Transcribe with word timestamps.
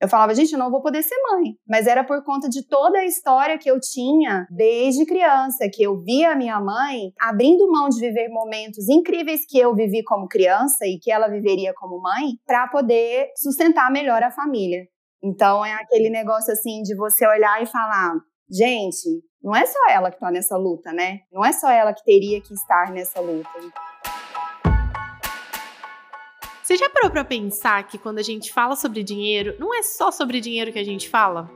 Eu 0.00 0.08
falava, 0.08 0.34
gente, 0.34 0.52
eu 0.52 0.58
não 0.58 0.70
vou 0.70 0.82
poder 0.82 1.02
ser 1.02 1.16
mãe. 1.30 1.54
Mas 1.66 1.86
era 1.86 2.04
por 2.04 2.22
conta 2.22 2.48
de 2.48 2.66
toda 2.66 2.98
a 2.98 3.04
história 3.04 3.58
que 3.58 3.70
eu 3.70 3.80
tinha 3.80 4.46
desde 4.50 5.06
criança, 5.06 5.68
que 5.72 5.82
eu 5.82 6.02
via 6.02 6.32
a 6.32 6.36
minha 6.36 6.60
mãe 6.60 7.12
abrindo 7.18 7.70
mão 7.70 7.88
de 7.88 8.00
viver 8.00 8.28
momentos 8.28 8.88
incríveis 8.88 9.40
que 9.48 9.58
eu 9.58 9.74
vivi 9.74 10.02
como 10.04 10.28
criança 10.28 10.86
e 10.86 10.98
que 10.98 11.10
ela 11.10 11.28
viveria 11.28 11.72
como 11.74 12.00
mãe, 12.00 12.32
para 12.46 12.68
poder 12.68 13.30
sustentar 13.36 13.90
melhor 13.90 14.22
a 14.22 14.30
família. 14.30 14.86
Então 15.22 15.64
é 15.64 15.72
aquele 15.72 16.10
negócio 16.10 16.52
assim 16.52 16.82
de 16.82 16.94
você 16.94 17.26
olhar 17.26 17.62
e 17.62 17.66
falar: 17.66 18.12
gente, 18.50 19.22
não 19.42 19.56
é 19.56 19.64
só 19.64 19.78
ela 19.90 20.10
que 20.10 20.16
está 20.16 20.30
nessa 20.30 20.56
luta, 20.56 20.92
né? 20.92 21.20
Não 21.32 21.44
é 21.44 21.52
só 21.52 21.70
ela 21.70 21.94
que 21.94 22.04
teria 22.04 22.40
que 22.40 22.52
estar 22.52 22.92
nessa 22.92 23.20
luta. 23.20 23.48
Você 26.66 26.76
já 26.76 26.90
parou 26.90 27.12
para 27.12 27.24
pensar 27.24 27.80
que 27.84 27.96
quando 27.96 28.18
a 28.18 28.22
gente 28.24 28.52
fala 28.52 28.74
sobre 28.74 29.04
dinheiro, 29.04 29.54
não 29.56 29.72
é 29.72 29.84
só 29.84 30.10
sobre 30.10 30.40
dinheiro 30.40 30.72
que 30.72 30.80
a 30.80 30.84
gente 30.84 31.08
fala? 31.08 31.48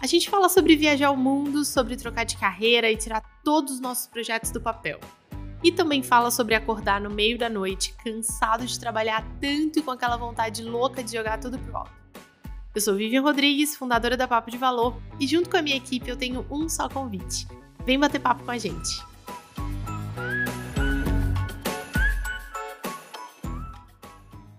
A 0.00 0.06
gente 0.06 0.30
fala 0.30 0.48
sobre 0.48 0.74
viajar 0.74 1.10
o 1.10 1.16
mundo, 1.16 1.62
sobre 1.62 1.94
trocar 1.94 2.24
de 2.24 2.38
carreira 2.38 2.90
e 2.90 2.96
tirar 2.96 3.22
todos 3.44 3.74
os 3.74 3.80
nossos 3.80 4.06
projetos 4.06 4.50
do 4.50 4.58
papel. 4.58 4.98
E 5.62 5.70
também 5.70 6.02
fala 6.02 6.30
sobre 6.30 6.54
acordar 6.54 7.02
no 7.02 7.10
meio 7.10 7.36
da 7.36 7.50
noite, 7.50 7.94
cansado 8.02 8.64
de 8.64 8.80
trabalhar 8.80 9.22
tanto 9.42 9.78
e 9.78 9.82
com 9.82 9.90
aquela 9.90 10.16
vontade 10.16 10.62
louca 10.62 11.04
de 11.04 11.12
jogar 11.12 11.38
tudo 11.38 11.58
pro 11.58 11.76
alto. 11.76 11.92
Eu 12.74 12.80
sou 12.80 12.94
Vivian 12.94 13.20
Rodrigues, 13.20 13.76
fundadora 13.76 14.16
da 14.16 14.26
Papo 14.26 14.50
de 14.50 14.56
Valor, 14.56 14.96
e 15.20 15.26
junto 15.26 15.50
com 15.50 15.58
a 15.58 15.62
minha 15.62 15.76
equipe 15.76 16.08
eu 16.08 16.16
tenho 16.16 16.46
um 16.50 16.66
só 16.66 16.88
convite. 16.88 17.46
Vem 17.84 17.98
bater 17.98 18.20
papo 18.20 18.42
com 18.42 18.52
a 18.52 18.56
gente. 18.56 19.04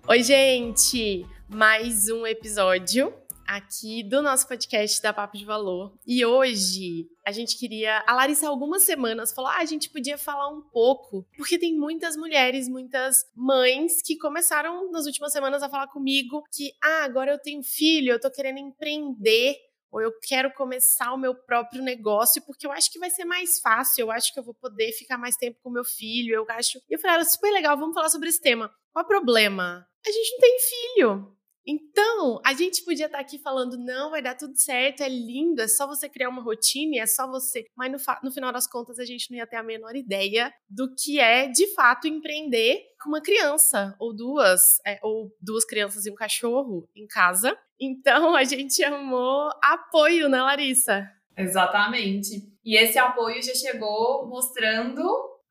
Oi, 0.09 0.23
gente! 0.23 1.27
Mais 1.49 2.07
um 2.07 2.25
episódio 2.25 3.13
aqui 3.45 4.01
do 4.01 4.21
nosso 4.21 4.47
podcast 4.47 5.01
da 5.01 5.11
Papo 5.11 5.37
de 5.37 5.43
Valor. 5.43 5.93
E 6.07 6.25
hoje 6.25 7.09
a 7.25 7.31
gente 7.33 7.57
queria. 7.57 8.01
A 8.07 8.13
Larissa, 8.13 8.47
algumas 8.47 8.83
semanas, 8.83 9.33
falou: 9.33 9.51
ah, 9.51 9.57
a 9.57 9.65
gente 9.65 9.89
podia 9.89 10.17
falar 10.17 10.47
um 10.47 10.61
pouco, 10.61 11.27
porque 11.35 11.59
tem 11.59 11.77
muitas 11.77 12.15
mulheres, 12.15 12.69
muitas 12.69 13.25
mães 13.35 14.01
que 14.01 14.17
começaram 14.17 14.89
nas 14.91 15.05
últimas 15.05 15.33
semanas 15.33 15.61
a 15.61 15.67
falar 15.67 15.87
comigo 15.87 16.41
que, 16.53 16.71
ah, 16.81 17.03
agora 17.03 17.33
eu 17.33 17.37
tenho 17.37 17.61
filho, 17.61 18.13
eu 18.13 18.19
tô 18.19 18.31
querendo 18.31 18.59
empreender 18.59 19.57
ou 19.91 20.01
eu 20.01 20.13
quero 20.21 20.53
começar 20.53 21.13
o 21.13 21.17
meu 21.17 21.35
próprio 21.35 21.81
negócio 21.81 22.41
porque 22.45 22.65
eu 22.65 22.71
acho 22.71 22.89
que 22.91 22.99
vai 22.99 23.09
ser 23.09 23.25
mais 23.25 23.59
fácil, 23.59 24.03
eu 24.03 24.11
acho 24.11 24.33
que 24.33 24.39
eu 24.39 24.43
vou 24.43 24.53
poder 24.53 24.93
ficar 24.93 25.17
mais 25.17 25.35
tempo 25.35 25.59
com 25.61 25.69
meu 25.69 25.83
filho, 25.83 26.33
eu 26.33 26.45
acho. 26.51 26.77
E 26.89 26.95
eu 26.95 26.99
falei, 26.99 27.17
era 27.17 27.25
super 27.25 27.51
legal, 27.51 27.77
vamos 27.77 27.93
falar 27.93 28.07
sobre 28.07 28.29
esse 28.29 28.39
tema. 28.39 28.71
Qual 28.93 29.03
é 29.03 29.05
o 29.05 29.07
problema? 29.07 29.85
A 30.05 30.11
gente 30.11 30.31
não 30.31 30.39
tem 30.39 30.57
filho. 30.59 31.37
Então, 31.69 32.39
a 32.45 32.53
gente 32.53 32.85
podia 32.85 33.07
estar 33.07 33.19
aqui 33.19 33.37
falando, 33.37 33.77
não, 33.77 34.09
vai 34.09 34.21
dar 34.21 34.35
tudo 34.35 34.55
certo, 34.55 35.01
é 35.01 35.09
lindo, 35.09 35.61
é 35.61 35.67
só 35.67 35.85
você 35.85 36.07
criar 36.07 36.29
uma 36.29 36.41
rotina, 36.41 37.01
é 37.01 37.05
só 37.05 37.29
você. 37.29 37.65
Mas 37.75 37.91
no, 37.91 37.97
no, 38.23 38.31
final 38.31 38.53
das 38.53 38.65
contas, 38.65 38.97
a 38.99 39.03
gente 39.03 39.29
não 39.29 39.37
ia 39.37 39.45
ter 39.45 39.57
a 39.57 39.63
menor 39.63 39.93
ideia 39.93 40.49
do 40.69 40.95
que 40.95 41.19
é, 41.19 41.49
de 41.49 41.67
fato, 41.73 42.07
empreender 42.07 42.79
com 43.03 43.09
uma 43.09 43.21
criança, 43.21 43.93
ou 43.99 44.15
duas, 44.15 44.61
é, 44.85 44.97
ou 45.03 45.29
duas 45.41 45.65
crianças 45.65 46.05
e 46.05 46.11
um 46.11 46.15
cachorro 46.15 46.87
em 46.95 47.05
casa. 47.05 47.57
Então, 47.77 48.33
a 48.33 48.45
gente 48.45 48.75
chamou 48.75 49.49
apoio, 49.61 50.29
né, 50.29 50.41
Larissa? 50.41 51.05
Exatamente. 51.37 52.49
E 52.63 52.77
esse 52.77 52.97
apoio 52.97 53.43
já 53.43 53.53
chegou 53.53 54.25
mostrando 54.27 55.03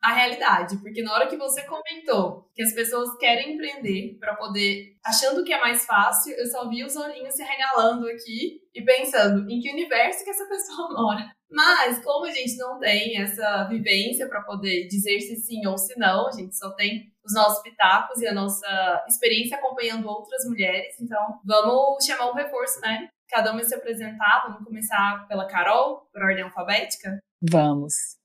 a 0.07 0.12
realidade, 0.12 0.77
porque 0.77 1.03
na 1.03 1.12
hora 1.12 1.27
que 1.27 1.37
você 1.37 1.62
comentou 1.62 2.49
que 2.55 2.62
as 2.62 2.73
pessoas 2.73 3.17
querem 3.19 3.55
empreender 3.55 4.17
para 4.21 4.37
poder, 4.37 4.95
achando 5.05 5.43
que 5.43 5.53
é 5.53 5.61
mais 5.61 5.85
fácil, 5.85 6.33
eu 6.35 6.47
só 6.47 6.69
vi 6.69 6.85
os 6.85 6.95
olhinhos 6.95 7.35
se 7.35 7.43
regalando 7.43 8.07
aqui 8.07 8.61
e 8.73 8.84
pensando 8.84 9.51
em 9.51 9.59
que 9.59 9.73
universo 9.73 10.23
que 10.23 10.31
essa 10.31 10.47
pessoa 10.49 10.93
mora. 10.93 11.29
Mas 11.51 11.99
como 12.05 12.25
a 12.25 12.31
gente 12.31 12.57
não 12.57 12.79
tem 12.79 13.21
essa 13.21 13.65
vivência 13.65 14.29
para 14.29 14.43
poder 14.43 14.87
dizer 14.87 15.19
se 15.21 15.34
sim 15.34 15.66
ou 15.66 15.77
se 15.77 15.99
não, 15.99 16.28
a 16.28 16.33
gente 16.33 16.56
só 16.56 16.71
tem 16.75 17.12
os 17.25 17.34
nossos 17.34 17.61
pitacos 17.65 18.21
e 18.21 18.28
a 18.28 18.34
nossa 18.34 19.05
experiência 19.09 19.56
acompanhando 19.56 20.06
outras 20.06 20.45
mulheres, 20.49 20.95
então 21.00 21.41
vamos 21.45 22.05
chamar 22.05 22.31
um 22.31 22.34
reforço, 22.34 22.81
né? 22.81 23.09
Cada 23.28 23.50
uma 23.50 23.65
se 23.65 23.75
apresentar, 23.75 24.45
vamos 24.47 24.65
começar 24.65 25.27
pela 25.27 25.49
Carol, 25.49 26.09
por 26.12 26.22
ordem 26.22 26.45
alfabética. 26.45 27.19
Vamos. 27.43 28.16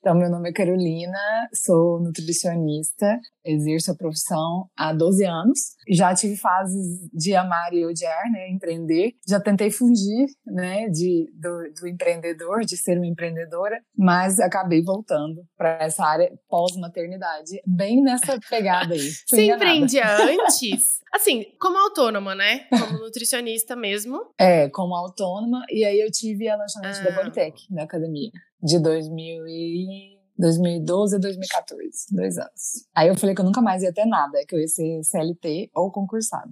Então, 0.00 0.14
meu 0.14 0.30
nome 0.30 0.48
é 0.48 0.52
Carolina, 0.52 1.18
sou 1.52 2.00
nutricionista, 2.00 3.18
exerço 3.44 3.92
a 3.92 3.94
profissão 3.94 4.68
há 4.76 4.94
12 4.94 5.26
anos. 5.26 5.58
Já 5.90 6.14
tive 6.14 6.36
fases 6.36 7.08
de 7.12 7.34
amar 7.34 7.72
e 7.72 7.84
odiar, 7.84 8.30
né, 8.32 8.48
empreender. 8.48 9.12
Já 9.28 9.38
tentei 9.38 9.70
fugir, 9.70 10.26
né, 10.46 10.88
de, 10.88 11.30
do, 11.34 11.72
do 11.80 11.86
empreendedor, 11.86 12.60
de 12.64 12.76
ser 12.76 12.96
uma 12.96 13.06
empreendedora, 13.06 13.78
mas 13.96 14.40
acabei 14.40 14.82
voltando 14.82 15.42
para 15.56 15.82
essa 15.82 16.04
área 16.04 16.30
pós-maternidade, 16.48 17.60
bem 17.66 18.02
nessa 18.02 18.38
pegada 18.48 18.94
aí. 18.94 19.10
Você 19.28 19.52
empreendia 19.52 20.04
antes? 20.16 21.00
Assim, 21.12 21.44
como 21.60 21.76
autônoma, 21.76 22.34
né? 22.34 22.66
Como 22.70 23.00
nutricionista 23.00 23.74
mesmo. 23.74 24.32
É, 24.38 24.68
como 24.68 24.94
autônoma. 24.94 25.64
E 25.68 25.84
aí 25.84 26.00
eu 26.00 26.10
tive 26.10 26.48
a 26.48 26.56
lanchonete 26.56 27.00
ah. 27.00 27.04
da 27.04 27.12
Politec, 27.12 27.60
na 27.68 27.82
academia, 27.82 28.30
de 28.62 28.78
2000 28.78 29.46
e... 29.46 30.20
2012 30.40 31.16
a 31.16 31.18
2014, 31.18 32.06
dois 32.12 32.38
anos. 32.38 32.88
Aí 32.96 33.08
eu 33.08 33.14
falei 33.14 33.34
que 33.34 33.42
eu 33.42 33.44
nunca 33.44 33.60
mais 33.60 33.82
ia 33.82 33.92
ter 33.92 34.06
nada, 34.06 34.42
que 34.48 34.54
eu 34.54 34.58
ia 34.58 34.66
ser 34.66 35.02
CLT 35.04 35.70
ou 35.74 35.92
concursada. 35.92 36.50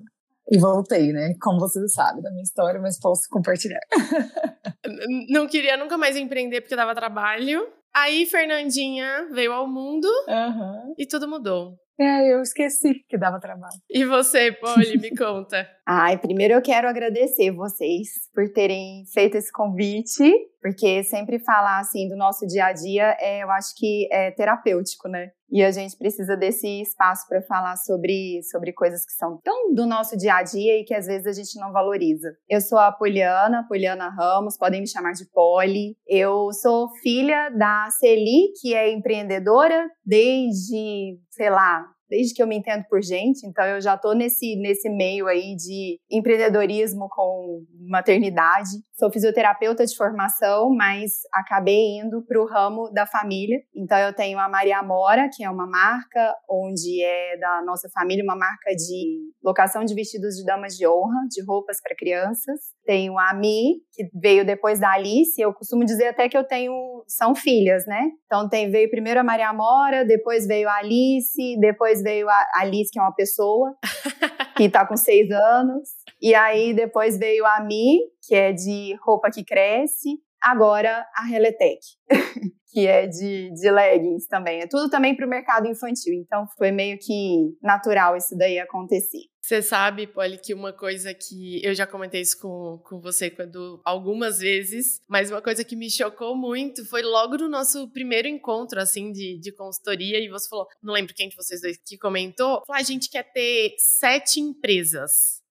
E 0.51 0.59
voltei, 0.59 1.13
né? 1.13 1.35
Como 1.41 1.59
você 1.59 1.87
sabe 1.89 2.23
da 2.23 2.31
minha 2.31 2.43
história, 2.43 2.81
mas 2.81 2.99
posso 2.99 3.29
compartilhar. 3.31 3.81
Não 5.31 5.47
queria 5.47 5.77
nunca 5.77 5.99
mais 5.99 6.17
empreender 6.17 6.63
porque 6.63 6.77
dava 6.77 6.95
trabalho. 6.95 7.67
Aí 7.95 8.27
Fernandinha 8.27 9.29
veio 9.33 9.53
ao 9.53 9.67
mundo 9.67 10.07
uhum. 10.29 10.95
e 10.97 11.07
tudo 11.07 11.29
mudou. 11.29 11.79
É, 12.01 12.33
eu 12.33 12.41
esqueci 12.41 13.05
que 13.09 13.19
dava 13.19 13.41
trabalho. 13.41 13.75
E 13.91 14.05
você, 14.05 14.53
Polly, 14.53 14.99
me 14.99 15.11
conta. 15.17 15.69
Ai, 15.87 16.17
primeiro 16.19 16.55
eu 16.55 16.63
quero 16.63 16.89
agradecer 16.89 17.51
vocês 17.51 18.09
por 18.33 18.49
terem 18.53 19.05
feito 19.13 19.37
esse 19.37 19.51
convite, 19.51 20.33
porque 20.61 21.03
sempre 21.03 21.39
falar 21.39 21.81
assim 21.81 22.09
do 22.09 22.17
nosso 22.17 22.47
dia 22.47 22.67
a 22.67 22.73
dia, 22.73 23.17
é, 23.19 23.43
eu 23.43 23.51
acho 23.51 23.75
que 23.77 24.09
é 24.13 24.31
terapêutico, 24.31 25.09
né? 25.09 25.31
E 25.51 25.65
a 25.65 25.71
gente 25.71 25.97
precisa 25.97 26.37
desse 26.37 26.83
espaço 26.83 27.27
para 27.27 27.41
falar 27.43 27.75
sobre, 27.77 28.43
sobre 28.51 28.73
coisas 28.73 29.05
que 29.05 29.13
são 29.13 29.41
tão 29.43 29.73
do 29.73 29.87
nosso 29.87 30.17
dia 30.17 30.35
a 30.35 30.43
dia 30.43 30.79
e 30.79 30.85
que 30.85 30.95
às 30.95 31.07
vezes 31.07 31.27
a 31.27 31.33
gente 31.33 31.59
não 31.59 31.73
valoriza. 31.73 32.29
Eu 32.49 32.61
sou 32.61 32.79
a 32.79 32.93
Poliana, 32.93 33.65
Poliana 33.67 34.11
Ramos, 34.11 34.59
podem 34.59 34.83
me 34.83 34.87
chamar 34.87 35.13
de 35.13 35.25
Poli. 35.31 35.97
Eu 36.07 36.53
sou 36.53 36.91
filha 37.03 37.49
da 37.49 37.89
Celi, 37.99 38.53
que 38.61 38.75
é 38.75 38.93
empreendedora 38.93 39.89
desde, 40.05 41.19
sei 41.39 41.51
lá, 41.51 41.87
desde 42.11 42.35
que 42.35 42.43
eu 42.43 42.47
me 42.49 42.57
entendo 42.57 42.85
por 42.91 43.01
gente, 43.01 43.47
então 43.47 43.65
eu 43.65 43.81
já 43.81 43.95
estou 43.95 44.13
nesse, 44.15 44.57
nesse 44.57 44.91
meio 44.91 45.29
aí 45.29 45.55
de 45.55 46.01
empreendedorismo 46.11 47.09
com 47.09 47.65
maternidade. 47.89 48.71
Sou 48.99 49.13
fisioterapeuta 49.13 49.87
de 49.87 49.97
formação, 49.97 50.75
mas 50.75 51.21
acabei 51.33 52.01
indo 52.01 52.21
para 52.27 52.43
o 52.43 52.47
ramo 52.47 52.91
da 52.93 53.07
família. 53.07 53.61
Então 53.73 53.97
eu 53.97 54.13
tenho 54.13 54.41
a 54.41 54.49
Maria 54.49 54.83
Mora, 54.83 55.31
que 55.33 55.45
é 55.45 55.49
uma 55.49 55.69
marca 55.69 56.35
onde 56.51 57.01
é 57.01 57.37
da 57.37 57.63
nossa 57.65 57.89
família, 57.91 58.25
uma 58.25 58.35
marca 58.35 58.75
de 58.75 59.31
locação 59.41 59.85
de 59.85 59.95
vestidos 59.95 60.35
de 60.35 60.45
damas 60.45 60.77
de 60.77 60.85
honra, 60.85 61.29
de 61.31 61.45
roupas 61.45 61.81
para 61.81 61.95
crianças. 61.95 62.59
Tenho 62.85 63.17
a 63.17 63.33
Mi, 63.35 63.77
que 63.93 64.11
veio 64.21 64.45
depois 64.45 64.81
da 64.81 64.91
Alice. 64.91 65.41
Eu 65.41 65.55
costumo 65.55 65.85
dizer 65.85 66.09
até 66.09 66.29
que 66.29 66.37
eu 66.37 66.43
tenho 66.43 66.73
são 67.07 67.37
filhas, 67.37 67.87
né? 67.87 68.03
Então 68.27 68.49
tem 68.49 68.69
veio 68.69 68.91
primeiro 68.91 69.21
a 69.21 69.25
Maria 69.25 69.53
Mora, 69.53 70.05
depois 70.05 70.45
veio 70.45 70.69
a 70.69 70.79
Alice, 70.79 71.57
depois 71.61 72.03
veio 72.03 72.29
a 72.29 72.47
Alice, 72.57 72.91
que 72.91 72.99
é 72.99 73.03
uma 73.03 73.15
pessoa 73.15 73.77
que 74.57 74.65
está 74.65 74.85
com 74.85 74.97
seis 74.97 75.31
anos. 75.31 75.89
E 76.21 76.35
aí 76.35 76.75
depois 76.75 77.19
veio 77.19 77.47
a 77.47 77.61
Mi, 77.61 78.01
que 78.27 78.35
é 78.35 78.53
de 78.53 78.97
roupa 79.03 79.31
que 79.31 79.45
cresce. 79.45 80.19
Agora 80.41 81.05
a 81.17 81.25
Reletec, 81.25 81.81
que 82.71 82.87
é 82.87 83.07
de, 83.07 83.51
de 83.53 83.71
leggings 83.71 84.29
também. 84.29 84.61
É 84.61 84.69
tudo 84.69 84.89
também 84.89 85.17
para 85.17 85.27
o 85.27 85.29
mercado 85.29 85.67
infantil. 85.67 86.15
Então 86.15 86.47
foi 86.57 86.71
meio 86.71 86.97
que 86.99 87.57
natural 87.61 88.17
isso 88.17 88.37
daí 88.37 88.59
acontecer. 88.59 89.27
Você 89.49 89.63
sabe, 89.63 90.07
Polly, 90.07 90.37
que 90.37 90.53
uma 90.53 90.75
coisa 90.75 91.15
que 91.15 91.65
eu 91.65 91.75
já 91.75 91.87
comentei 91.87 92.21
isso 92.21 92.39
com, 92.39 92.83
com 92.85 93.01
você 93.01 93.31
quando, 93.31 93.81
algumas 93.83 94.41
vezes, 94.41 95.01
mas 95.09 95.31
uma 95.31 95.41
coisa 95.41 95.65
que 95.65 95.75
me 95.75 95.91
chocou 95.91 96.37
muito 96.37 96.85
foi 96.85 97.01
logo 97.01 97.39
no 97.39 97.49
nosso 97.49 97.89
primeiro 97.89 98.29
encontro, 98.29 98.79
assim, 98.79 99.11
de, 99.11 99.39
de 99.41 99.51
consultoria, 99.51 100.21
e 100.21 100.29
você 100.29 100.47
falou, 100.51 100.67
não 100.83 100.93
lembro 100.93 101.15
quem 101.15 101.31
de 101.31 101.35
vocês 101.35 101.63
dois 101.63 101.79
que 101.79 101.97
comentou, 101.97 102.63
falou, 102.67 102.75
ah, 102.75 102.77
a 102.77 102.83
gente 102.83 103.09
quer 103.09 103.23
ter 103.33 103.75
sete 103.79 104.39
empresas. 104.39 105.43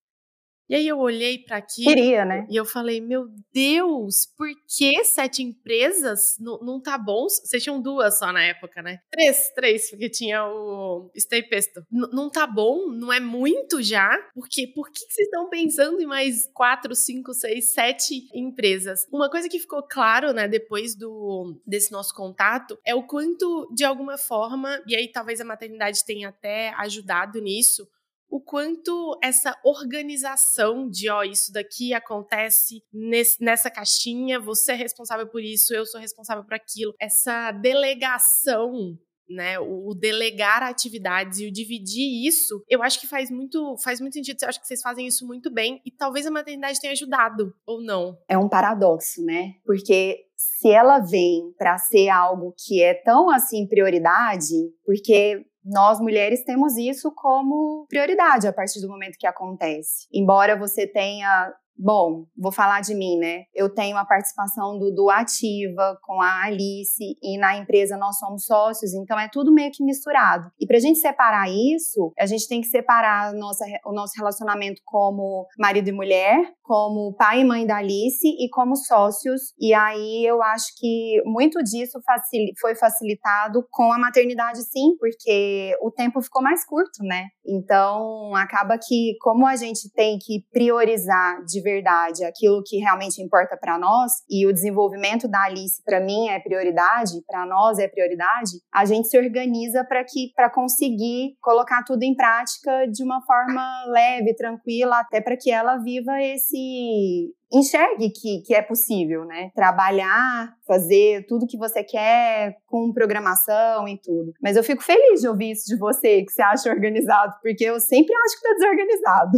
E 0.69 0.75
aí 0.75 0.87
eu 0.87 0.99
olhei 0.99 1.39
para 1.39 1.57
aqui. 1.57 1.83
Queria, 1.83 2.25
né? 2.25 2.45
E 2.49 2.55
eu 2.55 2.65
falei, 2.65 2.99
meu 2.99 3.27
Deus, 3.53 4.25
por 4.37 4.47
que 4.67 5.03
sete 5.05 5.41
empresas? 5.41 6.35
Não, 6.39 6.59
não 6.59 6.81
tá 6.81 6.97
bom? 6.97 7.27
Vocês 7.29 7.63
tinham 7.63 7.81
duas 7.81 8.19
só 8.19 8.33
na 8.33 8.43
época, 8.43 8.81
né? 8.81 8.99
Três, 9.09 9.51
três, 9.55 9.89
porque 9.89 10.09
tinha 10.09 10.45
o 10.45 11.09
Stay 11.17 11.43
Pesto. 11.43 11.81
N 11.91 12.07
não 12.11 12.29
tá 12.29 12.45
bom? 12.45 12.87
Não 12.87 13.13
é 13.13 13.19
muito 13.19 13.81
já? 13.81 14.09
Porque 14.33 14.67
por 14.67 14.91
que 14.91 14.99
vocês 14.99 15.27
estão 15.27 15.49
pensando 15.49 16.01
em 16.01 16.05
mais 16.05 16.49
quatro, 16.53 16.93
cinco, 16.95 17.33
seis, 17.33 17.71
sete 17.71 18.27
empresas? 18.33 19.05
Uma 19.11 19.29
coisa 19.29 19.47
que 19.47 19.59
ficou 19.59 19.83
claro, 19.83 20.33
né, 20.33 20.47
depois 20.47 20.95
do 20.95 21.57
desse 21.65 21.91
nosso 21.91 22.13
contato, 22.13 22.77
é 22.85 22.93
o 22.93 23.03
quanto, 23.03 23.71
de 23.73 23.85
alguma 23.85 24.17
forma, 24.17 24.81
e 24.87 24.95
aí 24.95 25.11
talvez 25.11 25.39
a 25.39 25.45
maternidade 25.45 26.05
tenha 26.05 26.29
até 26.29 26.69
ajudado 26.75 27.39
nisso, 27.39 27.87
o 28.29 28.41
quanto 28.41 29.17
essa 29.23 29.55
organização 29.63 30.89
de, 30.89 31.09
ó, 31.09 31.23
isso 31.23 31.51
daqui 31.51 31.93
acontece 31.93 32.83
nesse, 32.91 33.41
nessa 33.43 33.69
caixinha, 33.69 34.39
você 34.39 34.73
é 34.73 34.75
responsável 34.75 35.27
por 35.27 35.41
isso, 35.41 35.73
eu 35.73 35.85
sou 35.85 35.99
responsável 35.99 36.43
por 36.43 36.53
aquilo, 36.53 36.93
essa 36.99 37.51
delegação 37.51 38.97
né, 39.29 39.59
o, 39.59 39.93
delegar 39.93 40.63
atividades 40.63 41.39
e 41.39 41.47
o 41.47 41.51
dividir 41.51 42.25
isso, 42.25 42.63
eu 42.69 42.81
acho 42.81 42.99
que 42.99 43.07
faz 43.07 43.29
muito, 43.29 43.75
faz 43.83 43.99
muito 43.99 44.13
sentido. 44.13 44.37
Eu 44.41 44.49
acho 44.49 44.61
que 44.61 44.67
vocês 44.67 44.81
fazem 44.81 45.05
isso 45.05 45.27
muito 45.27 45.51
bem 45.51 45.81
e 45.85 45.91
talvez 45.91 46.25
a 46.25 46.31
maternidade 46.31 46.79
tenha 46.79 46.93
ajudado 46.93 47.53
ou 47.65 47.81
não. 47.81 48.17
É 48.27 48.37
um 48.37 48.47
paradoxo, 48.47 49.23
né? 49.23 49.55
Porque 49.65 50.27
se 50.35 50.69
ela 50.69 50.99
vem 50.99 51.53
para 51.57 51.77
ser 51.77 52.09
algo 52.09 52.53
que 52.57 52.81
é 52.81 52.93
tão 52.93 53.29
assim 53.29 53.67
prioridade, 53.67 54.55
porque 54.85 55.45
nós 55.67 55.99
mulheres 55.99 56.43
temos 56.43 56.77
isso 56.77 57.11
como 57.13 57.85
prioridade 57.89 58.47
a 58.47 58.53
partir 58.53 58.79
do 58.81 58.87
momento 58.87 59.17
que 59.17 59.27
acontece. 59.27 60.07
Embora 60.11 60.57
você 60.57 60.87
tenha 60.87 61.53
Bom, 61.79 62.25
vou 62.35 62.51
falar 62.51 62.81
de 62.81 62.95
mim, 62.95 63.17
né? 63.17 63.43
Eu 63.53 63.69
tenho 63.69 63.97
a 63.97 64.05
participação 64.05 64.79
do, 64.79 64.91
do 64.91 65.09
Ativa 65.11 65.97
com 66.01 66.19
a 66.19 66.45
Alice 66.45 67.15
e 67.21 67.37
na 67.37 67.55
empresa 67.55 67.95
nós 67.97 68.17
somos 68.17 68.45
sócios, 68.45 68.93
então 68.95 69.19
é 69.19 69.29
tudo 69.31 69.53
meio 69.53 69.71
que 69.71 69.83
misturado. 69.83 70.49
E 70.59 70.65
para 70.65 70.77
a 70.77 70.79
gente 70.79 70.97
separar 70.97 71.47
isso, 71.49 72.11
a 72.17 72.25
gente 72.25 72.47
tem 72.47 72.61
que 72.61 72.67
separar 72.67 73.31
nossa, 73.33 73.63
o 73.85 73.93
nosso 73.93 74.13
relacionamento 74.17 74.81
como 74.83 75.45
marido 75.59 75.89
e 75.89 75.91
mulher, 75.91 76.51
como 76.63 77.13
pai 77.15 77.41
e 77.41 77.45
mãe 77.45 77.65
da 77.65 77.77
Alice 77.77 78.27
e 78.27 78.49
como 78.49 78.75
sócios. 78.75 79.53
E 79.59 79.73
aí 79.73 80.25
eu 80.25 80.41
acho 80.41 80.73
que 80.77 81.21
muito 81.25 81.61
disso 81.63 81.99
facil, 82.03 82.45
foi 82.59 82.75
facilitado 82.75 83.65
com 83.69 83.91
a 83.93 83.99
maternidade, 83.99 84.63
sim, 84.63 84.97
porque 84.99 85.75
o 85.81 85.91
tempo 85.91 86.21
ficou 86.21 86.41
mais 86.41 86.65
curto, 86.65 87.03
né? 87.03 87.27
Então 87.45 88.35
acaba 88.35 88.77
que, 88.77 89.15
como 89.21 89.45
a 89.45 89.55
gente 89.55 89.91
tem 89.93 90.17
que 90.17 90.43
priorizar 90.51 91.43
de 91.45 91.61
verdade 91.67 92.23
aquilo 92.23 92.61
que 92.65 92.77
realmente 92.77 93.21
importa 93.21 93.57
para 93.59 93.77
nós 93.77 94.11
e 94.29 94.45
o 94.47 94.53
desenvolvimento 94.53 95.27
da 95.27 95.43
Alice 95.43 95.81
para 95.83 95.99
mim 95.99 96.29
é 96.29 96.39
prioridade, 96.39 97.23
para 97.27 97.45
nós 97.45 97.77
é 97.79 97.87
prioridade, 97.87 98.51
a 98.73 98.85
gente 98.85 99.07
se 99.07 99.17
organiza 99.17 99.83
para 99.83 100.03
que 100.03 100.31
para 100.35 100.49
conseguir 100.49 101.35
colocar 101.41 101.83
tudo 101.85 102.03
em 102.03 102.15
prática 102.15 102.85
de 102.87 103.03
uma 103.03 103.21
forma 103.21 103.63
leve, 103.87 104.35
tranquila, 104.35 104.99
até 104.99 105.21
para 105.21 105.37
que 105.37 105.51
ela 105.51 105.77
viva 105.77 106.21
esse 106.21 106.57
se 106.57 107.33
enxergue 107.53 108.09
que, 108.09 108.41
que 108.41 108.53
é 108.53 108.61
possível, 108.61 109.25
né? 109.25 109.51
Trabalhar, 109.55 110.53
fazer 110.65 111.25
tudo 111.27 111.47
que 111.47 111.57
você 111.57 111.83
quer 111.83 112.57
com 112.65 112.91
programação 112.91 113.87
e 113.87 113.97
tudo. 114.01 114.33
Mas 114.41 114.57
eu 114.57 114.63
fico 114.63 114.83
feliz 114.83 115.21
de 115.21 115.27
ouvir 115.27 115.51
isso 115.51 115.65
de 115.65 115.77
você, 115.77 116.23
que 116.23 116.31
você 116.31 116.41
acha 116.41 116.69
organizado, 116.69 117.33
porque 117.41 117.63
eu 117.63 117.79
sempre 117.79 118.13
acho 118.13 118.35
que 118.35 118.47
tá 118.47 118.53
desorganizado. 118.55 119.37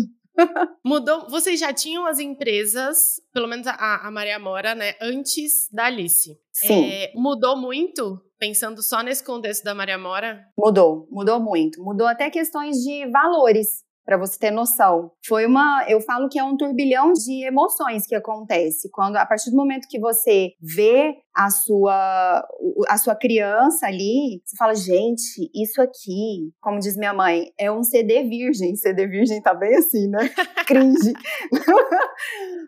Mudou. 0.85 1.29
Vocês 1.29 1.59
já 1.59 1.73
tinham 1.73 2.05
as 2.05 2.19
empresas, 2.19 3.21
pelo 3.33 3.47
menos 3.47 3.67
a, 3.67 4.07
a 4.07 4.11
Maria 4.11 4.39
Mora, 4.39 4.73
né? 4.75 4.95
Antes 5.01 5.69
da 5.71 5.85
Alice. 5.85 6.37
Sim. 6.51 6.89
É, 6.89 7.11
mudou 7.15 7.57
muito? 7.57 8.21
Pensando 8.37 8.81
só 8.81 9.01
nesse 9.01 9.23
contexto 9.23 9.63
da 9.63 9.75
Maria 9.75 9.97
Mora? 9.97 10.45
Mudou, 10.57 11.07
mudou 11.11 11.39
muito. 11.39 11.83
Mudou 11.83 12.07
até 12.07 12.29
questões 12.29 12.77
de 12.77 13.09
valores 13.11 13.83
para 14.09 14.17
você 14.17 14.39
ter 14.39 14.49
noção. 14.49 15.11
Foi 15.23 15.45
uma, 15.45 15.85
eu 15.87 16.01
falo 16.01 16.27
que 16.29 16.39
é 16.39 16.43
um 16.43 16.57
turbilhão 16.57 17.13
de 17.13 17.45
emoções 17.45 18.07
que 18.07 18.15
acontece 18.15 18.89
quando 18.91 19.17
a 19.17 19.25
partir 19.25 19.51
do 19.51 19.55
momento 19.55 19.87
que 19.87 19.99
você 19.99 20.53
vê 20.59 21.13
a 21.35 21.51
sua 21.51 22.43
a 22.87 22.97
sua 22.97 23.15
criança 23.15 23.85
ali, 23.85 24.41
você 24.43 24.57
fala, 24.57 24.73
gente, 24.73 25.49
isso 25.53 25.79
aqui, 25.79 26.51
como 26.59 26.79
diz 26.79 26.97
minha 26.97 27.13
mãe, 27.13 27.51
é 27.57 27.71
um 27.71 27.83
CD 27.83 28.23
virgem. 28.23 28.75
CD 28.75 29.05
virgem 29.05 29.41
tá 29.41 29.53
bem 29.53 29.75
assim, 29.75 30.07
né? 30.09 30.27
Cringe. 30.65 31.13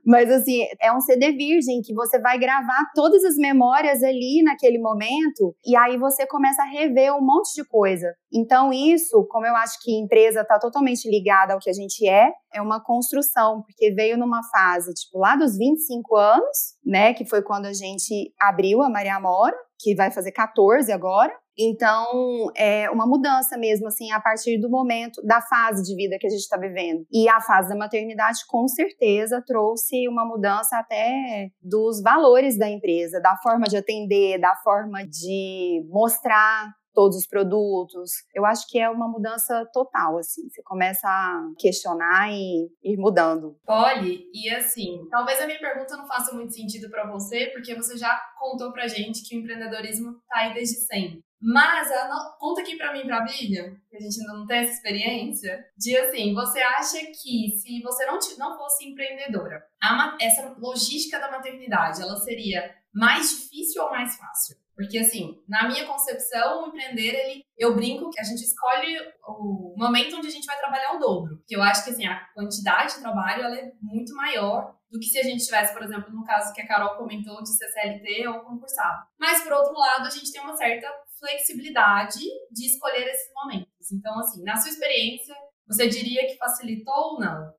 Mas 0.06 0.30
assim, 0.30 0.62
é 0.80 0.94
um 0.94 1.02
CD 1.02 1.32
virgem 1.32 1.82
que 1.82 1.94
você 1.94 2.20
vai 2.20 2.38
gravar 2.38 2.92
todas 2.94 3.24
as 3.24 3.36
memórias 3.36 4.04
ali 4.04 4.44
naquele 4.44 4.80
momento 4.80 5.56
e 5.66 5.76
aí 5.76 5.98
você 5.98 6.26
começa 6.28 6.62
a 6.62 6.66
rever 6.66 7.16
um 7.16 7.22
monte 7.22 7.54
de 7.56 7.66
coisa. 7.68 8.14
Então 8.32 8.72
isso, 8.72 9.26
como 9.30 9.46
eu 9.46 9.56
acho 9.56 9.82
que 9.82 9.92
a 9.92 10.00
empresa 10.00 10.46
tá 10.46 10.60
totalmente 10.60 11.10
ligada 11.10 11.31
ao 11.32 11.60
que 11.60 11.70
a 11.70 11.74
gente 11.74 12.08
é, 12.08 12.32
é 12.54 12.62
uma 12.62 12.84
construção, 12.84 13.62
porque 13.62 13.92
veio 13.92 14.18
numa 14.18 14.42
fase, 14.50 14.94
tipo, 14.94 15.18
lá 15.18 15.36
dos 15.36 15.58
25 15.58 16.16
anos, 16.16 16.58
né, 16.86 17.14
que 17.14 17.26
foi 17.26 17.42
quando 17.42 17.66
a 17.66 17.74
gente 17.74 18.34
abriu 18.40 18.82
a 18.82 18.90
Maria 18.90 19.16
Amora, 19.16 19.56
que 19.80 19.96
vai 19.96 20.12
fazer 20.12 20.32
14 20.32 20.92
agora. 20.92 21.34
Então, 21.58 22.50
é 22.56 22.90
uma 22.90 23.06
mudança 23.06 23.58
mesmo, 23.58 23.88
assim, 23.88 24.12
a 24.12 24.20
partir 24.20 24.60
do 24.60 24.70
momento, 24.70 25.22
da 25.24 25.42
fase 25.42 25.84
de 25.84 25.96
vida 25.96 26.18
que 26.20 26.26
a 26.26 26.30
gente 26.30 26.40
está 26.40 26.58
vivendo. 26.58 27.06
E 27.12 27.28
a 27.28 27.42
fase 27.42 27.70
da 27.70 27.76
maternidade, 27.76 28.40
com 28.48 28.68
certeza, 28.68 29.44
trouxe 29.46 30.08
uma 30.08 30.26
mudança 30.26 30.78
até 30.78 31.50
dos 31.62 32.02
valores 32.02 32.58
da 32.58 32.70
empresa, 32.70 33.20
da 33.20 33.36
forma 33.44 33.66
de 33.68 33.78
atender, 33.78 34.40
da 34.40 34.56
forma 34.64 35.06
de 35.06 35.86
mostrar 35.90 36.74
todos 36.94 37.18
os 37.18 37.28
produtos. 37.28 38.12
Eu 38.34 38.46
acho 38.46 38.68
que 38.68 38.80
é 38.80 38.90
uma 38.90 39.08
mudança 39.08 39.66
total, 39.74 40.18
assim. 40.18 40.50
Você 40.50 40.62
começa 40.64 41.08
a 41.08 41.52
questionar 41.58 42.32
e 42.32 42.70
ir 42.84 42.98
mudando. 42.98 43.58
Polly, 43.66 44.30
e 44.34 44.50
assim, 44.50 45.08
talvez 45.10 45.42
a 45.42 45.46
minha 45.46 45.60
pergunta 45.60 45.98
não 45.98 46.08
faça 46.08 46.34
muito 46.34 46.54
sentido 46.54 46.90
para 46.90 47.10
você, 47.10 47.48
porque 47.48 47.76
você 47.76 47.98
já 47.98 48.20
contou 48.40 48.72
pra 48.72 48.88
gente 48.88 49.28
que 49.28 49.36
o 49.36 49.40
empreendedorismo 49.40 50.14
tá 50.28 50.40
aí 50.40 50.54
desde 50.54 50.76
sempre. 50.78 51.24
Mas 51.42 51.90
no... 51.90 52.38
conta 52.38 52.62
aqui 52.62 52.78
para 52.78 52.94
mim, 52.94 53.06
pra 53.06 53.22
Bíblia, 53.22 53.76
que 53.90 53.98
a 53.98 54.00
gente 54.00 54.22
ainda 54.22 54.34
não 54.34 54.46
tem 54.46 54.60
essa 54.60 54.74
experiência, 54.74 55.66
de 55.76 55.98
assim, 55.98 56.34
você 56.36 56.60
acha 56.60 57.00
que 57.00 57.50
se 57.58 57.82
você 57.82 58.06
não, 58.06 58.20
não 58.38 58.58
fosse 58.58 58.88
empreendedora, 58.88 59.64
a, 59.82 60.16
essa 60.22 60.56
logística 60.60 61.20
da 61.20 61.32
maternidade, 61.32 62.02
ela 62.02 62.16
seria 62.18 62.76
mais 62.94 63.30
difícil 63.30 63.82
ou 63.82 63.90
mais 63.90 64.16
fácil? 64.16 64.56
Porque, 64.82 64.98
assim, 64.98 65.40
na 65.48 65.68
minha 65.68 65.86
concepção, 65.86 66.64
o 66.64 66.68
empreender, 66.68 67.14
ele, 67.14 67.44
eu 67.56 67.76
brinco 67.76 68.10
que 68.10 68.20
a 68.20 68.24
gente 68.24 68.42
escolhe 68.42 68.98
o 69.28 69.76
momento 69.78 70.18
onde 70.18 70.28
a 70.28 70.32
gente 70.32 70.46
vai 70.46 70.58
trabalhar 70.58 70.96
o 70.96 71.00
dobro. 71.00 71.38
Porque 71.38 71.56
eu 71.56 71.62
acho 71.62 71.84
que, 71.84 71.92
assim, 71.92 72.06
a 72.08 72.20
quantidade 72.34 72.96
de 72.96 73.02
trabalho, 73.02 73.44
ela 73.44 73.56
é 73.56 73.72
muito 73.80 74.12
maior 74.16 74.76
do 74.90 75.00
que 75.00 75.06
se 75.06 75.20
a 75.20 75.24
gente 75.24 75.46
tivesse, 75.46 75.72
por 75.72 75.84
exemplo, 75.84 76.12
no 76.12 76.24
caso 76.24 76.52
que 76.54 76.62
a 76.62 76.68
Carol 76.68 76.98
comentou 76.98 77.44
de 77.44 77.56
CCLT 77.56 78.28
ou 78.28 78.40
concursado. 78.42 79.06
Mas, 79.20 79.44
por 79.44 79.54
outro 79.54 79.74
lado, 79.78 80.08
a 80.08 80.10
gente 80.10 80.32
tem 80.32 80.42
uma 80.42 80.58
certa 80.58 80.88
flexibilidade 81.20 82.20
de 82.52 82.66
escolher 82.66 83.08
esses 83.08 83.32
momentos. 83.36 83.92
Então, 83.92 84.18
assim, 84.20 84.44
na 84.44 84.58
sua 84.58 84.72
experiência, 84.72 85.36
você 85.68 85.88
diria 85.88 86.26
que 86.26 86.38
facilitou 86.38 87.14
ou 87.14 87.20
não? 87.20 87.54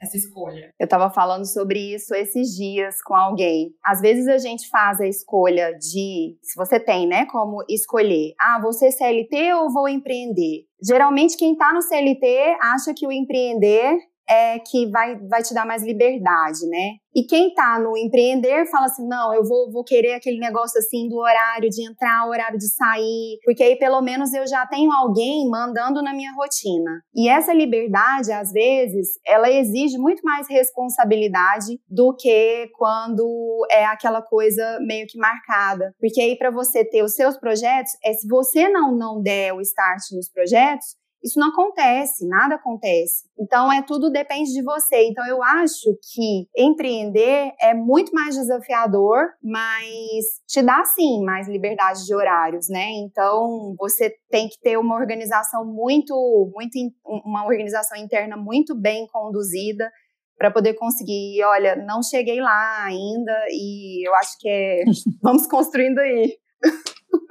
Essa 0.00 0.16
escolha? 0.16 0.72
Eu 0.78 0.84
estava 0.84 1.10
falando 1.10 1.46
sobre 1.46 1.94
isso 1.94 2.14
esses 2.14 2.48
dias 2.54 3.02
com 3.02 3.14
alguém. 3.14 3.70
Às 3.84 4.00
vezes 4.00 4.28
a 4.28 4.38
gente 4.38 4.68
faz 4.68 5.00
a 5.00 5.06
escolha 5.06 5.72
de, 5.72 6.36
se 6.42 6.56
você 6.56 6.78
tem, 6.78 7.06
né, 7.06 7.26
como 7.26 7.64
escolher, 7.68 8.34
ah, 8.40 8.60
vou 8.60 8.72
ser 8.72 8.90
CLT 8.92 9.54
ou 9.54 9.72
vou 9.72 9.88
empreender? 9.88 10.64
Geralmente 10.82 11.36
quem 11.36 11.52
está 11.52 11.72
no 11.72 11.82
CLT 11.82 12.56
acha 12.60 12.92
que 12.94 13.06
o 13.06 13.12
empreender 13.12 13.98
é 14.28 14.58
que 14.58 14.90
vai, 14.90 15.16
vai 15.28 15.42
te 15.42 15.54
dar 15.54 15.66
mais 15.66 15.82
liberdade, 15.82 16.66
né? 16.68 16.96
E 17.14 17.24
quem 17.24 17.54
tá 17.54 17.78
no 17.78 17.96
empreender 17.96 18.66
fala 18.70 18.86
assim: 18.86 19.08
não, 19.08 19.32
eu 19.32 19.42
vou, 19.42 19.72
vou 19.72 19.82
querer 19.82 20.14
aquele 20.14 20.38
negócio 20.38 20.78
assim 20.78 21.08
do 21.08 21.16
horário 21.16 21.70
de 21.70 21.88
entrar, 21.88 22.28
horário 22.28 22.58
de 22.58 22.68
sair, 22.68 23.38
porque 23.42 23.62
aí 23.62 23.76
pelo 23.78 24.02
menos 24.02 24.34
eu 24.34 24.46
já 24.46 24.66
tenho 24.66 24.92
alguém 24.92 25.48
mandando 25.48 26.02
na 26.02 26.12
minha 26.12 26.32
rotina. 26.34 27.00
E 27.14 27.26
essa 27.28 27.54
liberdade, 27.54 28.30
às 28.32 28.52
vezes, 28.52 29.18
ela 29.26 29.50
exige 29.50 29.96
muito 29.96 30.20
mais 30.22 30.46
responsabilidade 30.48 31.80
do 31.88 32.14
que 32.14 32.68
quando 32.76 33.66
é 33.70 33.86
aquela 33.86 34.20
coisa 34.20 34.78
meio 34.80 35.06
que 35.06 35.18
marcada. 35.18 35.94
Porque 35.98 36.20
aí, 36.20 36.36
para 36.36 36.50
você 36.50 36.84
ter 36.84 37.02
os 37.02 37.14
seus 37.14 37.38
projetos, 37.38 37.92
é 38.04 38.12
se 38.12 38.28
você 38.28 38.68
não, 38.68 38.94
não 38.94 39.22
der 39.22 39.54
o 39.54 39.60
start 39.62 40.02
nos 40.12 40.28
projetos, 40.28 40.96
isso 41.22 41.38
não 41.40 41.48
acontece, 41.48 42.26
nada 42.26 42.54
acontece. 42.54 43.24
Então 43.38 43.72
é 43.72 43.82
tudo 43.82 44.10
depende 44.10 44.52
de 44.52 44.62
você. 44.62 45.08
Então 45.08 45.26
eu 45.26 45.42
acho 45.42 45.96
que 46.12 46.46
empreender 46.56 47.52
é 47.60 47.74
muito 47.74 48.12
mais 48.12 48.36
desafiador, 48.36 49.30
mas 49.42 50.24
te 50.46 50.62
dá 50.62 50.84
sim 50.84 51.24
mais 51.24 51.48
liberdade 51.48 52.04
de 52.04 52.14
horários, 52.14 52.68
né? 52.68 52.90
Então 53.04 53.74
você 53.78 54.14
tem 54.30 54.48
que 54.48 54.58
ter 54.60 54.78
uma 54.78 54.94
organização 54.94 55.64
muito, 55.64 56.14
muito 56.54 56.76
uma 57.04 57.44
organização 57.44 57.98
interna 57.98 58.36
muito 58.36 58.74
bem 58.74 59.06
conduzida 59.06 59.90
para 60.38 60.50
poder 60.50 60.74
conseguir. 60.74 61.42
Olha, 61.44 61.76
não 61.76 62.02
cheguei 62.02 62.40
lá 62.40 62.84
ainda 62.84 63.32
e 63.50 64.06
eu 64.06 64.14
acho 64.14 64.38
que 64.38 64.48
é. 64.48 64.84
Vamos 65.22 65.46
construindo 65.46 65.98
aí. 65.98 66.36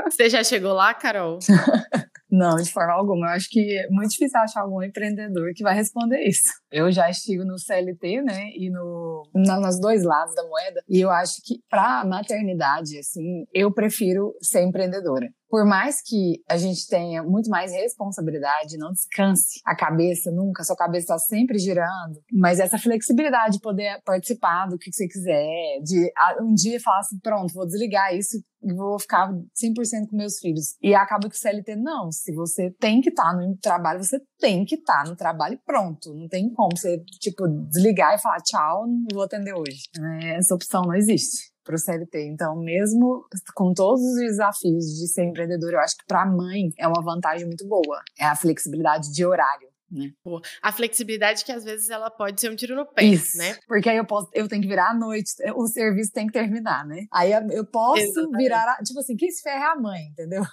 Você 0.09 0.29
já 0.29 0.43
chegou 0.43 0.73
lá, 0.73 0.93
Carol? 0.93 1.39
Não, 2.35 2.55
de 2.57 2.71
forma 2.71 2.93
alguma. 2.93 3.27
Eu 3.27 3.31
acho 3.31 3.47
que 3.49 3.77
é 3.77 3.87
muito 3.89 4.11
difícil 4.11 4.39
achar 4.39 4.61
algum 4.61 4.83
empreendedor 4.83 5.51
que 5.55 5.63
vai 5.63 5.73
responder 5.73 6.21
isso. 6.27 6.51
Eu 6.71 6.91
já 6.91 7.09
estive 7.09 7.45
no 7.45 7.57
CLT, 7.57 8.21
né, 8.21 8.49
e 8.55 8.69
no 8.69 9.23
nos 9.33 9.79
dois 9.79 10.03
lados 10.03 10.35
da 10.35 10.43
moeda, 10.43 10.81
e 10.89 10.99
eu 10.99 11.09
acho 11.09 11.41
que 11.43 11.59
para 11.69 12.03
maternidade, 12.05 12.97
assim, 12.97 13.45
eu 13.53 13.71
prefiro 13.71 14.33
ser 14.41 14.63
empreendedora 14.63 15.27
por 15.49 15.65
mais 15.65 16.01
que 16.01 16.41
a 16.49 16.57
gente 16.57 16.87
tenha 16.87 17.23
muito 17.23 17.49
mais 17.49 17.71
responsabilidade, 17.71 18.77
não 18.77 18.91
descanse 18.91 19.61
a 19.65 19.75
cabeça 19.75 20.31
nunca, 20.31 20.63
sua 20.63 20.75
cabeça 20.75 21.13
está 21.13 21.19
sempre 21.19 21.57
girando, 21.59 22.19
mas 22.31 22.59
essa 22.59 22.77
flexibilidade 22.77 23.55
de 23.55 23.61
poder 23.61 24.01
participar 24.03 24.67
do 24.67 24.77
que 24.77 24.91
você 24.91 25.07
quiser, 25.07 25.79
de 25.83 26.11
um 26.41 26.53
dia 26.53 26.79
falar 26.79 26.99
assim, 26.99 27.19
pronto, 27.19 27.53
vou 27.53 27.65
desligar 27.65 28.15
isso 28.15 28.37
e 28.63 28.73
vou 28.73 28.99
ficar 28.99 29.29
100% 29.29 30.09
com 30.09 30.17
meus 30.17 30.39
filhos. 30.39 30.75
E 30.81 30.95
acaba 30.95 31.29
que 31.29 31.35
o 31.35 31.39
CLT, 31.39 31.75
não, 31.75 32.11
se 32.11 32.33
você 32.33 32.71
tem 32.79 32.99
que 32.99 33.09
estar 33.09 33.31
tá 33.31 33.33
no 33.33 33.55
trabalho, 33.57 34.03
você 34.03 34.19
tem 34.39 34.65
que 34.65 34.75
estar 34.75 35.03
tá 35.03 35.09
no 35.09 35.15
trabalho 35.15 35.59
pronto, 35.65 36.13
não 36.15 36.27
tem 36.27 36.51
como 36.51 36.75
você, 36.75 36.99
tipo, 37.19 37.47
desligar 37.69 38.15
e 38.15 38.21
falar 38.21 38.41
tchau, 38.41 38.87
não 38.87 39.05
vou 39.13 39.23
atender 39.23 39.53
hoje. 39.53 39.83
É, 40.23 40.37
essa 40.37 40.55
opção 40.55 40.81
não 40.81 40.95
existe 40.95 41.54
para 41.65 41.75
o 41.75 41.77
CLT. 41.77 42.27
Então, 42.27 42.55
mesmo 42.55 43.25
com 43.55 43.73
todos 43.73 44.01
os 44.01 44.15
desafios 44.15 44.85
de 44.85 45.07
ser 45.07 45.25
empreendedor, 45.25 45.73
eu 45.73 45.79
acho 45.79 45.97
que 45.97 46.05
para 46.07 46.21
a 46.21 46.25
mãe 46.25 46.69
é 46.77 46.87
uma 46.87 47.03
vantagem 47.03 47.45
muito 47.45 47.67
boa. 47.67 48.01
É 48.17 48.25
a 48.25 48.35
flexibilidade 48.35 49.11
de 49.11 49.25
horário. 49.25 49.67
Né? 49.91 50.11
A 50.61 50.71
flexibilidade 50.71 51.45
que 51.45 51.51
às 51.51 51.63
vezes 51.63 51.89
ela 51.89 52.09
pode 52.09 52.41
ser 52.41 52.49
um 52.51 52.55
tiro 52.55 52.75
no 52.75 52.85
pé, 52.85 53.03
Isso, 53.03 53.37
né? 53.37 53.55
Porque 53.67 53.89
aí 53.89 53.97
eu 53.97 54.05
posso, 54.05 54.29
eu 54.33 54.47
tenho 54.47 54.61
que 54.61 54.67
virar 54.67 54.91
à 54.91 54.93
noite, 54.93 55.31
o 55.55 55.67
serviço 55.67 56.11
tem 56.11 56.27
que 56.27 56.33
terminar, 56.33 56.85
né? 56.85 57.05
Aí 57.13 57.31
eu 57.31 57.65
posso 57.65 58.01
Exatamente. 58.01 58.37
virar, 58.37 58.77
tipo 58.83 58.99
assim, 58.99 59.15
quem 59.15 59.29
se 59.29 59.41
ferra 59.41 59.65
é 59.65 59.67
a 59.69 59.75
mãe, 59.75 60.01
entendeu? 60.11 60.43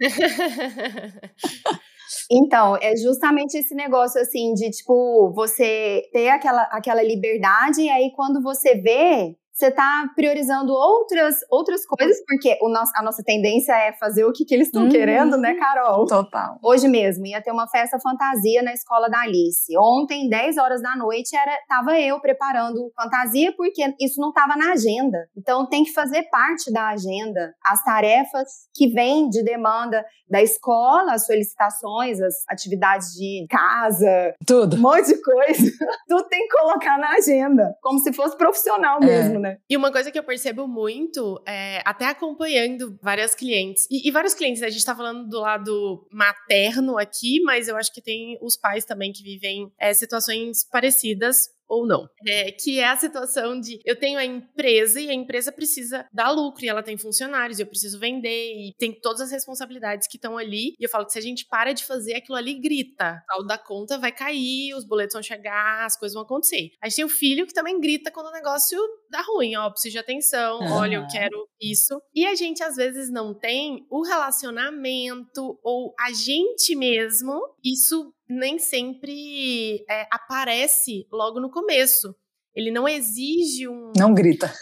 Então, 2.30 2.76
é 2.76 2.96
justamente 2.96 3.56
esse 3.56 3.74
negócio 3.74 4.20
assim 4.20 4.52
de 4.54 4.70
tipo, 4.70 5.32
você 5.32 6.02
ter 6.12 6.28
aquela, 6.28 6.62
aquela 6.72 7.02
liberdade, 7.02 7.82
e 7.82 7.88
aí 7.88 8.12
quando 8.14 8.42
você 8.42 8.74
vê, 8.80 9.36
você 9.60 9.66
está 9.66 10.10
priorizando 10.16 10.72
outras, 10.72 11.36
outras 11.50 11.84
coisas, 11.84 12.16
porque 12.26 12.56
o 12.62 12.68
nosso, 12.70 12.90
a 12.96 13.02
nossa 13.02 13.22
tendência 13.22 13.72
é 13.74 13.92
fazer 13.92 14.24
o 14.24 14.32
que, 14.32 14.44
que 14.44 14.54
eles 14.54 14.68
estão 14.68 14.84
uhum. 14.84 14.88
querendo, 14.88 15.36
né, 15.36 15.54
Carol? 15.54 16.06
Total. 16.06 16.58
Hoje 16.62 16.88
mesmo 16.88 17.26
ia 17.26 17.42
ter 17.42 17.52
uma 17.52 17.68
festa 17.68 17.98
fantasia 18.00 18.62
na 18.62 18.72
escola 18.72 19.08
da 19.10 19.20
Alice. 19.20 19.76
Ontem, 19.76 20.30
10 20.30 20.56
horas 20.56 20.80
da 20.80 20.96
noite, 20.96 21.36
era 21.36 21.58
tava 21.68 22.00
eu 22.00 22.18
preparando 22.20 22.90
fantasia, 22.96 23.52
porque 23.54 23.94
isso 24.00 24.18
não 24.18 24.30
estava 24.30 24.56
na 24.56 24.72
agenda. 24.72 25.28
Então 25.36 25.68
tem 25.68 25.84
que 25.84 25.92
fazer 25.92 26.22
parte 26.30 26.72
da 26.72 26.88
agenda 26.88 27.54
as 27.62 27.84
tarefas 27.84 28.48
que 28.74 28.88
vêm 28.88 29.28
de 29.28 29.42
demanda 29.44 30.02
da 30.28 30.40
escola, 30.40 31.12
as 31.12 31.26
solicitações, 31.26 32.20
as 32.20 32.34
atividades 32.48 33.12
de 33.12 33.46
casa, 33.50 34.34
tudo. 34.46 34.76
Um 34.76 34.80
monte 34.80 35.08
de 35.08 35.20
coisa. 35.20 35.70
tudo 36.08 36.28
tem 36.28 36.46
que 36.46 36.56
colocar 36.56 36.98
na 36.98 37.16
agenda, 37.16 37.74
como 37.82 37.98
se 37.98 38.12
fosse 38.12 38.36
profissional 38.36 38.98
é. 39.02 39.06
mesmo, 39.06 39.40
né? 39.40 39.49
Né? 39.50 39.58
E 39.68 39.76
uma 39.76 39.92
coisa 39.92 40.10
que 40.10 40.18
eu 40.18 40.22
percebo 40.22 40.66
muito, 40.66 41.42
é, 41.46 41.82
até 41.84 42.06
acompanhando 42.06 42.98
várias 43.02 43.34
clientes, 43.34 43.86
e, 43.90 44.08
e 44.08 44.10
vários 44.10 44.34
clientes, 44.34 44.60
né? 44.60 44.68
a 44.68 44.70
gente 44.70 44.84
tá 44.84 44.94
falando 44.94 45.28
do 45.28 45.40
lado 45.40 46.06
materno 46.10 46.98
aqui, 46.98 47.40
mas 47.42 47.68
eu 47.68 47.76
acho 47.76 47.92
que 47.92 48.02
tem 48.02 48.38
os 48.40 48.56
pais 48.56 48.84
também 48.84 49.12
que 49.12 49.22
vivem 49.22 49.70
é, 49.78 49.92
situações 49.92 50.64
parecidas 50.64 51.48
ou 51.70 51.86
não. 51.86 52.08
É, 52.26 52.50
que 52.50 52.80
é 52.80 52.88
a 52.88 52.96
situação 52.96 53.58
de 53.58 53.78
eu 53.84 53.96
tenho 53.96 54.18
a 54.18 54.24
empresa 54.24 55.00
e 55.00 55.08
a 55.08 55.14
empresa 55.14 55.52
precisa 55.52 56.04
dar 56.12 56.30
lucro 56.30 56.64
e 56.64 56.68
ela 56.68 56.82
tem 56.82 56.98
funcionários, 56.98 57.60
eu 57.60 57.66
preciso 57.66 57.98
vender 57.98 58.52
e 58.54 58.74
tem 58.76 58.92
todas 58.92 59.20
as 59.20 59.30
responsabilidades 59.30 60.08
que 60.08 60.16
estão 60.16 60.36
ali. 60.36 60.74
E 60.78 60.84
eu 60.84 60.90
falo 60.90 61.06
que 61.06 61.12
se 61.12 61.18
a 61.18 61.22
gente 61.22 61.46
para 61.46 61.72
de 61.72 61.84
fazer 61.84 62.14
aquilo 62.14 62.36
ali, 62.36 62.60
grita. 62.60 63.22
O 63.38 63.44
da 63.44 63.56
conta 63.56 63.96
vai 63.96 64.10
cair, 64.10 64.74
os 64.74 64.84
boletos 64.84 65.14
vão 65.14 65.22
chegar, 65.22 65.86
as 65.86 65.96
coisas 65.96 66.14
vão 66.14 66.24
acontecer. 66.24 66.70
A 66.82 66.88
gente 66.88 66.96
tem 66.96 67.04
o 67.04 67.08
filho 67.08 67.46
que 67.46 67.54
também 67.54 67.78
grita 67.80 68.10
quando 68.10 68.26
o 68.26 68.32
negócio 68.32 68.78
dá 69.08 69.22
ruim, 69.22 69.54
ó, 69.56 69.70
preciso 69.70 69.92
de 69.92 69.98
atenção, 69.98 70.58
uhum. 70.58 70.72
olha, 70.72 70.96
eu 70.96 71.06
quero 71.06 71.48
isso. 71.60 72.00
E 72.14 72.26
a 72.26 72.34
gente 72.34 72.62
às 72.62 72.74
vezes 72.74 73.10
não 73.10 73.32
tem 73.32 73.86
o 73.88 74.02
relacionamento 74.02 75.58
ou 75.62 75.94
a 75.98 76.12
gente 76.12 76.74
mesmo, 76.74 77.32
isso 77.62 78.12
nem 78.30 78.58
sempre 78.58 79.84
é, 79.88 80.06
aparece 80.10 81.06
logo 81.10 81.40
no 81.40 81.50
começo. 81.50 82.14
Ele 82.54 82.70
não 82.70 82.88
exige 82.88 83.68
um. 83.68 83.92
Não 83.96 84.14
grita. 84.14 84.52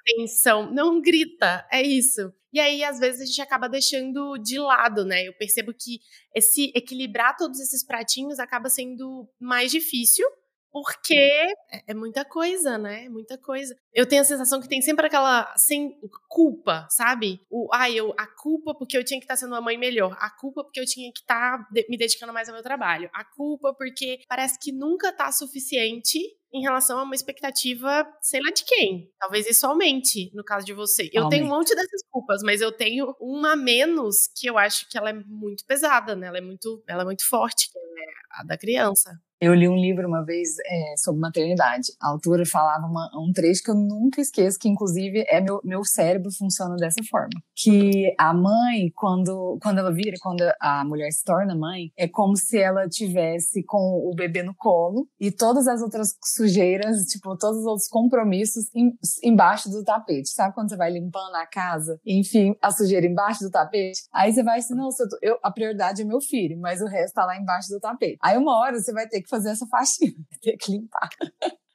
Atenção, 0.00 0.72
não 0.72 1.00
grita, 1.00 1.66
é 1.70 1.82
isso. 1.82 2.32
E 2.52 2.60
aí, 2.60 2.82
às 2.82 2.98
vezes, 2.98 3.20
a 3.20 3.24
gente 3.26 3.42
acaba 3.42 3.68
deixando 3.68 4.38
de 4.38 4.58
lado, 4.58 5.04
né? 5.04 5.26
Eu 5.28 5.34
percebo 5.34 5.72
que 5.72 6.00
esse 6.34 6.72
equilibrar 6.74 7.36
todos 7.36 7.60
esses 7.60 7.84
pratinhos 7.84 8.38
acaba 8.38 8.68
sendo 8.68 9.28
mais 9.38 9.70
difícil, 9.70 10.26
porque 10.82 11.14
é, 11.14 11.84
é 11.86 11.94
muita 11.94 12.22
coisa, 12.22 12.76
né? 12.76 13.08
Muita 13.08 13.38
coisa. 13.38 13.74
Eu 13.94 14.06
tenho 14.06 14.20
a 14.20 14.26
sensação 14.26 14.60
que 14.60 14.68
tem 14.68 14.82
sempre 14.82 15.06
aquela 15.06 15.50
sem 15.56 15.98
culpa, 16.28 16.86
sabe? 16.90 17.40
O, 17.48 17.70
ah, 17.72 17.90
eu, 17.90 18.12
a 18.18 18.26
culpa 18.26 18.74
porque 18.74 18.94
eu 18.94 19.02
tinha 19.02 19.18
que 19.18 19.24
estar 19.24 19.36
sendo 19.36 19.52
uma 19.52 19.60
mãe 19.62 19.78
melhor. 19.78 20.14
A 20.20 20.28
culpa 20.28 20.62
porque 20.62 20.78
eu 20.78 20.84
tinha 20.84 21.10
que 21.14 21.20
estar 21.20 21.66
me 21.88 21.96
dedicando 21.96 22.30
mais 22.30 22.50
ao 22.50 22.54
meu 22.54 22.62
trabalho. 22.62 23.08
A 23.14 23.24
culpa 23.24 23.72
porque 23.72 24.20
parece 24.28 24.58
que 24.58 24.70
nunca 24.70 25.10
tá 25.14 25.32
suficiente 25.32 26.18
em 26.52 26.60
relação 26.60 26.98
a 26.98 27.04
uma 27.04 27.14
expectativa, 27.14 28.06
sei 28.20 28.42
lá 28.42 28.50
de 28.50 28.62
quem. 28.64 29.10
Talvez 29.18 29.46
isso 29.48 29.66
aumente, 29.66 30.30
no 30.34 30.44
caso 30.44 30.66
de 30.66 30.74
você. 30.74 31.08
Eu 31.10 31.30
tenho 31.30 31.46
um 31.46 31.48
monte 31.48 31.74
dessas 31.74 32.02
culpas, 32.10 32.42
mas 32.42 32.60
eu 32.60 32.70
tenho 32.70 33.16
uma 33.18 33.56
menos 33.56 34.28
que 34.36 34.46
eu 34.46 34.58
acho 34.58 34.86
que 34.90 34.98
ela 34.98 35.08
é 35.08 35.14
muito 35.14 35.64
pesada, 35.64 36.14
né? 36.14 36.26
Ela 36.26 36.38
é 36.38 36.42
muito, 36.42 36.84
ela 36.86 37.00
é 37.00 37.04
muito 37.06 37.26
forte, 37.26 37.70
que 37.72 37.78
é 37.78 38.40
a 38.40 38.44
da 38.44 38.58
criança. 38.58 39.18
Eu 39.38 39.52
li 39.54 39.68
um 39.68 39.76
livro 39.76 40.08
uma 40.08 40.24
vez 40.24 40.56
é, 40.66 40.94
sobre 40.96 41.20
maternidade. 41.20 41.92
A 42.00 42.08
autora 42.08 42.46
falava 42.46 42.86
uma, 42.86 43.10
um 43.14 43.30
trecho 43.32 43.62
que 43.62 43.70
eu 43.70 43.74
nunca 43.74 44.20
esqueço, 44.20 44.58
que 44.58 44.68
inclusive 44.68 45.24
é 45.28 45.42
meu, 45.42 45.60
meu 45.62 45.84
cérebro 45.84 46.30
funciona 46.32 46.74
dessa 46.76 47.02
forma. 47.10 47.38
Que 47.54 48.14
a 48.18 48.32
mãe, 48.32 48.90
quando, 48.94 49.58
quando 49.62 49.78
ela 49.78 49.92
vira, 49.92 50.16
quando 50.22 50.42
a 50.58 50.84
mulher 50.86 51.10
se 51.12 51.22
torna 51.22 51.54
mãe, 51.54 51.90
é 51.98 52.08
como 52.08 52.34
se 52.34 52.58
ela 52.58 52.88
tivesse 52.88 53.62
com 53.64 54.10
o 54.10 54.14
bebê 54.14 54.42
no 54.42 54.54
colo 54.56 55.06
e 55.20 55.30
todas 55.30 55.68
as 55.68 55.82
outras 55.82 56.14
sujeiras, 56.24 57.04
tipo, 57.04 57.36
todos 57.36 57.60
os 57.60 57.66
outros 57.66 57.88
compromissos 57.88 58.70
em, 58.74 58.96
embaixo 59.22 59.68
do 59.68 59.84
tapete. 59.84 60.30
Sabe 60.30 60.54
quando 60.54 60.70
você 60.70 60.76
vai 60.76 60.90
limpando 60.90 61.34
a 61.34 61.46
casa, 61.46 62.00
enfim, 62.06 62.56
a 62.62 62.70
sujeira 62.70 63.06
embaixo 63.06 63.44
do 63.44 63.50
tapete? 63.50 64.00
Aí 64.14 64.32
você 64.32 64.42
vai 64.42 64.60
assim, 64.60 64.74
não, 64.74 64.88
eu, 65.20 65.38
a 65.42 65.50
prioridade 65.50 66.00
é 66.00 66.04
meu 66.06 66.22
filho, 66.22 66.58
mas 66.58 66.80
o 66.80 66.86
resto 66.86 67.14
tá 67.14 67.26
lá 67.26 67.36
embaixo 67.36 67.68
do 67.68 67.78
tapete. 67.78 68.16
Aí 68.22 68.38
uma 68.38 68.58
hora 68.58 68.80
você 68.80 68.92
vai 68.94 69.06
ter 69.06 69.20
que 69.20 69.25
fazer 69.28 69.50
essa 69.50 69.66
faxina, 69.66 70.16
ter 70.40 70.56
que 70.56 70.72
limpar. 70.72 71.08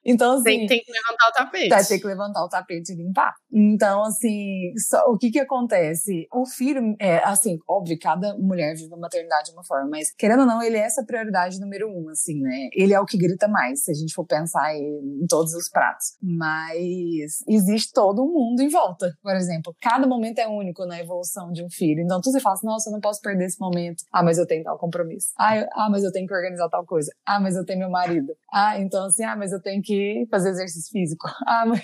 Então, 0.06 0.34
assim. 0.34 0.44
Tem, 0.44 0.68
tem, 0.68 0.82
que 0.82 0.92
levantar 0.92 1.30
o 1.30 1.32
tapete. 1.32 1.70
Vai 1.70 1.86
ter 1.86 2.00
que 2.00 2.08
levantar 2.08 2.44
o 2.44 2.50
tapete 2.50 2.92
e 2.92 2.96
limpar. 2.96 3.34
Então, 3.52 4.04
assim, 4.04 4.74
só, 4.78 5.04
o 5.08 5.18
que 5.18 5.30
que 5.30 5.40
acontece? 5.40 6.28
O 6.34 6.46
filho, 6.46 6.96
é, 7.00 7.18
assim, 7.24 7.60
óbvio, 7.68 7.98
cada 8.00 8.36
mulher 8.38 8.76
vive 8.76 8.94
a 8.94 8.98
maternidade 8.98 9.50
de 9.50 9.54
uma 9.54 9.64
forma, 9.64 9.90
mas 9.90 10.12
querendo 10.14 10.42
ou 10.42 10.46
não, 10.46 10.62
ele 10.62 10.78
é 10.78 10.82
essa 10.82 11.04
prioridade 11.06 11.60
número 11.60 11.88
um, 11.88 12.10
assim, 12.10 12.40
né? 12.42 12.70
Ele 12.74 12.94
é 12.94 13.00
o 13.00 13.06
que 13.06 13.18
grita 13.18 13.48
mais, 13.48 13.84
se 13.84 13.92
a 13.92 13.94
gente 13.94 14.14
for 14.14 14.26
pensar 14.26 14.76
em, 14.76 15.22
em 15.22 15.28
todos 15.28 15.54
os 15.54 15.70
pratos. 15.70 16.18
Mas 16.22 17.44
existe 17.48 17.92
todo 17.94 18.24
um 18.24 18.32
mundo 18.32 18.62
em 18.62 18.70
volta. 18.70 19.14
Por 19.22 19.36
exemplo, 19.36 19.76
cada 19.82 20.08
momento 20.08 20.40
é 20.40 20.48
único 20.48 20.86
na 20.86 21.00
evolução 21.00 21.52
de 21.52 21.64
um 21.64 21.70
filho. 21.70 22.02
Então, 22.02 22.20
tu 22.20 22.32
você 22.32 22.40
fala 22.40 22.56
assim, 22.56 22.68
nossa, 22.68 22.90
eu 22.90 22.94
não 22.94 23.00
posso 23.00 23.22
perder 23.22 23.46
esse 23.46 23.60
momento. 23.60 24.04
Ah, 24.12 24.24
mas 24.24 24.38
eu 24.38 24.48
tenho 24.48 24.64
tal 24.64 24.78
compromisso. 24.78 25.28
Ah, 25.38 25.58
eu, 25.58 25.68
ah, 25.74 25.90
mas 25.90 26.04
eu 26.04 26.12
tenho 26.12 26.28
que 26.28 26.34
organizar 26.34 26.70
tal 26.70 26.86
coisa. 26.86 27.12
Ah, 27.26 27.40
mas 27.40 27.56
eu 27.56 27.66
tenho 27.66 27.80
meu 27.80 27.90
marido. 27.90 28.34
Ah, 28.52 28.80
então 28.80 29.06
assim, 29.06 29.24
ah, 29.24 29.36
mas 29.36 29.52
eu 29.52 29.62
tenho 29.62 29.82
que 29.82 29.91
que 29.92 30.28
fazer 30.30 30.50
exercício 30.50 30.92
físico. 30.92 31.28
Ah, 31.46 31.66
mas 31.66 31.82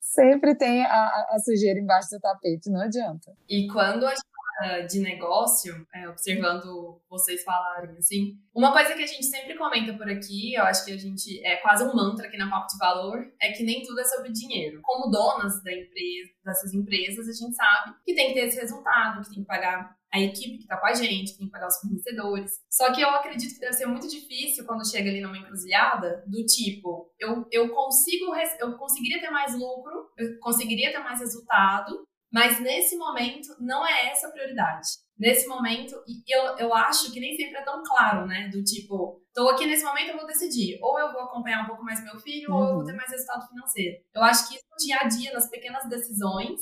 sempre 0.00 0.56
tem 0.56 0.82
a, 0.84 1.26
a, 1.30 1.38
sujeira 1.44 1.78
embaixo 1.78 2.08
do 2.10 2.20
tapete, 2.20 2.70
não 2.70 2.80
adianta. 2.80 3.32
E 3.48 3.66
quando 3.68 4.06
a 4.06 4.10
gente 4.10 4.24
fala 4.60 4.82
de 4.82 5.00
negócio, 5.00 5.86
é, 5.94 6.08
observando 6.08 7.00
vocês 7.08 7.42
falarem 7.42 7.96
assim, 7.96 8.38
uma 8.54 8.72
coisa 8.72 8.94
que 8.94 9.02
a 9.02 9.06
gente 9.06 9.24
sempre 9.24 9.56
comenta 9.56 9.94
por 9.94 10.08
aqui, 10.08 10.54
eu 10.54 10.64
acho 10.64 10.84
que 10.84 10.92
a 10.92 10.98
gente 10.98 11.44
é 11.44 11.56
quase 11.56 11.84
um 11.84 11.94
mantra 11.94 12.26
aqui 12.26 12.36
na 12.36 12.50
Papo 12.50 12.66
de 12.66 12.78
Valor, 12.78 13.32
é 13.40 13.52
que 13.52 13.62
nem 13.62 13.82
tudo 13.82 14.00
é 14.00 14.04
sobre 14.04 14.32
dinheiro. 14.32 14.80
Como 14.82 15.10
donas 15.10 15.62
da 15.62 15.72
empresa, 15.72 16.30
dessas 16.44 16.74
empresas, 16.74 17.28
a 17.28 17.32
gente 17.32 17.54
sabe 17.54 17.94
que 18.04 18.14
tem 18.14 18.28
que 18.28 18.34
ter 18.34 18.46
esse 18.46 18.60
resultado, 18.60 19.22
que 19.22 19.30
tem 19.30 19.40
que 19.40 19.48
pagar 19.48 19.96
a 20.12 20.20
equipe 20.20 20.56
que 20.56 20.62
está 20.62 20.76
com 20.76 20.86
a 20.86 20.92
gente, 20.92 21.36
tem 21.36 21.46
que 21.46 21.52
pagar 21.52 21.68
os 21.68 21.78
fornecedores. 21.78 22.60
Só 22.68 22.92
que 22.92 23.00
eu 23.00 23.08
acredito 23.10 23.54
que 23.54 23.60
deve 23.60 23.74
ser 23.74 23.86
muito 23.86 24.08
difícil 24.08 24.66
quando 24.66 24.88
chega 24.88 25.08
ali 25.08 25.20
numa 25.20 25.38
encruzilhada, 25.38 26.24
do 26.26 26.44
tipo, 26.46 27.12
eu, 27.18 27.46
eu 27.52 27.72
consigo, 27.72 28.34
eu 28.58 28.76
conseguiria 28.76 29.20
ter 29.20 29.30
mais 29.30 29.54
lucro, 29.56 30.10
eu 30.18 30.38
conseguiria 30.40 30.90
ter 30.90 30.98
mais 30.98 31.20
resultado, 31.20 32.04
mas 32.32 32.60
nesse 32.60 32.96
momento 32.96 33.48
não 33.58 33.86
é 33.86 34.06
essa 34.06 34.28
a 34.28 34.30
prioridade. 34.30 34.88
nesse 35.18 35.46
momento, 35.46 35.94
eu, 36.26 36.42
eu 36.56 36.74
acho 36.74 37.12
que 37.12 37.20
nem 37.20 37.36
sempre 37.36 37.58
é 37.58 37.64
tão 37.64 37.82
claro, 37.82 38.26
né? 38.26 38.48
Do 38.48 38.62
tipo, 38.62 39.20
tô 39.34 39.48
aqui 39.48 39.66
nesse 39.66 39.84
momento, 39.84 40.10
eu 40.10 40.16
vou 40.16 40.26
decidir. 40.26 40.78
Ou 40.80 40.98
eu 40.98 41.12
vou 41.12 41.22
acompanhar 41.22 41.64
um 41.64 41.66
pouco 41.66 41.84
mais 41.84 42.02
meu 42.02 42.18
filho, 42.20 42.50
uhum. 42.50 42.56
ou 42.56 42.68
eu 42.68 42.74
vou 42.76 42.84
ter 42.84 42.92
uhum. 42.92 42.96
mais 42.96 43.10
resultado 43.10 43.46
financeiro. 43.48 43.96
Eu 44.14 44.22
acho 44.22 44.48
que 44.48 44.54
isso 44.54 44.64
no 44.70 44.76
dia 44.78 44.96
a 45.00 45.08
dia, 45.08 45.32
nas 45.32 45.50
pequenas 45.50 45.88
decisões, 45.88 46.60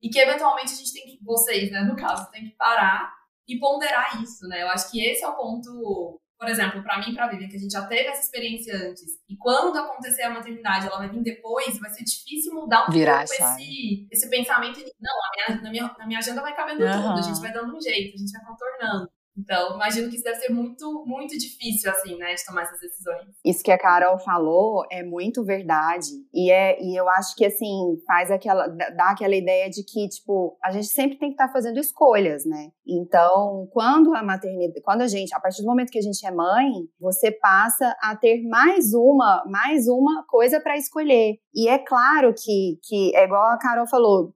e 0.00 0.08
que 0.08 0.18
eventualmente 0.18 0.72
a 0.72 0.76
gente 0.76 0.92
tem 0.92 1.04
que, 1.04 1.22
vocês, 1.22 1.70
né, 1.70 1.82
no 1.82 1.96
caso, 1.96 2.30
tem 2.30 2.48
que 2.48 2.56
parar 2.56 3.12
e 3.46 3.58
ponderar 3.58 4.22
isso, 4.22 4.46
né? 4.46 4.62
Eu 4.62 4.68
acho 4.68 4.90
que 4.90 5.04
esse 5.04 5.24
é 5.24 5.28
o 5.28 5.36
ponto 5.36 6.20
por 6.40 6.48
exemplo, 6.48 6.82
para 6.82 6.98
mim 6.98 7.10
e 7.10 7.14
para 7.14 7.26
a 7.26 7.28
Vivian, 7.28 7.50
que 7.50 7.56
a 7.56 7.58
gente 7.58 7.70
já 7.70 7.86
teve 7.86 8.08
essa 8.08 8.22
experiência 8.22 8.74
antes, 8.74 9.04
e 9.28 9.36
quando 9.36 9.76
acontecer 9.76 10.22
a 10.22 10.30
maternidade, 10.30 10.86
ela 10.86 10.96
vai 10.96 11.10
vir 11.10 11.22
depois, 11.22 11.78
vai 11.78 11.90
ser 11.90 12.02
difícil 12.02 12.54
mudar 12.54 12.88
um 12.88 12.90
Virar 12.90 13.26
pouco 13.26 13.34
esse, 13.34 14.08
esse 14.10 14.30
pensamento 14.30 14.80
não, 14.98 15.12
minha, 15.36 15.62
na, 15.62 15.70
minha, 15.70 15.94
na 15.98 16.06
minha 16.06 16.18
agenda 16.18 16.40
vai 16.40 16.56
cabendo 16.56 16.82
uhum. 16.82 17.02
tudo, 17.02 17.18
a 17.18 17.22
gente 17.22 17.40
vai 17.40 17.52
dando 17.52 17.76
um 17.76 17.80
jeito, 17.80 18.14
a 18.14 18.18
gente 18.18 18.32
vai 18.32 18.42
contornando. 18.46 19.10
Então, 19.40 19.74
imagino 19.74 20.08
que 20.08 20.16
isso 20.16 20.24
deve 20.24 20.38
ser 20.38 20.52
muito, 20.52 21.04
muito 21.06 21.36
difícil, 21.36 21.90
assim, 21.90 22.16
né, 22.16 22.34
de 22.34 22.44
tomar 22.44 22.62
essas 22.62 22.80
decisões. 22.80 23.26
Isso 23.44 23.62
que 23.62 23.72
a 23.72 23.78
Carol 23.78 24.18
falou 24.18 24.84
é 24.90 25.02
muito 25.02 25.42
verdade. 25.42 26.10
E, 26.32 26.50
é, 26.50 26.80
e 26.82 26.94
eu 26.94 27.08
acho 27.08 27.34
que, 27.34 27.44
assim, 27.46 27.98
faz 28.06 28.30
aquela, 28.30 28.68
dá 28.68 29.10
aquela 29.10 29.34
ideia 29.34 29.70
de 29.70 29.82
que, 29.82 30.08
tipo, 30.08 30.58
a 30.62 30.70
gente 30.70 30.88
sempre 30.88 31.18
tem 31.18 31.30
que 31.30 31.34
estar 31.34 31.46
tá 31.46 31.52
fazendo 31.52 31.78
escolhas, 31.78 32.44
né? 32.44 32.70
Então, 32.86 33.68
quando 33.72 34.14
a 34.14 34.22
maternidade, 34.22 34.82
quando 34.82 35.02
a 35.02 35.08
gente, 35.08 35.34
a 35.34 35.40
partir 35.40 35.62
do 35.62 35.68
momento 35.68 35.90
que 35.90 35.98
a 35.98 36.02
gente 36.02 36.24
é 36.26 36.30
mãe, 36.30 36.70
você 37.00 37.30
passa 37.30 37.96
a 38.02 38.14
ter 38.16 38.42
mais 38.42 38.92
uma, 38.92 39.44
mais 39.46 39.88
uma 39.88 40.24
coisa 40.26 40.60
para 40.60 40.76
escolher. 40.76 41.38
E 41.54 41.68
é 41.68 41.78
claro 41.78 42.34
que, 42.34 42.78
que 42.82 43.14
é 43.16 43.24
igual 43.24 43.50
a 43.50 43.58
Carol 43.58 43.86
falou, 43.86 44.34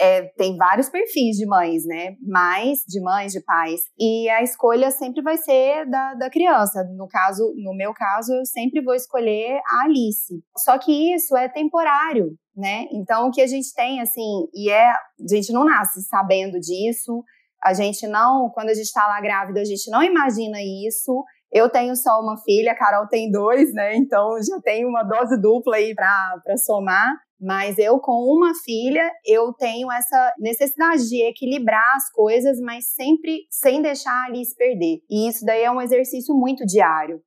é, 0.00 0.22
tem 0.36 0.56
vários 0.56 0.88
perfis 0.88 1.36
de 1.36 1.46
mães, 1.46 1.84
né? 1.84 2.16
Mais 2.22 2.78
de 2.86 3.00
mães, 3.00 3.32
de 3.32 3.40
pais. 3.40 3.80
E 3.98 4.28
a 4.30 4.42
escolha 4.42 4.90
sempre 4.90 5.22
vai 5.22 5.36
ser 5.36 5.88
da, 5.88 6.14
da 6.14 6.30
criança. 6.30 6.82
No 6.96 7.06
caso, 7.06 7.52
no 7.56 7.74
meu 7.74 7.92
caso, 7.92 8.32
eu 8.32 8.44
sempre 8.46 8.82
vou 8.82 8.94
escolher 8.94 9.60
a 9.66 9.84
Alice. 9.84 10.42
Só 10.56 10.78
que 10.78 11.14
isso 11.14 11.36
é 11.36 11.48
temporário, 11.48 12.30
né? 12.56 12.86
Então, 12.92 13.28
o 13.28 13.30
que 13.30 13.42
a 13.42 13.46
gente 13.46 13.72
tem, 13.74 14.00
assim, 14.00 14.48
e 14.54 14.70
é. 14.70 14.90
A 14.90 15.34
gente 15.34 15.52
não 15.52 15.64
nasce 15.64 16.02
sabendo 16.02 16.58
disso. 16.58 17.22
A 17.62 17.74
gente 17.74 18.06
não, 18.06 18.50
quando 18.54 18.68
a 18.68 18.74
gente 18.74 18.92
tá 18.92 19.06
lá 19.06 19.20
grávida, 19.20 19.60
a 19.60 19.64
gente 19.64 19.90
não 19.90 20.02
imagina 20.02 20.58
isso. 20.86 21.24
Eu 21.52 21.70
tenho 21.70 21.94
só 21.96 22.20
uma 22.20 22.36
filha, 22.38 22.72
a 22.72 22.76
Carol 22.76 23.06
tem 23.08 23.30
dois, 23.30 23.72
né? 23.72 23.96
Então 23.96 24.36
já 24.42 24.60
tem 24.60 24.84
uma 24.84 25.02
dose 25.02 25.40
dupla 25.40 25.76
aí 25.76 25.94
para 25.94 26.56
somar. 26.56 27.08
Mas 27.40 27.78
eu, 27.78 27.98
com 27.98 28.12
uma 28.12 28.52
filha, 28.64 29.10
eu 29.24 29.52
tenho 29.52 29.90
essa 29.92 30.32
necessidade 30.38 31.08
de 31.08 31.22
equilibrar 31.22 31.84
as 31.96 32.10
coisas, 32.10 32.58
mas 32.60 32.86
sempre 32.94 33.40
sem 33.50 33.82
deixar 33.82 34.24
ali 34.26 34.44
se 34.44 34.56
perder. 34.56 34.98
E 35.10 35.28
isso 35.28 35.44
daí 35.44 35.62
é 35.62 35.70
um 35.70 35.80
exercício 35.80 36.34
muito 36.34 36.64
diário 36.64 37.20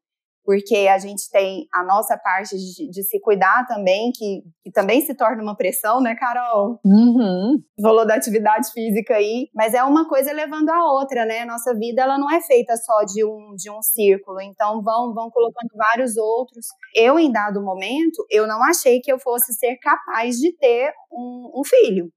porque 0.50 0.88
a 0.88 0.98
gente 0.98 1.30
tem 1.30 1.68
a 1.72 1.84
nossa 1.84 2.18
parte 2.18 2.58
de, 2.58 2.90
de 2.90 3.04
se 3.04 3.20
cuidar 3.22 3.68
também, 3.68 4.12
que, 4.12 4.42
que, 4.64 4.72
também 4.72 5.00
se 5.00 5.14
torna 5.14 5.44
uma 5.44 5.56
pressão, 5.56 6.02
né, 6.02 6.16
Carol? 6.16 6.80
Uhum. 6.84 7.62
Falou 7.80 8.04
da 8.04 8.16
atividade 8.16 8.72
física 8.74 9.14
aí, 9.14 9.48
mas 9.54 9.76
é 9.76 9.84
uma 9.84 10.10
coisa 10.10 10.34
levando 10.34 10.70
a 10.72 10.92
outra, 10.92 11.24
né? 11.24 11.46
Nossa 11.46 11.76
vida, 11.76 12.02
ela 12.02 12.18
não 12.18 12.32
é 12.32 12.42
feita 12.42 12.76
só 12.78 13.04
de 13.04 13.24
um, 13.24 13.54
de 13.56 13.70
um 13.70 13.80
círculo, 13.84 14.42
então 14.42 14.82
vão, 14.82 15.14
vão 15.14 15.30
colocando 15.30 15.70
vários 15.76 16.18
outros. 16.18 16.66
Eu, 16.96 17.20
em 17.20 17.32
dado 17.32 17.62
momento, 17.62 18.26
eu 18.32 18.48
não 18.48 18.64
achei 18.64 19.02
que 19.02 19.14
eu 19.14 19.20
fosse 19.20 19.54
ser 19.54 19.78
capaz 19.78 20.38
de 20.38 20.52
ter 20.58 20.92
um, 21.12 21.60
um 21.60 21.64
filho. 21.64 22.12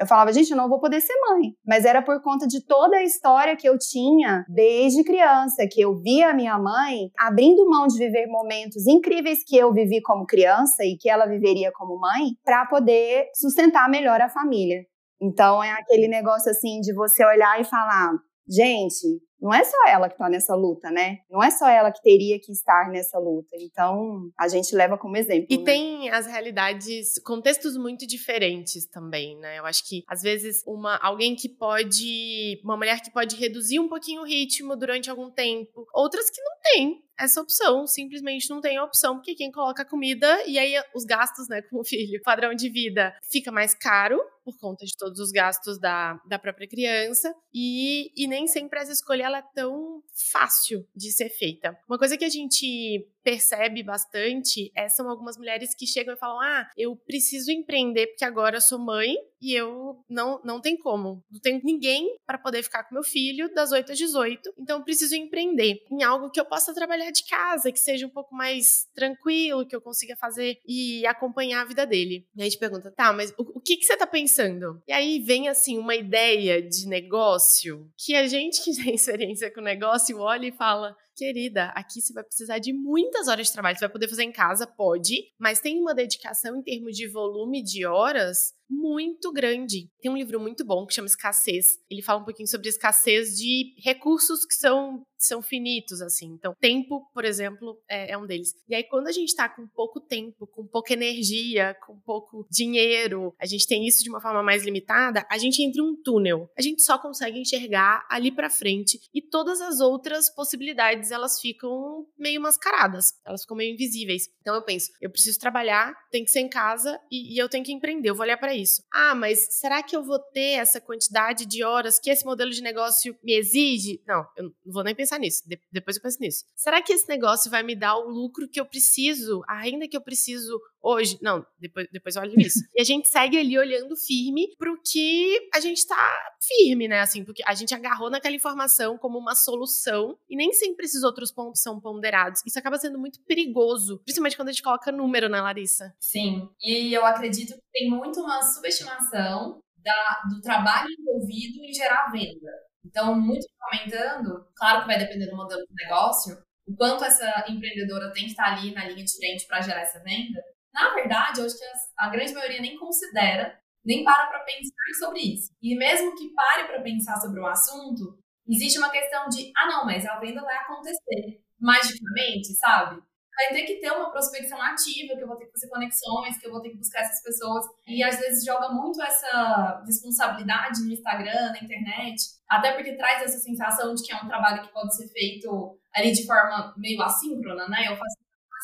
Eu 0.00 0.06
falava, 0.06 0.32
gente, 0.32 0.50
eu 0.50 0.56
não 0.56 0.68
vou 0.68 0.78
poder 0.78 1.00
ser 1.00 1.14
mãe. 1.28 1.52
Mas 1.66 1.84
era 1.84 2.00
por 2.02 2.22
conta 2.22 2.46
de 2.46 2.64
toda 2.64 2.96
a 2.96 3.02
história 3.02 3.56
que 3.56 3.68
eu 3.68 3.76
tinha 3.78 4.44
desde 4.48 5.02
criança, 5.02 5.66
que 5.70 5.80
eu 5.80 5.96
via 6.00 6.30
a 6.30 6.34
minha 6.34 6.58
mãe 6.58 7.10
abrindo 7.18 7.68
mão 7.68 7.86
de 7.86 7.98
viver 7.98 8.26
momentos 8.28 8.86
incríveis 8.86 9.40
que 9.44 9.56
eu 9.56 9.72
vivi 9.72 10.00
como 10.02 10.26
criança 10.26 10.84
e 10.84 10.96
que 10.96 11.10
ela 11.10 11.26
viveria 11.26 11.72
como 11.72 11.98
mãe, 11.98 12.30
para 12.44 12.66
poder 12.66 13.26
sustentar 13.34 13.90
melhor 13.90 14.20
a 14.20 14.28
família. 14.28 14.84
Então 15.20 15.62
é 15.62 15.72
aquele 15.72 16.06
negócio 16.06 16.50
assim 16.50 16.80
de 16.80 16.94
você 16.94 17.24
olhar 17.24 17.60
e 17.60 17.64
falar: 17.64 18.12
gente, 18.48 19.20
não 19.40 19.54
é 19.54 19.64
só 19.64 19.76
ela 19.88 20.08
que 20.08 20.14
está 20.14 20.28
nessa 20.28 20.54
luta, 20.54 20.90
né? 20.90 21.18
Não 21.30 21.42
é 21.42 21.50
só 21.50 21.68
ela 21.68 21.92
que 21.92 22.02
teria 22.02 22.38
que 22.40 22.52
estar 22.52 22.90
nessa 22.90 23.18
luta. 23.18 23.56
Então, 23.60 24.30
a 24.38 24.48
gente 24.48 24.74
leva 24.74 24.98
como 24.98 25.16
exemplo. 25.16 25.46
E 25.48 25.58
né? 25.58 25.64
tem 25.64 26.10
as 26.10 26.26
realidades, 26.26 27.18
contextos 27.24 27.76
muito 27.76 28.06
diferentes 28.06 28.86
também, 28.86 29.36
né? 29.38 29.58
Eu 29.58 29.66
acho 29.66 29.86
que 29.88 30.02
às 30.08 30.22
vezes 30.22 30.62
uma 30.66 30.96
alguém 30.96 31.36
que 31.36 31.48
pode, 31.48 32.60
uma 32.64 32.76
mulher 32.76 33.00
que 33.00 33.10
pode 33.10 33.36
reduzir 33.36 33.78
um 33.78 33.88
pouquinho 33.88 34.22
o 34.22 34.24
ritmo 34.24 34.76
durante 34.76 35.10
algum 35.10 35.30
tempo, 35.30 35.86
outras 35.94 36.30
que 36.30 36.40
não 36.40 36.52
tem 36.62 37.02
essa 37.18 37.40
opção, 37.40 37.86
simplesmente 37.86 38.48
não 38.48 38.60
tem 38.60 38.76
a 38.76 38.84
opção, 38.84 39.16
porque 39.16 39.34
quem 39.34 39.50
coloca 39.50 39.84
comida 39.84 40.44
e 40.46 40.58
aí 40.58 40.74
os 40.94 41.04
gastos, 41.04 41.48
né, 41.48 41.60
com 41.62 41.80
o 41.80 41.84
filho, 41.84 42.20
padrão 42.22 42.54
de 42.54 42.68
vida 42.70 43.12
fica 43.30 43.50
mais 43.50 43.74
caro 43.74 44.20
por 44.48 44.58
conta 44.58 44.86
de 44.86 44.96
todos 44.96 45.20
os 45.20 45.30
gastos 45.30 45.78
da, 45.78 46.14
da 46.26 46.38
própria 46.38 46.66
criança 46.66 47.34
e, 47.52 48.10
e 48.16 48.26
nem 48.26 48.46
sempre 48.46 48.80
essa 48.80 48.92
escolha 48.92 49.24
ela 49.24 49.38
é 49.38 49.44
tão 49.54 50.02
fácil 50.32 50.86
de 50.96 51.12
ser 51.12 51.28
feita. 51.28 51.76
Uma 51.86 51.98
coisa 51.98 52.16
que 52.16 52.24
a 52.24 52.30
gente 52.30 53.06
percebe 53.22 53.82
bastante 53.82 54.70
é, 54.74 54.88
são 54.88 55.08
algumas 55.08 55.36
mulheres 55.36 55.74
que 55.74 55.86
chegam 55.86 56.14
e 56.14 56.18
falam: 56.18 56.40
Ah, 56.40 56.68
eu 56.76 56.96
preciso 56.96 57.50
empreender 57.50 58.08
porque 58.08 58.24
agora 58.24 58.56
eu 58.56 58.60
sou 58.60 58.78
mãe 58.78 59.14
e 59.40 59.54
eu 59.54 60.04
não, 60.08 60.40
não 60.44 60.60
tem 60.60 60.76
como. 60.76 61.22
Não 61.30 61.40
tenho 61.40 61.60
ninguém 61.62 62.16
para 62.26 62.38
poder 62.38 62.62
ficar 62.62 62.84
com 62.84 62.94
meu 62.94 63.04
filho 63.04 63.52
das 63.54 63.72
8 63.72 63.92
às 63.92 63.98
18, 63.98 64.54
então 64.58 64.78
eu 64.78 64.84
preciso 64.84 65.14
empreender 65.14 65.84
em 65.90 66.02
algo 66.02 66.30
que 66.30 66.40
eu 66.40 66.44
possa 66.44 66.74
trabalhar 66.74 67.10
de 67.10 67.24
casa, 67.24 67.70
que 67.70 67.78
seja 67.78 68.06
um 68.06 68.10
pouco 68.10 68.34
mais 68.34 68.86
tranquilo, 68.94 69.66
que 69.66 69.74
eu 69.74 69.80
consiga 69.80 70.16
fazer 70.16 70.58
e 70.66 71.06
acompanhar 71.06 71.62
a 71.62 71.68
vida 71.68 71.86
dele. 71.86 72.26
E 72.36 72.40
a 72.40 72.44
gente 72.44 72.58
pergunta: 72.58 72.90
Tá, 72.90 73.12
mas 73.12 73.30
o, 73.38 73.58
o 73.58 73.60
que, 73.60 73.76
que 73.76 73.84
você 73.84 73.96
tá 73.96 74.06
pensando? 74.06 74.82
E 74.86 74.92
aí 74.92 75.20
vem 75.20 75.48
assim 75.48 75.78
uma 75.78 75.94
ideia 75.94 76.62
de 76.62 76.86
negócio 76.86 77.88
que 77.96 78.14
a 78.14 78.26
gente 78.26 78.62
que 78.62 78.74
tem 78.74 78.94
experiência 78.94 79.52
com 79.52 79.60
negócio 79.60 80.18
olha 80.18 80.46
e 80.46 80.52
fala 80.52 80.96
querida, 81.18 81.66
aqui 81.74 82.00
você 82.00 82.12
vai 82.12 82.22
precisar 82.22 82.58
de 82.58 82.72
muitas 82.72 83.28
horas 83.28 83.48
de 83.48 83.52
trabalho. 83.52 83.76
Você 83.76 83.84
vai 83.84 83.92
poder 83.92 84.08
fazer 84.08 84.22
em 84.22 84.32
casa, 84.32 84.66
pode, 84.66 85.32
mas 85.38 85.60
tem 85.60 85.80
uma 85.80 85.94
dedicação 85.94 86.56
em 86.56 86.62
termos 86.62 86.96
de 86.96 87.08
volume 87.08 87.62
de 87.62 87.84
horas 87.84 88.54
muito 88.68 89.32
grande. 89.32 89.88
Tem 90.00 90.10
um 90.10 90.16
livro 90.16 90.38
muito 90.38 90.64
bom 90.64 90.86
que 90.86 90.94
chama 90.94 91.06
Escassez. 91.06 91.78
Ele 91.90 92.02
fala 92.02 92.20
um 92.20 92.24
pouquinho 92.24 92.48
sobre 92.48 92.68
escassez 92.68 93.36
de 93.36 93.74
recursos 93.78 94.44
que 94.44 94.54
são, 94.54 95.04
são 95.16 95.40
finitos, 95.40 96.02
assim. 96.02 96.26
Então, 96.26 96.54
tempo, 96.60 97.08
por 97.14 97.24
exemplo, 97.24 97.80
é, 97.88 98.12
é 98.12 98.18
um 98.18 98.26
deles. 98.26 98.54
E 98.68 98.74
aí, 98.74 98.84
quando 98.84 99.08
a 99.08 99.12
gente 99.12 99.34
tá 99.34 99.48
com 99.48 99.66
pouco 99.68 100.00
tempo, 100.00 100.46
com 100.46 100.66
pouca 100.66 100.92
energia, 100.92 101.76
com 101.86 101.98
pouco 102.00 102.46
dinheiro, 102.50 103.34
a 103.40 103.46
gente 103.46 103.66
tem 103.66 103.86
isso 103.86 104.04
de 104.04 104.10
uma 104.10 104.20
forma 104.20 104.42
mais 104.42 104.64
limitada, 104.64 105.26
a 105.30 105.38
gente 105.38 105.62
entra 105.62 105.80
em 105.80 105.84
um 105.84 105.96
túnel. 106.02 106.50
A 106.56 106.62
gente 106.62 106.82
só 106.82 106.98
consegue 106.98 107.38
enxergar 107.38 108.06
ali 108.10 108.30
para 108.30 108.50
frente 108.50 109.00
e 109.14 109.22
todas 109.22 109.60
as 109.60 109.80
outras 109.80 110.32
possibilidades, 110.34 111.10
elas 111.10 111.40
ficam 111.40 112.06
meio 112.18 112.40
mascaradas. 112.40 113.06
Elas 113.24 113.42
ficam 113.42 113.56
meio 113.56 113.72
invisíveis. 113.72 114.28
Então, 114.40 114.54
eu 114.54 114.62
penso, 114.62 114.90
eu 115.00 115.10
preciso 115.10 115.38
trabalhar, 115.38 115.94
tem 116.10 116.24
que 116.24 116.30
ser 116.30 116.40
em 116.40 116.48
casa 116.48 117.00
e, 117.10 117.34
e 117.34 117.38
eu 117.38 117.48
tenho 117.48 117.64
que 117.64 117.72
empreender. 117.72 118.10
Eu 118.10 118.14
vou 118.14 118.24
olhar 118.24 118.36
para 118.36 118.54
isso. 118.60 118.82
Ah, 118.92 119.14
mas 119.14 119.46
será 119.58 119.82
que 119.82 119.94
eu 119.96 120.02
vou 120.02 120.18
ter 120.18 120.58
essa 120.58 120.80
quantidade 120.80 121.46
de 121.46 121.62
horas 121.64 121.98
que 121.98 122.10
esse 122.10 122.24
modelo 122.24 122.50
de 122.50 122.62
negócio 122.62 123.16
me 123.22 123.34
exige? 123.34 124.02
Não, 124.06 124.26
eu 124.36 124.44
não 124.44 124.52
vou 124.66 124.84
nem 124.84 124.94
pensar 124.94 125.18
nisso. 125.18 125.42
De 125.46 125.60
depois 125.70 125.96
eu 125.96 126.02
penso 126.02 126.18
nisso. 126.20 126.44
Será 126.54 126.82
que 126.82 126.92
esse 126.92 127.08
negócio 127.08 127.50
vai 127.50 127.62
me 127.62 127.74
dar 127.74 127.96
o 127.96 128.08
lucro 128.08 128.48
que 128.48 128.60
eu 128.60 128.66
preciso, 128.66 129.42
a 129.46 129.60
renda 129.60 129.88
que 129.88 129.96
eu 129.96 130.00
preciso 130.00 130.60
hoje? 130.88 131.18
Não, 131.22 131.44
depois, 131.58 131.86
depois 131.92 132.16
eu 132.16 132.22
olho 132.22 132.36
nisso. 132.36 132.58
e 132.74 132.80
a 132.80 132.84
gente 132.84 133.08
segue 133.08 133.38
ali 133.38 133.58
olhando 133.58 133.96
firme 133.96 134.48
pro 134.58 134.80
que 134.82 135.48
a 135.54 135.60
gente 135.60 135.86
tá 135.86 136.34
firme, 136.40 136.88
né? 136.88 137.00
Assim, 137.00 137.24
porque 137.24 137.42
a 137.46 137.54
gente 137.54 137.74
agarrou 137.74 138.10
naquela 138.10 138.34
informação 138.34 138.96
como 138.96 139.18
uma 139.18 139.34
solução 139.34 140.18
e 140.28 140.36
nem 140.36 140.52
sempre 140.52 140.86
esses 140.86 141.02
outros 141.02 141.32
pontos 141.32 141.60
são 141.60 141.80
ponderados. 141.80 142.40
Isso 142.46 142.58
acaba 142.58 142.78
sendo 142.78 142.98
muito 142.98 143.20
perigoso, 143.24 143.98
principalmente 144.04 144.36
quando 144.36 144.48
a 144.48 144.52
gente 144.52 144.62
coloca 144.62 144.92
número, 144.92 145.28
né, 145.28 145.40
Larissa? 145.40 145.94
Sim. 146.00 146.48
E 146.62 146.92
eu 146.92 147.04
acredito 147.04 147.54
que 147.54 147.62
tem 147.72 147.90
muito 147.90 148.20
uma 148.20 148.42
subestimação 148.42 149.60
da, 149.82 150.22
do 150.30 150.40
trabalho 150.40 150.88
envolvido 150.98 151.64
em 151.64 151.72
gerar 151.72 152.10
venda. 152.10 152.50
Então, 152.84 153.14
muito 153.14 153.46
comentando, 153.58 154.46
claro 154.56 154.82
que 154.82 154.86
vai 154.86 154.98
depender 154.98 155.26
do 155.26 155.36
modelo 155.36 155.60
de 155.60 155.84
negócio, 155.84 156.38
o 156.66 156.76
quanto 156.76 157.04
essa 157.04 157.44
empreendedora 157.48 158.12
tem 158.12 158.24
que 158.24 158.30
estar 158.30 158.52
ali 158.52 158.72
na 158.72 158.86
linha 158.86 159.04
de 159.04 159.16
frente 159.16 159.46
para 159.46 159.62
gerar 159.62 159.80
essa 159.80 160.02
venda. 160.02 160.40
Na 160.72 160.94
verdade, 160.94 161.40
eu 161.40 161.46
acho 161.46 161.58
que 161.58 161.64
a 161.98 162.08
grande 162.08 162.32
maioria 162.34 162.60
nem 162.60 162.78
considera, 162.78 163.58
nem 163.84 164.04
para 164.04 164.26
para 164.26 164.40
pensar 164.40 164.98
sobre 164.98 165.20
isso. 165.20 165.52
E 165.62 165.76
mesmo 165.76 166.14
que 166.16 166.32
pare 166.34 166.66
para 166.66 166.82
pensar 166.82 167.16
sobre 167.16 167.40
o 167.40 167.46
assunto, 167.46 168.18
existe 168.46 168.78
uma 168.78 168.90
questão 168.90 169.28
de, 169.28 169.52
ah, 169.56 169.66
não, 169.66 169.84
mas 169.86 170.06
a 170.06 170.18
venda 170.18 170.42
vai 170.42 170.56
acontecer 170.56 171.42
magicamente, 171.58 172.54
sabe? 172.54 173.02
vai 173.38 173.54
ter 173.54 173.66
que 173.66 173.80
ter 173.80 173.92
uma 173.92 174.10
prospecção 174.10 174.60
ativa, 174.60 175.14
que 175.16 175.22
eu 175.22 175.28
vou 175.28 175.36
ter 175.36 175.46
que 175.46 175.52
fazer 175.52 175.68
conexões, 175.68 176.36
que 176.38 176.46
eu 176.46 176.50
vou 176.50 176.60
ter 176.60 176.70
que 176.70 176.76
buscar 176.76 177.02
essas 177.02 177.22
pessoas. 177.22 177.64
E 177.86 178.02
às 178.02 178.18
vezes 178.18 178.44
joga 178.44 178.70
muito 178.70 179.00
essa 179.00 179.82
responsabilidade 179.86 180.82
no 180.82 180.92
Instagram, 180.92 181.52
na 181.52 181.58
internet, 181.62 182.20
até 182.48 182.72
porque 182.72 182.96
traz 182.96 183.22
essa 183.22 183.38
sensação 183.38 183.94
de 183.94 184.02
que 184.02 184.12
é 184.12 184.16
um 184.16 184.26
trabalho 184.26 184.62
que 184.62 184.72
pode 184.72 184.94
ser 184.96 185.06
feito 185.08 185.78
ali 185.94 186.10
de 186.10 186.26
forma 186.26 186.74
meio 186.76 187.00
assíncrona, 187.00 187.68
né? 187.68 187.86
Eu 187.86 187.96
faço 187.96 188.16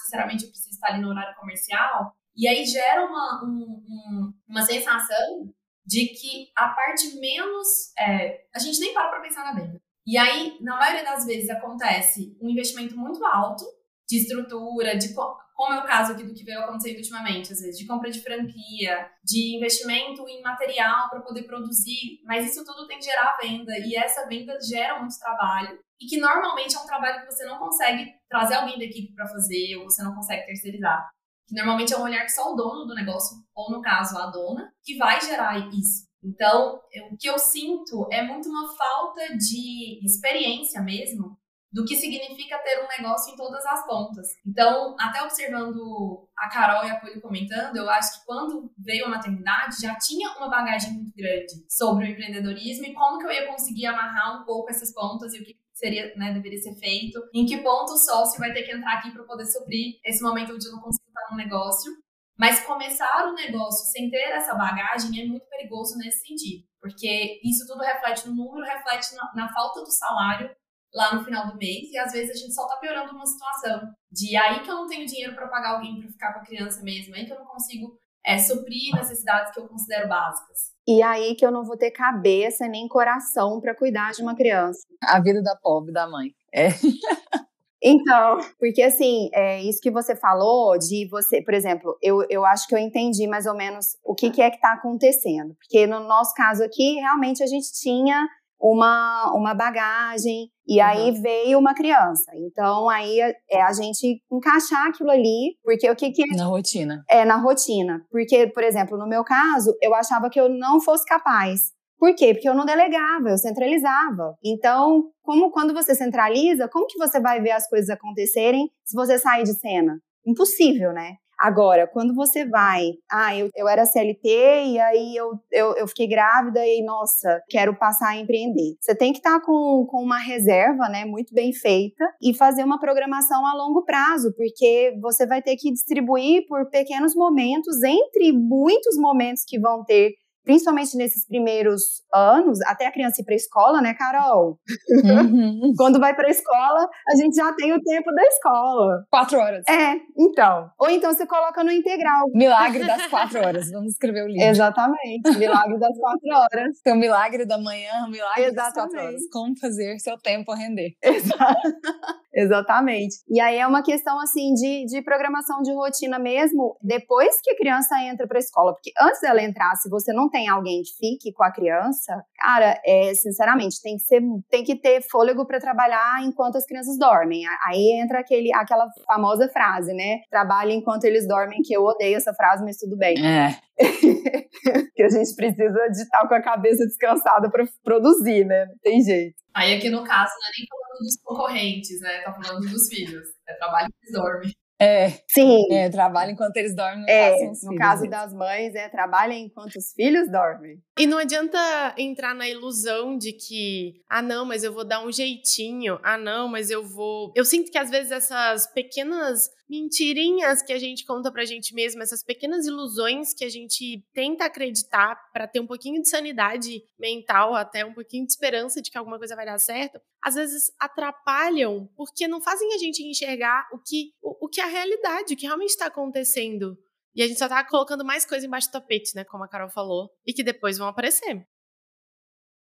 necessariamente 0.05 0.45
eu 0.45 0.51
preciso 0.51 0.71
estar 0.71 0.89
ali 0.89 1.01
no 1.01 1.09
horário 1.09 1.35
comercial. 1.37 2.15
E 2.37 2.47
aí 2.47 2.65
gera 2.65 3.07
uma, 3.07 3.45
um, 3.45 3.83
um, 3.89 4.35
uma 4.49 4.63
sensação 4.63 5.53
de 5.87 6.07
que 6.09 6.51
a 6.57 6.69
parte 6.69 7.17
menos. 7.19 7.69
É, 7.99 8.45
a 8.55 8.59
gente 8.59 8.81
nem 8.81 8.93
para 8.93 9.09
para 9.09 9.21
pensar 9.21 9.45
na 9.45 9.61
venda. 9.61 9.81
E 10.07 10.19
aí, 10.19 10.59
na 10.61 10.77
maioria 10.77 11.05
das 11.05 11.25
vezes, 11.25 11.49
acontece 11.49 12.37
um 12.41 12.49
investimento 12.51 12.97
muito 12.97 13.25
alto 13.25 13.65
de 14.07 14.19
estrutura, 14.19 14.99
de 14.99 15.15
como 15.15 15.73
é 15.73 15.79
o 15.79 15.87
caso 15.87 16.13
aqui 16.13 16.25
do 16.25 16.35
que 16.35 16.45
veio 16.45 16.61
acontecendo 16.61 16.97
ultimamente, 16.97 17.53
às 17.53 17.61
vezes, 17.61 17.79
de 17.79 17.87
compra 17.87 18.11
de 18.11 18.21
franquia, 18.21 19.11
de 19.23 19.57
investimento 19.57 20.29
em 20.29 20.43
material 20.43 21.09
para 21.09 21.21
poder 21.21 21.45
produzir, 21.45 22.21
mas 22.25 22.51
isso 22.51 22.65
tudo 22.65 22.87
tem 22.87 22.99
que 22.99 23.05
gerar 23.05 23.39
venda 23.41 23.73
e 23.79 23.97
essa 23.97 24.27
venda 24.27 24.59
gera 24.61 24.99
muito 24.99 25.19
trabalho 25.19 25.79
e 26.01 26.07
que 26.07 26.19
normalmente 26.19 26.77
é 26.77 26.79
um 26.81 26.87
trabalho 26.87 27.21
que 27.21 27.33
você 27.33 27.45
não 27.45 27.59
consegue 27.59 28.13
trazer 28.35 28.55
alguém 28.55 28.77
da 28.77 28.85
equipe 28.85 29.15
para 29.15 29.29
fazer 29.29 29.77
ou 29.77 29.85
você 29.85 30.03
não 30.03 30.13
consegue 30.13 30.45
terceirizar. 30.45 31.09
Que 31.47 31.55
normalmente 31.55 31.95
é 31.95 31.97
um 31.97 32.03
olhar 32.03 32.25
que 32.25 32.33
só 32.33 32.53
o 32.53 32.57
dono 32.57 32.85
do 32.85 32.95
negócio, 32.95 33.37
ou 33.55 33.71
no 33.71 33.81
caso 33.81 34.19
a 34.19 34.27
dona, 34.27 34.73
que 34.83 34.97
vai 34.97 35.21
gerar 35.21 35.57
isso. 35.69 36.09
Então, 36.21 36.81
o 37.13 37.17
que 37.17 37.29
eu 37.29 37.39
sinto 37.39 38.09
é 38.11 38.23
muito 38.23 38.49
uma 38.49 38.75
falta 38.75 39.37
de 39.37 40.05
experiência 40.05 40.83
mesmo 40.83 41.39
do 41.71 41.85
que 41.85 41.97
significa 41.97 42.57
ter 42.59 42.83
um 42.83 43.03
negócio 43.03 43.33
em 43.33 43.37
todas 43.37 43.65
as 43.67 43.85
pontas. 43.85 44.29
Então, 44.47 44.97
até 44.99 45.23
observando 45.23 46.27
a 46.37 46.49
Carol 46.49 46.85
e 46.85 46.91
a 46.91 46.99
Poli 46.99 47.21
comentando, 47.21 47.77
eu 47.77 47.91
acho 47.91 48.21
que 48.21 48.27
quando 48.27 48.73
veio 48.79 49.07
a 49.07 49.11
maternidade 49.11 49.83
já 49.83 49.97
tinha 49.99 50.31
uma 50.39 50.49
bagagem 50.49 50.93
muito 50.93 51.13
grande 51.15 51.67
sobre 51.69 52.07
o 52.07 52.09
empreendedorismo 52.09 52.87
e 52.87 52.95
como 52.95 53.19
que 53.19 53.27
eu 53.27 53.33
ia 53.33 53.49
conseguir 53.49 53.87
amarrar 53.87 54.41
um 54.41 54.45
pouco 54.45 54.71
essas 54.71 54.95
pontas 54.95 55.35
e 55.35 55.41
o 55.41 55.45
que 55.45 55.57
seria, 55.75 56.15
né, 56.17 56.33
deveria 56.33 56.59
ser 56.59 56.75
feito, 56.77 57.21
em 57.35 57.45
que 57.45 57.59
ponto 57.59 57.93
o 57.93 57.99
sócio 57.99 58.39
vai 58.39 58.53
ter 58.53 58.63
que 58.63 58.73
entrar 58.73 58.95
aqui 58.95 59.11
para 59.11 59.25
poder 59.25 59.47
suprir 59.47 59.99
esse 60.05 60.23
momento 60.23 60.55
onde 60.55 60.67
eu 60.67 60.73
não 60.73 60.81
consigo 60.81 61.09
estar 61.09 61.31
no 61.31 61.37
negócio. 61.37 61.93
Mas 62.39 62.65
começar 62.65 63.29
o 63.29 63.35
negócio 63.35 63.91
sem 63.93 64.11
ter 64.11 64.33
essa 64.33 64.55
bagagem 64.55 65.21
é 65.21 65.27
muito 65.27 65.47
perigoso 65.47 65.97
nesse 65.99 66.27
sentido, 66.27 66.65
porque 66.81 67.41
isso 67.45 67.65
tudo 67.67 67.83
reflete 67.83 68.29
no 68.29 68.35
número, 68.35 68.67
reflete 68.67 69.15
na, 69.15 69.33
na 69.35 69.53
falta 69.53 69.81
do 69.81 69.91
salário 69.91 70.51
lá 70.93 71.15
no 71.15 71.25
final 71.25 71.49
do 71.49 71.57
mês 71.57 71.91
e 71.91 71.99
às 71.99 72.13
vezes 72.13 72.31
a 72.31 72.39
gente 72.39 72.55
só 72.55 72.67
tá 72.67 72.77
piorando 72.77 73.13
uma 73.13 73.27
situação 73.27 73.93
de 74.11 74.37
aí 74.37 74.63
que 74.63 74.71
eu 74.71 74.77
não 74.77 74.87
tenho 74.87 75.07
dinheiro 75.07 75.35
para 75.35 75.49
pagar 75.49 75.75
alguém 75.75 76.01
para 76.01 76.09
ficar 76.09 76.33
com 76.33 76.41
a 76.41 76.45
criança 76.45 76.83
mesmo, 76.83 77.15
aí 77.15 77.27
que 77.27 77.33
eu 77.33 77.39
não 77.39 77.47
consigo 77.47 77.99
é, 78.25 78.39
suprir 78.39 78.95
necessidades 78.95 79.53
que 79.53 79.61
eu 79.61 79.69
considero 79.69 80.09
básicas. 80.09 80.73
E 80.87 81.03
aí 81.03 81.35
que 81.35 81.45
eu 81.45 81.51
não 81.51 81.65
vou 81.65 81.77
ter 81.77 81.91
cabeça 81.91 82.67
nem 82.69 82.89
coração 82.89 83.61
para 83.61 83.75
cuidar 83.75 84.13
de 84.13 84.23
uma 84.23 84.35
criança. 84.35 84.81
A 85.03 85.21
vida 85.21 85.43
da 85.43 85.57
pobre 85.57 85.93
da 85.93 86.07
mãe. 86.09 86.35
É. 86.53 86.69
Então, 87.87 88.39
porque 88.59 88.81
assim, 88.81 89.29
é 89.35 89.63
isso 89.63 89.79
que 89.79 89.91
você 89.91 90.17
falou 90.17 90.79
de 90.79 91.07
você, 91.11 91.43
por 91.43 91.53
exemplo, 91.53 91.99
eu, 92.01 92.25
eu 92.31 92.43
acho 92.47 92.67
que 92.67 92.75
eu 92.75 92.79
entendi 92.79 93.27
mais 93.27 93.45
ou 93.45 93.55
menos 93.55 93.99
o 94.03 94.15
que, 94.15 94.31
que 94.31 94.41
é 94.41 94.49
que 94.49 94.57
está 94.57 94.73
acontecendo. 94.73 95.55
Porque 95.57 95.87
no 95.87 96.01
nosso 96.01 96.33
caso 96.33 96.65
aqui, 96.65 96.95
realmente 96.95 97.43
a 97.43 97.47
gente 97.47 97.71
tinha 97.75 98.27
uma, 98.65 99.31
uma 99.35 99.53
bagagem, 99.53 100.49
e 100.67 100.81
uhum. 100.81 100.87
aí 100.87 101.11
veio 101.21 101.59
uma 101.59 101.75
criança. 101.75 102.33
Então, 102.35 102.89
aí 102.89 103.21
é 103.51 103.63
a 103.63 103.73
gente 103.75 104.23
encaixar 104.33 104.89
aquilo 104.89 105.11
ali, 105.11 105.57
porque 105.63 105.91
o 105.91 105.95
que 105.95 106.11
que... 106.11 106.25
Na 106.35 106.47
rotina. 106.47 107.05
É, 107.11 107.27
na 107.27 107.37
rotina. 107.37 108.03
Porque, 108.11 108.47
por 108.47 108.65
exemplo, 108.65 108.97
no 108.97 109.07
meu 109.07 109.23
caso, 109.23 109.77
eu 109.83 109.95
achava 109.95 110.31
que 110.31 110.41
eu 110.41 110.49
não 110.49 110.81
fosse 110.81 111.05
capaz. 111.05 111.75
Por 111.99 112.15
quê? 112.15 112.33
Porque 112.33 112.49
eu 112.49 112.55
não 112.55 112.65
delegava, 112.65 113.29
eu 113.29 113.37
centralizava. 113.37 114.35
Então, 114.43 115.11
como 115.23 115.51
quando 115.51 115.75
você 115.75 115.95
centraliza, 115.95 116.69
como 116.69 116.87
que 116.87 116.99
você 116.99 117.21
vai 117.21 117.43
ver 117.43 117.51
as 117.51 117.69
coisas 117.69 117.91
acontecerem 117.91 118.71
se 118.83 118.97
você 118.97 119.19
sair 119.19 119.45
de 119.45 119.53
cena? 119.53 119.99
Impossível, 120.27 120.93
né? 120.93 121.17
Agora, 121.45 121.87
quando 121.87 122.15
você 122.15 122.47
vai, 122.47 122.93
ah, 123.13 123.37
eu, 123.37 123.51
eu 123.55 123.69
era 123.69 123.85
CLT 123.85 124.29
e 124.65 124.81
aí 124.81 125.15
eu, 125.15 125.33
eu, 125.53 125.75
eu 125.77 125.87
fiquei 125.87 126.07
grávida 126.07 126.67
e, 126.67 126.83
nossa, 126.83 127.39
quero 127.51 127.77
passar 127.77 128.09
a 128.09 128.17
empreender. 128.17 128.77
Você 128.81 128.95
tem 128.95 129.13
que 129.13 129.19
estar 129.19 129.41
tá 129.41 129.45
com, 129.45 129.85
com 129.87 130.03
uma 130.03 130.17
reserva, 130.17 130.89
né, 130.89 131.05
muito 131.05 131.35
bem 131.35 131.53
feita 131.53 132.03
e 132.23 132.33
fazer 132.33 132.65
uma 132.65 132.81
programação 132.81 133.45
a 133.47 133.53
longo 133.53 133.85
prazo, 133.85 134.33
porque 134.35 134.97
você 135.03 135.27
vai 135.27 135.43
ter 135.43 135.57
que 135.57 135.71
distribuir 135.71 136.47
por 136.49 136.71
pequenos 136.71 137.15
momentos, 137.15 137.83
entre 137.83 138.33
muitos 138.33 138.97
momentos 138.97 139.45
que 139.47 139.61
vão 139.61 139.85
ter 139.85 140.15
principalmente 140.45 140.97
nesses 140.97 141.27
primeiros 141.27 142.03
anos, 142.13 142.61
até 142.67 142.87
a 142.87 142.93
criança 142.93 143.21
ir 143.21 143.25
para 143.25 143.35
a 143.35 143.37
escola, 143.37 143.81
né, 143.81 143.95
Carol? 143.95 144.59
Uhum. 145.05 145.73
Quando 145.77 145.99
vai 145.99 146.15
para 146.15 146.29
a 146.29 146.31
escola, 146.31 146.89
a 147.09 147.17
gente 147.17 147.35
já 147.35 147.53
tem 147.55 147.73
o 147.73 147.81
tempo 147.81 148.13
da 148.13 148.23
escola. 148.25 149.05
Quatro 149.11 149.39
horas. 149.39 149.65
É, 149.69 149.95
então. 150.17 150.71
Ou 150.79 150.91
então 150.91 151.13
você 151.13 151.27
coloca 151.27 151.65
no 151.65 151.71
integral. 151.71 152.27
Milagre 152.35 152.85
das 152.87 153.07
quatro 153.09 153.39
horas. 153.41 153.71
Vamos 153.71 153.93
escrever 153.93 154.25
o 154.25 154.29
livro. 154.29 154.45
Exatamente. 154.45 155.39
Milagre 155.39 155.79
das 155.79 155.99
quatro 155.99 156.29
horas. 156.33 156.81
Tem 156.83 156.93
o 156.93 156.97
milagre 156.97 157.45
da 157.47 157.59
manhã, 157.59 158.05
o 158.07 158.11
milagre 158.11 158.45
Exatamente. 158.45 158.55
das 158.55 158.73
quatro 158.75 159.01
horas. 159.01 159.21
Como 159.33 159.59
fazer 159.59 159.99
seu 159.99 160.19
tempo 160.19 160.53
render. 160.53 160.95
Exato. 161.03 161.69
Exatamente. 162.35 163.17
E 163.29 163.41
aí 163.41 163.59
é 163.59 163.67
uma 163.67 163.83
questão 163.83 164.19
assim 164.21 164.53
de, 164.55 164.85
de 164.87 165.03
programação 165.03 165.63
de 165.63 165.73
rotina 165.73 166.19
mesmo, 166.19 166.77
depois 166.83 167.41
que 167.41 167.53
a 167.53 167.57
criança 167.57 167.95
entra 168.03 168.27
para 168.27 168.39
a 168.39 168.41
escola, 168.41 168.73
porque 168.73 168.91
antes 169.01 169.21
dela 169.21 169.41
entrar, 169.41 169.77
se 169.77 169.89
você 169.89 170.13
não 170.13 170.29
tem 170.35 170.49
alguém 170.49 170.83
que 170.83 170.97
fique 170.99 171.33
com 171.33 171.45
a 171.45 171.53
criança, 171.53 172.21
cara, 172.37 172.81
é, 172.85 173.15
sinceramente, 173.15 173.81
tem 173.81 173.97
que 173.97 174.03
ser, 174.03 174.21
tem 174.51 174.65
que 174.65 174.75
ter 174.75 175.01
fôlego 175.09 175.47
para 175.47 175.61
trabalhar 175.61 176.25
enquanto 176.25 176.57
as 176.57 176.67
crianças 176.67 176.99
dormem. 176.99 177.43
Aí 177.69 178.03
entra 178.03 178.19
aquele, 178.19 178.53
aquela 178.53 178.89
famosa 179.07 179.49
frase, 179.49 179.95
né? 179.95 180.23
Trabalhe 180.29 180.75
enquanto 180.75 181.05
eles 181.05 181.29
dormem, 181.29 181.63
que 181.63 181.73
eu 181.73 181.85
odeio 181.85 182.17
essa 182.17 182.35
frase, 182.35 182.65
mas 182.65 182.77
tudo 182.79 182.97
bem. 182.97 183.15
É. 183.25 183.57
que 184.97 185.05
a 185.05 185.09
gente 185.09 185.37
precisa 185.37 185.89
de 185.93 186.03
estar 186.03 186.27
com 186.27 186.35
a 186.35 186.43
cabeça 186.43 186.85
descansada 186.85 187.49
para 187.49 187.65
produzir, 187.85 188.45
né? 188.45 188.67
Não 188.67 188.79
tem 188.83 189.01
jeito. 189.03 189.37
Aí 189.55 189.77
aqui 189.77 189.89
no 189.89 190.03
caso 190.03 190.33
não 190.41 190.49
é 190.49 190.51
nem 190.59 190.67
falando 190.69 190.99
dos 190.99 191.17
concorrentes, 191.23 192.01
né? 192.01 192.23
Tá 192.23 192.33
falando 192.33 192.69
dos 192.69 192.89
filhos. 192.89 193.29
É 193.49 193.55
trabalho 193.55 193.89
que 194.03 194.13
dorme. 194.13 194.53
É. 194.85 195.11
Sim. 195.29 195.73
É, 195.73 195.89
trabalha 195.89 196.31
enquanto 196.31 196.57
eles 196.57 196.75
dormem. 196.75 197.05
É, 197.09 197.31
no 197.47 197.55
filhos. 197.55 197.79
caso 197.79 198.09
das 198.09 198.33
mães, 198.33 198.75
é 198.75 198.89
trabalha 198.89 199.33
enquanto 199.35 199.77
os 199.77 199.93
filhos 199.93 200.31
dormem. 200.31 200.79
E 200.99 201.07
não 201.07 201.19
adianta 201.19 201.59
entrar 201.99 202.35
na 202.35 202.49
ilusão 202.49 203.17
de 203.17 203.33
que, 203.33 203.95
ah, 204.09 204.23
não, 204.23 204.45
mas 204.45 204.63
eu 204.63 204.73
vou 204.73 204.85
dar 204.85 205.05
um 205.05 205.11
jeitinho. 205.11 205.99
Ah, 206.03 206.19
não, 206.19 206.49
mas 206.49 206.71
eu 206.71 206.87
vou. 206.87 207.33
Eu 207.35 207.45
sinto 207.45 207.71
que 207.71 207.79
às 207.79 207.91
vezes 207.91 208.13
essas 208.13 208.67
pequenas 208.73 209.51
mentirinhas 209.69 210.63
que 210.63 210.73
a 210.73 210.79
gente 210.79 211.05
conta 211.05 211.31
pra 211.33 211.45
gente 211.45 211.75
mesmo, 211.75 212.03
essas 212.03 212.23
pequenas 212.23 212.67
ilusões 212.67 213.33
que 213.35 213.45
a 213.45 213.49
gente 213.49 214.05
tenta 214.13 214.45
acreditar 214.45 215.17
para 215.33 215.47
ter 215.47 215.61
um 215.61 215.67
pouquinho 215.67 216.03
de 216.03 216.09
sanidade 216.09 216.83
mental, 216.99 217.55
até 217.55 217.85
um 217.85 217.95
pouquinho 217.95 218.27
de 218.27 218.33
esperança 218.33 218.83
de 218.83 218.91
que 218.91 218.99
alguma 218.99 219.19
coisa 219.19 219.37
vai 219.37 219.47
dar 219.47 219.59
certo, 219.59 220.01
às 220.23 220.35
vezes 220.35 220.73
atrapalham 220.79 221.89
porque 221.97 222.29
não 222.29 222.41
fazem 222.41 222.73
a 222.75 222.79
gente 222.79 223.03
enxergar 223.03 223.69
o 223.73 223.79
que, 223.79 224.13
o, 224.23 224.47
o 224.47 224.49
que 224.49 224.61
é 224.61 224.65
a 224.65 224.69
realidade, 224.69 225.35
o 225.35 225.37
que 225.37 225.47
realmente 225.47 225.71
está 225.71 225.87
acontecendo. 225.87 226.79
E 227.15 227.23
a 227.23 227.29
gente 227.29 227.39
só 227.39 227.49
tá 227.49 227.63
colocando 227.65 228.05
mais 228.05 228.27
coisa 228.27 228.47
embaixo 228.47 228.69
do 228.69 228.73
tapete, 228.73 229.15
né? 229.15 229.25
Como 229.25 229.45
a 229.45 229.49
Carol 229.49 229.71
falou, 229.71 230.11
e 230.27 230.33
que 230.33 230.43
depois 230.43 230.77
vão 230.79 230.89
aparecer. 230.89 231.47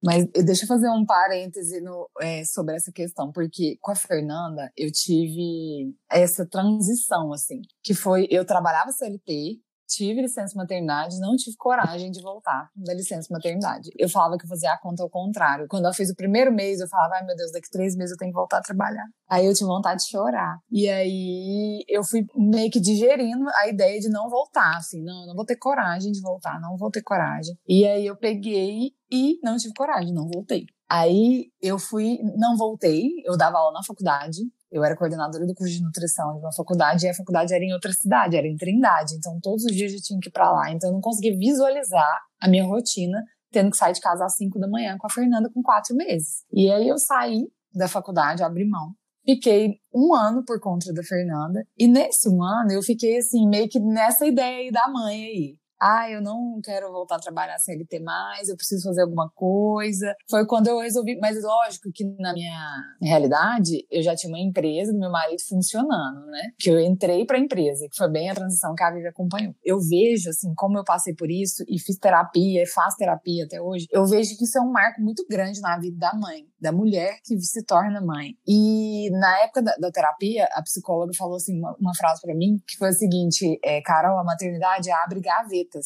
Mas 0.03 0.25
deixa 0.45 0.65
eu 0.65 0.67
fazer 0.67 0.89
um 0.89 1.05
parêntese 1.05 1.81
no, 1.81 2.09
é, 2.21 2.43
sobre 2.45 2.75
essa 2.75 2.91
questão, 2.91 3.31
porque 3.31 3.77
com 3.81 3.91
a 3.91 3.95
Fernanda 3.95 4.71
eu 4.77 4.91
tive 4.91 5.95
essa 6.11 6.45
transição, 6.45 7.33
assim, 7.33 7.61
que 7.83 7.93
foi, 7.93 8.27
eu 8.29 8.45
trabalhava 8.45 8.91
CLT, 8.91 9.59
tive 9.87 10.21
licença 10.21 10.57
maternidade, 10.57 11.19
não 11.19 11.35
tive 11.35 11.55
coragem 11.57 12.11
de 12.11 12.21
voltar 12.21 12.69
da 12.75 12.93
licença 12.93 13.27
maternidade. 13.31 13.89
Eu 13.97 14.09
falava 14.09 14.37
que 14.37 14.45
eu 14.45 14.49
fazia 14.49 14.71
a 14.71 14.77
conta 14.77 15.03
ao 15.03 15.09
contrário. 15.09 15.67
Quando 15.69 15.85
ela 15.85 15.93
fez 15.93 16.09
o 16.09 16.15
primeiro 16.15 16.51
mês, 16.51 16.79
eu 16.79 16.87
falava, 16.87 17.15
ai 17.15 17.25
meu 17.25 17.35
Deus, 17.35 17.51
daqui 17.51 17.69
três 17.69 17.95
meses 17.95 18.11
eu 18.11 18.17
tenho 18.17 18.31
que 18.31 18.37
voltar 18.37 18.57
a 18.57 18.61
trabalhar. 18.61 19.05
Aí 19.29 19.45
eu 19.45 19.53
tive 19.53 19.67
vontade 19.67 20.03
de 20.03 20.09
chorar. 20.09 20.57
E 20.71 20.89
aí 20.89 21.83
eu 21.87 22.03
fui 22.03 22.25
meio 22.35 22.69
que 22.71 22.79
digerindo 22.79 23.45
a 23.55 23.67
ideia 23.67 23.99
de 23.99 24.09
não 24.09 24.29
voltar, 24.29 24.77
assim, 24.77 25.03
não, 25.03 25.25
não 25.25 25.35
vou 25.35 25.45
ter 25.45 25.55
coragem 25.55 26.11
de 26.11 26.21
voltar, 26.21 26.59
não 26.59 26.77
vou 26.77 26.89
ter 26.91 27.01
coragem. 27.01 27.57
E 27.67 27.85
aí 27.85 28.05
eu 28.05 28.15
peguei 28.15 28.91
e 29.11 29.39
não 29.43 29.57
tive 29.57 29.73
coragem, 29.73 30.13
não 30.13 30.27
voltei. 30.27 30.65
Aí 30.89 31.47
eu 31.61 31.79
fui, 31.79 32.19
não 32.37 32.55
voltei, 32.55 33.09
eu 33.25 33.35
dava 33.35 33.57
aula 33.57 33.73
na 33.73 33.83
faculdade, 33.83 34.41
eu 34.75 34.83
era 34.83 34.93
coordenadora 34.93 35.45
do 35.45 35.55
curso 35.55 35.73
de 35.73 35.81
nutrição 35.81 36.33
de 36.33 36.39
uma 36.39 36.51
faculdade 36.51 37.05
e 37.05 37.09
a 37.09 37.13
faculdade 37.13 37.53
era 37.53 37.63
em 37.63 37.71
outra 37.71 37.93
cidade, 37.93 38.35
era 38.35 38.45
em 38.45 38.57
Trindade. 38.57 39.15
Então, 39.15 39.39
todos 39.41 39.63
os 39.63 39.71
dias 39.71 39.93
eu 39.93 40.01
tinha 40.01 40.19
que 40.19 40.27
ir 40.27 40.31
para 40.33 40.51
lá. 40.51 40.69
Então, 40.69 40.89
eu 40.89 40.93
não 40.93 40.99
conseguia 40.99 41.33
visualizar 41.37 42.19
a 42.41 42.49
minha 42.49 42.65
rotina 42.65 43.23
tendo 43.51 43.71
que 43.71 43.77
sair 43.77 43.93
de 43.93 44.01
casa 44.01 44.25
às 44.25 44.35
5 44.35 44.59
da 44.59 44.67
manhã 44.67 44.97
com 44.97 45.07
a 45.07 45.09
Fernanda 45.09 45.49
com 45.49 45.63
quatro 45.63 45.95
meses. 45.95 46.43
E 46.51 46.69
aí 46.69 46.89
eu 46.89 46.97
saí 46.97 47.47
da 47.73 47.87
faculdade, 47.87 48.43
abri 48.43 48.67
mão. 48.67 48.91
Fiquei 49.25 49.75
um 49.93 50.13
ano 50.13 50.43
por 50.45 50.59
conta 50.59 50.91
da 50.91 51.01
Fernanda. 51.01 51.65
E 51.79 51.87
nesse 51.87 52.27
um 52.27 52.43
ano 52.43 52.73
eu 52.73 52.81
fiquei 52.83 53.17
assim, 53.17 53.47
meio 53.47 53.69
que 53.69 53.79
nessa 53.79 54.25
ideia 54.25 54.57
aí 54.57 54.71
da 54.71 54.89
mãe 54.89 55.23
aí 55.23 55.57
ah, 55.85 56.09
eu 56.09 56.21
não 56.21 56.59
quero 56.63 56.91
voltar 56.91 57.17
a 57.17 57.19
trabalhar 57.19 57.59
CLT 57.59 57.99
mais, 57.99 58.49
eu 58.49 58.55
preciso 58.55 58.87
fazer 58.87 59.01
alguma 59.01 59.29
coisa. 59.29 60.15
Foi 60.29 60.45
quando 60.45 60.67
eu 60.67 60.79
resolvi, 60.79 61.17
mas 61.19 61.41
lógico 61.43 61.91
que 61.93 62.03
na 62.19 62.33
minha 62.33 62.57
realidade, 63.01 63.85
eu 63.91 64.01
já 64.01 64.15
tinha 64.15 64.31
uma 64.31 64.39
empresa 64.39 64.91
do 64.91 64.99
meu 64.99 65.11
marido 65.11 65.41
funcionando, 65.47 66.25
né? 66.27 66.49
Que 66.59 66.69
eu 66.69 66.79
entrei 66.79 67.25
para 67.25 67.37
a 67.37 67.39
empresa, 67.39 67.87
que 67.89 67.97
foi 67.97 68.09
bem 68.09 68.29
a 68.29 68.35
transição 68.35 68.73
que 68.73 68.83
a 68.83 68.91
Vivi 68.91 69.07
acompanhou. 69.07 69.53
Eu 69.63 69.79
vejo, 69.79 70.29
assim, 70.29 70.53
como 70.55 70.77
eu 70.77 70.83
passei 70.83 71.13
por 71.13 71.29
isso 71.29 71.63
e 71.67 71.79
fiz 71.79 71.97
terapia 71.97 72.63
e 72.63 72.67
faço 72.67 72.97
terapia 72.97 73.45
até 73.45 73.61
hoje, 73.61 73.87
eu 73.91 74.05
vejo 74.05 74.35
que 74.37 74.45
isso 74.45 74.57
é 74.57 74.61
um 74.61 74.71
marco 74.71 75.01
muito 75.01 75.25
grande 75.29 75.61
na 75.61 75.77
vida 75.77 75.97
da 75.97 76.13
mãe, 76.13 76.45
da 76.65 76.71
mulher 76.71 77.19
que 77.23 77.39
se 77.39 77.63
torna 77.63 78.01
mãe. 78.01 78.35
E 78.47 79.09
na 79.11 79.43
época 79.43 79.61
da, 79.61 79.75
da 79.75 79.91
terapia, 79.91 80.47
a 80.53 80.63
psicóloga 80.63 81.13
falou 81.15 81.35
assim, 81.35 81.59
uma, 81.59 81.75
uma 81.79 81.95
frase 81.95 82.21
para 82.21 82.33
mim, 82.33 82.59
que 82.67 82.75
foi 82.75 82.89
a 82.89 82.93
seguinte, 82.93 83.59
é, 83.63 83.81
Carol, 83.81 84.17
a 84.17 84.23
maternidade 84.23 84.89
abre 84.89 85.21
gaveta 85.21 85.79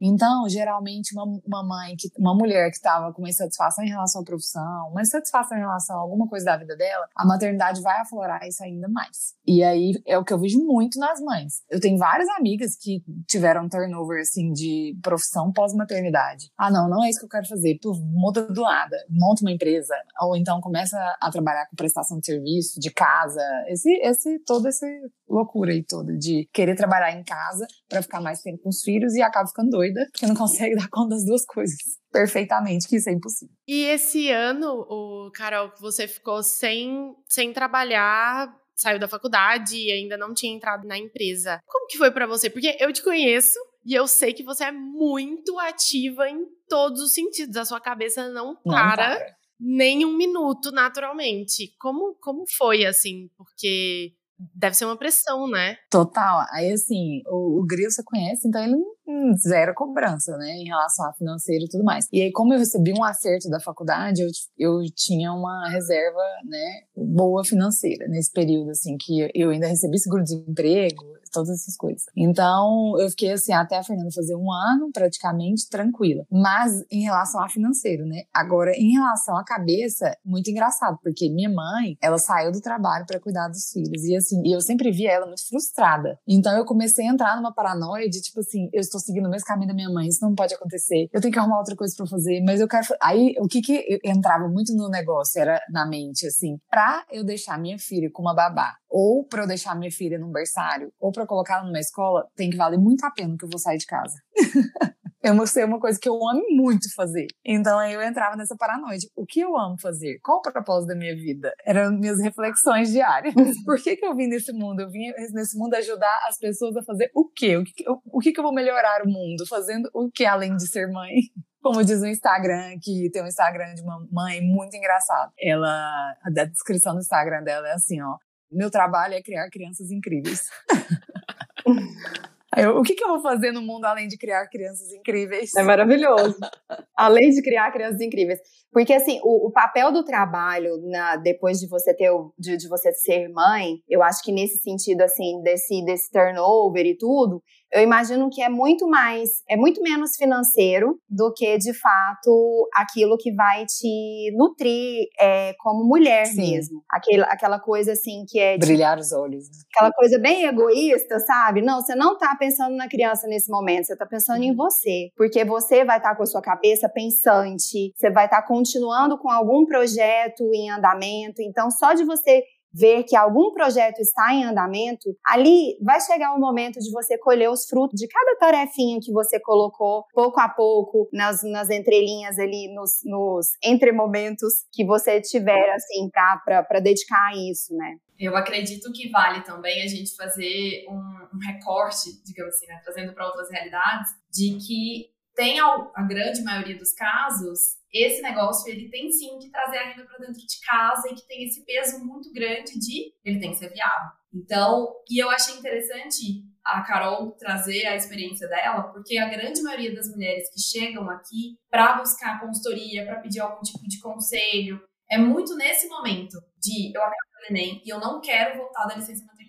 então, 0.00 0.48
geralmente, 0.48 1.14
uma, 1.14 1.24
uma 1.46 1.62
mãe, 1.62 1.94
que, 1.96 2.08
uma 2.18 2.34
mulher 2.34 2.70
que 2.70 2.76
estava 2.76 3.12
com 3.12 3.20
uma 3.20 3.28
insatisfação 3.28 3.84
em 3.84 3.88
relação 3.88 4.22
à 4.22 4.24
profissão, 4.24 4.88
uma 4.90 5.02
insatisfação 5.02 5.58
em 5.58 5.60
relação 5.60 5.96
a 5.96 6.00
alguma 6.00 6.26
coisa 6.26 6.46
da 6.46 6.56
vida 6.56 6.76
dela, 6.76 7.06
a 7.14 7.26
maternidade 7.26 7.82
vai 7.82 8.00
aflorar 8.00 8.46
isso 8.46 8.62
ainda 8.64 8.88
mais. 8.88 9.34
E 9.46 9.62
aí 9.62 9.92
é 10.06 10.16
o 10.18 10.24
que 10.24 10.32
eu 10.32 10.38
vejo 10.38 10.58
muito 10.64 10.98
nas 10.98 11.20
mães. 11.20 11.62
Eu 11.68 11.80
tenho 11.80 11.98
várias 11.98 12.28
amigas 12.30 12.76
que 12.76 13.02
tiveram 13.28 13.68
turnover, 13.68 14.20
assim, 14.20 14.52
de 14.52 14.98
profissão 15.02 15.52
pós-maternidade. 15.52 16.50
Ah, 16.56 16.70
não, 16.70 16.88
não 16.88 17.04
é 17.04 17.10
isso 17.10 17.18
que 17.18 17.26
eu 17.26 17.30
quero 17.30 17.46
fazer. 17.46 17.78
Pô, 17.82 17.94
muda 17.94 18.46
do 18.46 18.62
nada, 18.62 18.96
monta 19.08 19.42
uma 19.42 19.52
empresa, 19.52 19.94
ou 20.22 20.36
então 20.36 20.60
começa 20.60 20.96
a 21.20 21.30
trabalhar 21.30 21.66
com 21.66 21.76
prestação 21.76 22.18
de 22.18 22.26
serviço, 22.26 22.80
de 22.80 22.90
casa, 22.90 23.42
esse, 23.68 23.90
esse, 24.02 24.38
toda 24.40 24.68
essa 24.68 24.86
loucura 25.30 25.72
aí 25.72 25.84
toda 25.84 26.16
de 26.16 26.48
querer 26.52 26.74
trabalhar 26.74 27.12
em 27.12 27.24
casa 27.24 27.66
para 27.88 28.02
ficar 28.02 28.20
mais 28.20 28.42
tempo 28.42 28.62
com 28.62 28.68
os 28.68 28.82
filhos 28.82 29.14
e 29.14 29.22
acaba 29.22 29.48
ficando 29.48 29.70
doida 29.70 30.06
porque 30.12 30.26
não 30.26 30.34
consegue 30.34 30.74
dar 30.76 30.88
conta 30.88 31.10
das 31.10 31.24
duas 31.24 31.44
coisas 31.46 31.78
perfeitamente, 32.12 32.88
que 32.88 32.96
isso 32.96 33.08
é 33.08 33.12
impossível. 33.12 33.54
E 33.66 33.84
esse 33.84 34.30
ano, 34.30 34.84
o 34.88 35.30
Carol, 35.32 35.72
você 35.80 36.08
ficou 36.08 36.42
sem, 36.42 37.14
sem 37.28 37.52
trabalhar, 37.52 38.52
saiu 38.74 38.98
da 38.98 39.06
faculdade 39.06 39.76
e 39.76 39.92
ainda 39.92 40.16
não 40.16 40.34
tinha 40.34 40.52
entrado 40.52 40.86
na 40.86 40.98
empresa. 40.98 41.60
Como 41.66 41.86
que 41.86 41.98
foi 41.98 42.10
para 42.10 42.26
você? 42.26 42.50
Porque 42.50 42.76
eu 42.80 42.92
te 42.92 43.02
conheço 43.02 43.58
e 43.84 43.94
eu 43.94 44.06
sei 44.06 44.32
que 44.32 44.42
você 44.42 44.64
é 44.64 44.72
muito 44.72 45.58
ativa 45.58 46.28
em 46.28 46.44
todos 46.68 47.00
os 47.00 47.12
sentidos. 47.12 47.56
A 47.56 47.64
sua 47.64 47.80
cabeça 47.80 48.28
não 48.28 48.56
para, 48.56 49.10
não 49.10 49.18
para. 49.18 49.36
nem 49.58 50.04
um 50.04 50.16
minuto, 50.16 50.72
naturalmente. 50.72 51.74
Como, 51.78 52.14
como 52.20 52.44
foi, 52.56 52.84
assim? 52.84 53.28
Porque 53.36 54.14
deve 54.54 54.74
ser 54.74 54.84
uma 54.84 54.96
pressão, 54.96 55.48
né? 55.48 55.76
Total. 55.90 56.44
Aí, 56.52 56.72
assim, 56.72 57.22
o, 57.26 57.60
o 57.60 57.66
Gril 57.66 57.90
você 57.90 58.02
conhece, 58.02 58.48
então 58.48 58.62
ele 58.62 58.74
hum, 58.74 58.94
zero 59.36 59.74
cobrança, 59.74 60.36
né, 60.36 60.50
em 60.56 60.64
relação 60.64 61.06
a 61.06 61.12
financeiro 61.12 61.64
e 61.64 61.68
tudo 61.68 61.84
mais. 61.84 62.06
E 62.12 62.22
aí, 62.22 62.32
como 62.32 62.52
eu 62.52 62.58
recebi 62.58 62.92
um 62.92 63.04
acerto 63.04 63.48
da 63.48 63.60
faculdade, 63.60 64.22
eu, 64.22 64.28
eu 64.58 64.80
tinha 64.94 65.32
uma 65.32 65.68
reserva, 65.68 66.22
né, 66.44 66.82
boa 66.96 67.44
financeira 67.44 68.06
nesse 68.08 68.32
período, 68.32 68.70
assim, 68.70 68.96
que 68.98 69.30
eu 69.34 69.50
ainda 69.50 69.66
recebi 69.66 69.98
seguro-desemprego, 69.98 71.20
todas 71.30 71.50
essas 71.50 71.76
coisas. 71.76 72.04
Então, 72.16 72.94
eu 72.98 73.08
fiquei 73.10 73.32
assim, 73.32 73.52
até 73.52 73.78
a 73.78 73.82
Fernanda 73.82 74.10
fazer 74.14 74.34
um 74.34 74.52
ano, 74.52 74.90
praticamente, 74.92 75.68
tranquila. 75.68 76.24
Mas, 76.30 76.84
em 76.90 77.02
relação 77.02 77.42
a 77.42 77.48
financeiro, 77.48 78.04
né? 78.04 78.22
Agora, 78.34 78.72
em 78.72 78.92
relação 78.92 79.36
à 79.36 79.44
cabeça, 79.44 80.16
muito 80.24 80.50
engraçado, 80.50 80.98
porque 81.02 81.30
minha 81.30 81.48
mãe, 81.48 81.96
ela 82.02 82.18
saiu 82.18 82.52
do 82.52 82.60
trabalho 82.60 83.06
para 83.06 83.20
cuidar 83.20 83.48
dos 83.48 83.70
filhos. 83.70 84.04
E 84.04 84.16
assim, 84.16 84.42
eu 84.44 84.60
sempre 84.60 84.90
via 84.90 85.12
ela 85.12 85.26
muito 85.26 85.46
frustrada. 85.48 86.18
Então, 86.26 86.56
eu 86.56 86.64
comecei 86.64 87.06
a 87.06 87.12
entrar 87.12 87.36
numa 87.36 87.54
paranoia 87.54 88.08
de, 88.08 88.20
tipo 88.20 88.40
assim, 88.40 88.68
eu 88.72 88.80
estou 88.80 88.99
seguindo 89.00 89.26
o 89.26 89.30
mesmo 89.30 89.46
caminho 89.46 89.68
da 89.68 89.74
minha 89.74 89.90
mãe, 89.90 90.06
isso 90.06 90.24
não 90.24 90.34
pode 90.34 90.54
acontecer. 90.54 91.08
Eu 91.12 91.20
tenho 91.20 91.32
que 91.32 91.38
arrumar 91.38 91.58
outra 91.58 91.76
coisa 91.76 91.94
para 91.96 92.06
fazer, 92.06 92.42
mas 92.44 92.60
eu 92.60 92.68
quero. 92.68 92.86
Aí, 93.02 93.34
o 93.38 93.48
que 93.48 93.60
que 93.60 94.00
entrava 94.04 94.48
muito 94.48 94.74
no 94.74 94.88
negócio 94.88 95.40
era 95.40 95.60
na 95.70 95.86
mente, 95.86 96.26
assim, 96.26 96.58
pra 96.68 97.04
eu 97.10 97.24
deixar 97.24 97.58
minha 97.58 97.78
filha 97.78 98.08
com 98.12 98.22
uma 98.22 98.34
babá, 98.34 98.74
ou 98.88 99.24
para 99.24 99.42
eu 99.42 99.46
deixar 99.46 99.76
minha 99.76 99.90
filha 99.90 100.18
num 100.18 100.30
berçário, 100.30 100.92
ou 101.00 101.12
para 101.12 101.26
colocá-la 101.26 101.64
numa 101.64 101.80
escola, 101.80 102.26
tem 102.36 102.50
que 102.50 102.56
valer 102.56 102.78
muito 102.78 103.04
a 103.04 103.10
pena 103.10 103.36
que 103.38 103.44
eu 103.44 103.50
vou 103.50 103.58
sair 103.58 103.78
de 103.78 103.86
casa. 103.86 104.14
eu 105.22 105.34
mostrei 105.34 105.64
uma 105.64 105.78
coisa 105.78 105.98
que 106.00 106.08
eu 106.08 106.14
amo 106.14 106.42
muito 106.50 106.92
fazer. 106.94 107.26
Então 107.44 107.78
aí 107.78 107.92
eu 107.92 108.02
entrava 108.02 108.36
nessa 108.36 108.56
paranoia. 108.56 108.98
O 109.14 109.26
que 109.26 109.40
eu 109.40 109.56
amo 109.56 109.76
fazer? 109.80 110.18
Qual 110.22 110.38
o 110.38 110.42
propósito 110.42 110.88
da 110.88 110.94
minha 110.94 111.14
vida? 111.14 111.52
Eram 111.64 111.92
minhas 111.92 112.20
reflexões 112.20 112.90
diárias. 112.90 113.34
Por 113.64 113.80
que, 113.82 113.96
que 113.96 114.06
eu 114.06 114.14
vim 114.14 114.26
nesse 114.26 114.52
mundo? 114.52 114.80
Eu 114.80 114.90
vim 114.90 115.12
nesse 115.32 115.58
mundo 115.58 115.74
ajudar 115.74 116.20
as 116.28 116.38
pessoas 116.38 116.76
a 116.76 116.82
fazer 116.82 117.10
o 117.14 117.28
quê? 117.28 117.56
O 117.56 117.64
que, 117.64 117.88
o, 117.88 118.00
o 118.18 118.18
que, 118.20 118.32
que 118.32 118.40
eu 118.40 118.44
vou 118.44 118.54
melhorar 118.54 119.02
o 119.04 119.08
mundo? 119.08 119.46
Fazendo 119.46 119.90
o 119.94 120.10
que 120.10 120.24
além 120.24 120.56
de 120.56 120.66
ser 120.66 120.86
mãe? 120.88 121.10
como 121.62 121.84
diz 121.84 122.00
o 122.00 122.06
Instagram, 122.06 122.78
que 122.80 123.10
tem 123.12 123.22
um 123.22 123.26
Instagram 123.26 123.74
de 123.74 123.82
uma 123.82 124.06
mãe 124.10 124.40
muito 124.40 124.74
engraçado. 124.74 125.30
Ela, 125.38 126.14
a 126.24 126.30
descrição 126.30 126.94
do 126.94 127.00
Instagram 127.00 127.42
dela 127.42 127.68
é 127.68 127.72
assim, 127.72 128.00
ó. 128.00 128.16
Meu 128.50 128.70
trabalho 128.70 129.14
é 129.14 129.22
criar 129.22 129.48
crianças 129.50 129.90
incríveis. 129.90 130.48
Eu, 132.56 132.78
o 132.78 132.82
que, 132.82 132.94
que, 132.94 133.04
eu 133.04 133.08
vou 133.08 133.20
fazer 133.20 133.52
no 133.52 133.62
mundo 133.62 133.84
além 133.84 134.08
de 134.08 134.18
criar 134.18 134.44
crianças 134.48 134.92
incríveis? 134.92 135.54
É 135.54 135.62
maravilhoso. 135.62 136.36
além 136.96 137.30
de 137.30 137.42
criar 137.42 137.70
crianças 137.70 138.00
incríveis. 138.00 138.40
Porque, 138.72 138.92
assim, 138.92 139.20
o, 139.22 139.48
o 139.48 139.52
papel 139.52 139.92
do 139.92 140.04
trabalho, 140.04 140.80
na, 140.90 141.14
depois 141.16 141.60
de 141.60 141.68
você 141.68 141.94
ter, 141.94 142.10
de, 142.36 142.56
de, 142.56 142.68
você 142.68 142.92
ser 142.92 143.28
mãe, 143.28 143.76
eu 143.88 144.02
acho 144.02 144.22
que 144.22 144.32
nesse 144.32 144.58
sentido, 144.58 145.02
assim, 145.02 145.40
desse, 145.42 145.84
desse 145.84 146.10
turnover 146.10 146.86
e 146.86 146.98
tudo, 146.98 147.40
eu 147.72 147.82
imagino 147.82 148.28
que 148.30 148.42
é 148.42 148.48
muito 148.48 148.88
mais, 148.88 149.30
é 149.48 149.56
muito 149.56 149.80
menos 149.80 150.16
financeiro 150.16 150.98
do 151.08 151.32
que, 151.32 151.56
de 151.56 151.72
fato, 151.72 152.68
aquilo 152.74 153.16
que 153.16 153.32
vai 153.32 153.64
te 153.64 154.34
nutrir 154.36 155.06
é, 155.18 155.54
como 155.58 155.84
mulher 155.84 156.26
Sim. 156.26 156.52
mesmo. 156.52 156.82
Aquela, 156.90 157.26
aquela 157.26 157.60
coisa, 157.60 157.92
assim, 157.92 158.24
que 158.28 158.40
é... 158.40 158.58
De, 158.58 158.66
Brilhar 158.66 158.98
os 158.98 159.12
olhos. 159.12 159.44
Né? 159.44 159.62
Aquela 159.72 159.92
coisa 159.92 160.18
bem 160.18 160.46
egoísta, 160.46 161.20
sabe? 161.20 161.62
Não, 161.62 161.80
você 161.80 161.94
não 161.94 162.18
tá 162.18 162.34
pensando 162.38 162.74
na 162.76 162.88
criança 162.88 163.28
nesse 163.28 163.50
momento, 163.50 163.86
você 163.86 163.96
tá 163.96 164.06
pensando 164.06 164.42
em 164.42 164.50
uhum. 164.50 164.56
você. 164.56 165.10
Porque 165.16 165.44
você 165.44 165.84
vai 165.84 165.98
estar 165.98 166.10
tá 166.10 166.16
com 166.16 166.24
a 166.24 166.26
sua 166.26 166.42
cabeça 166.42 166.88
pensante, 166.88 167.92
você 167.96 168.10
vai 168.10 168.24
estar 168.24 168.42
tá 168.42 168.46
continuando 168.46 169.16
com 169.16 169.30
algum 169.30 169.64
projeto 169.64 170.42
em 170.52 170.70
andamento. 170.70 171.40
Então, 171.40 171.70
só 171.70 171.92
de 171.92 172.04
você 172.04 172.42
ver 172.72 173.04
que 173.04 173.16
algum 173.16 173.52
projeto 173.52 173.98
está 173.98 174.32
em 174.32 174.44
andamento, 174.44 175.16
ali 175.26 175.76
vai 175.82 176.00
chegar 176.00 176.34
o 176.34 176.40
momento 176.40 176.78
de 176.78 176.90
você 176.90 177.18
colher 177.18 177.50
os 177.50 177.66
frutos 177.66 177.98
de 177.98 178.06
cada 178.06 178.36
tarefinha 178.36 179.00
que 179.00 179.12
você 179.12 179.40
colocou 179.40 180.04
pouco 180.12 180.40
a 180.40 180.48
pouco 180.48 181.08
nas, 181.12 181.42
nas 181.42 181.70
entrelinhas 181.70 182.38
ali, 182.38 182.72
nos, 182.74 183.00
nos 183.04 183.48
entre 183.62 183.92
momentos 183.92 184.52
que 184.72 184.84
você 184.84 185.20
tiver, 185.20 185.70
assim, 185.70 186.08
para 186.10 186.80
dedicar 186.80 187.28
a 187.28 187.36
isso, 187.36 187.74
né? 187.74 187.96
Eu 188.18 188.36
acredito 188.36 188.92
que 188.92 189.08
vale 189.08 189.40
também 189.42 189.82
a 189.82 189.86
gente 189.86 190.14
fazer 190.14 190.84
um, 190.90 191.36
um 191.36 191.38
recorte, 191.38 192.22
digamos 192.22 192.54
assim, 192.54 192.66
né, 192.66 192.78
trazendo 192.84 193.14
para 193.14 193.26
outras 193.26 193.50
realidades, 193.50 194.10
de 194.30 194.58
que 194.58 195.10
tem 195.34 195.60
a, 195.60 196.02
grande 196.08 196.42
maioria 196.42 196.76
dos 196.76 196.92
casos 196.92 197.80
esse 197.92 198.22
negócio 198.22 198.70
ele 198.70 198.88
tem 198.88 199.10
sim 199.10 199.38
que 199.38 199.50
trazer 199.50 199.78
a 199.78 199.88
renda 199.88 200.04
para 200.04 200.18
dentro 200.18 200.40
de 200.46 200.60
casa 200.64 201.08
e 201.08 201.14
que 201.14 201.26
tem 201.26 201.44
esse 201.44 201.64
peso 201.64 202.04
muito 202.04 202.32
grande 202.32 202.78
de 202.78 203.12
ele 203.24 203.40
tem 203.40 203.50
que 203.50 203.56
ser 203.56 203.68
viável. 203.72 204.12
Então, 204.32 204.94
e 205.10 205.20
eu 205.20 205.28
achei 205.28 205.56
interessante 205.56 206.44
a 206.64 206.82
Carol 206.82 207.32
trazer 207.32 207.86
a 207.86 207.96
experiência 207.96 208.46
dela, 208.46 208.84
porque 208.92 209.18
a 209.18 209.28
grande 209.28 209.60
maioria 209.62 209.92
das 209.92 210.08
mulheres 210.08 210.48
que 210.52 210.60
chegam 210.60 211.10
aqui 211.10 211.58
para 211.68 211.94
buscar 211.94 212.38
consultoria, 212.38 213.04
para 213.04 213.18
pedir 213.20 213.40
algum 213.40 213.60
tipo 213.60 213.88
de 213.88 213.98
conselho, 213.98 214.80
é 215.10 215.18
muito 215.18 215.56
nesse 215.56 215.88
momento 215.88 216.38
de 216.60 216.94
eu 216.94 217.02
acabo 217.02 217.16
do 217.16 217.52
Enem 217.52 217.82
e 217.84 217.88
eu 217.88 217.98
não 217.98 218.20
quero 218.20 218.58
voltar 218.58 218.86
da 218.86 218.94
licença 218.94 219.24
maternidade. 219.24 219.39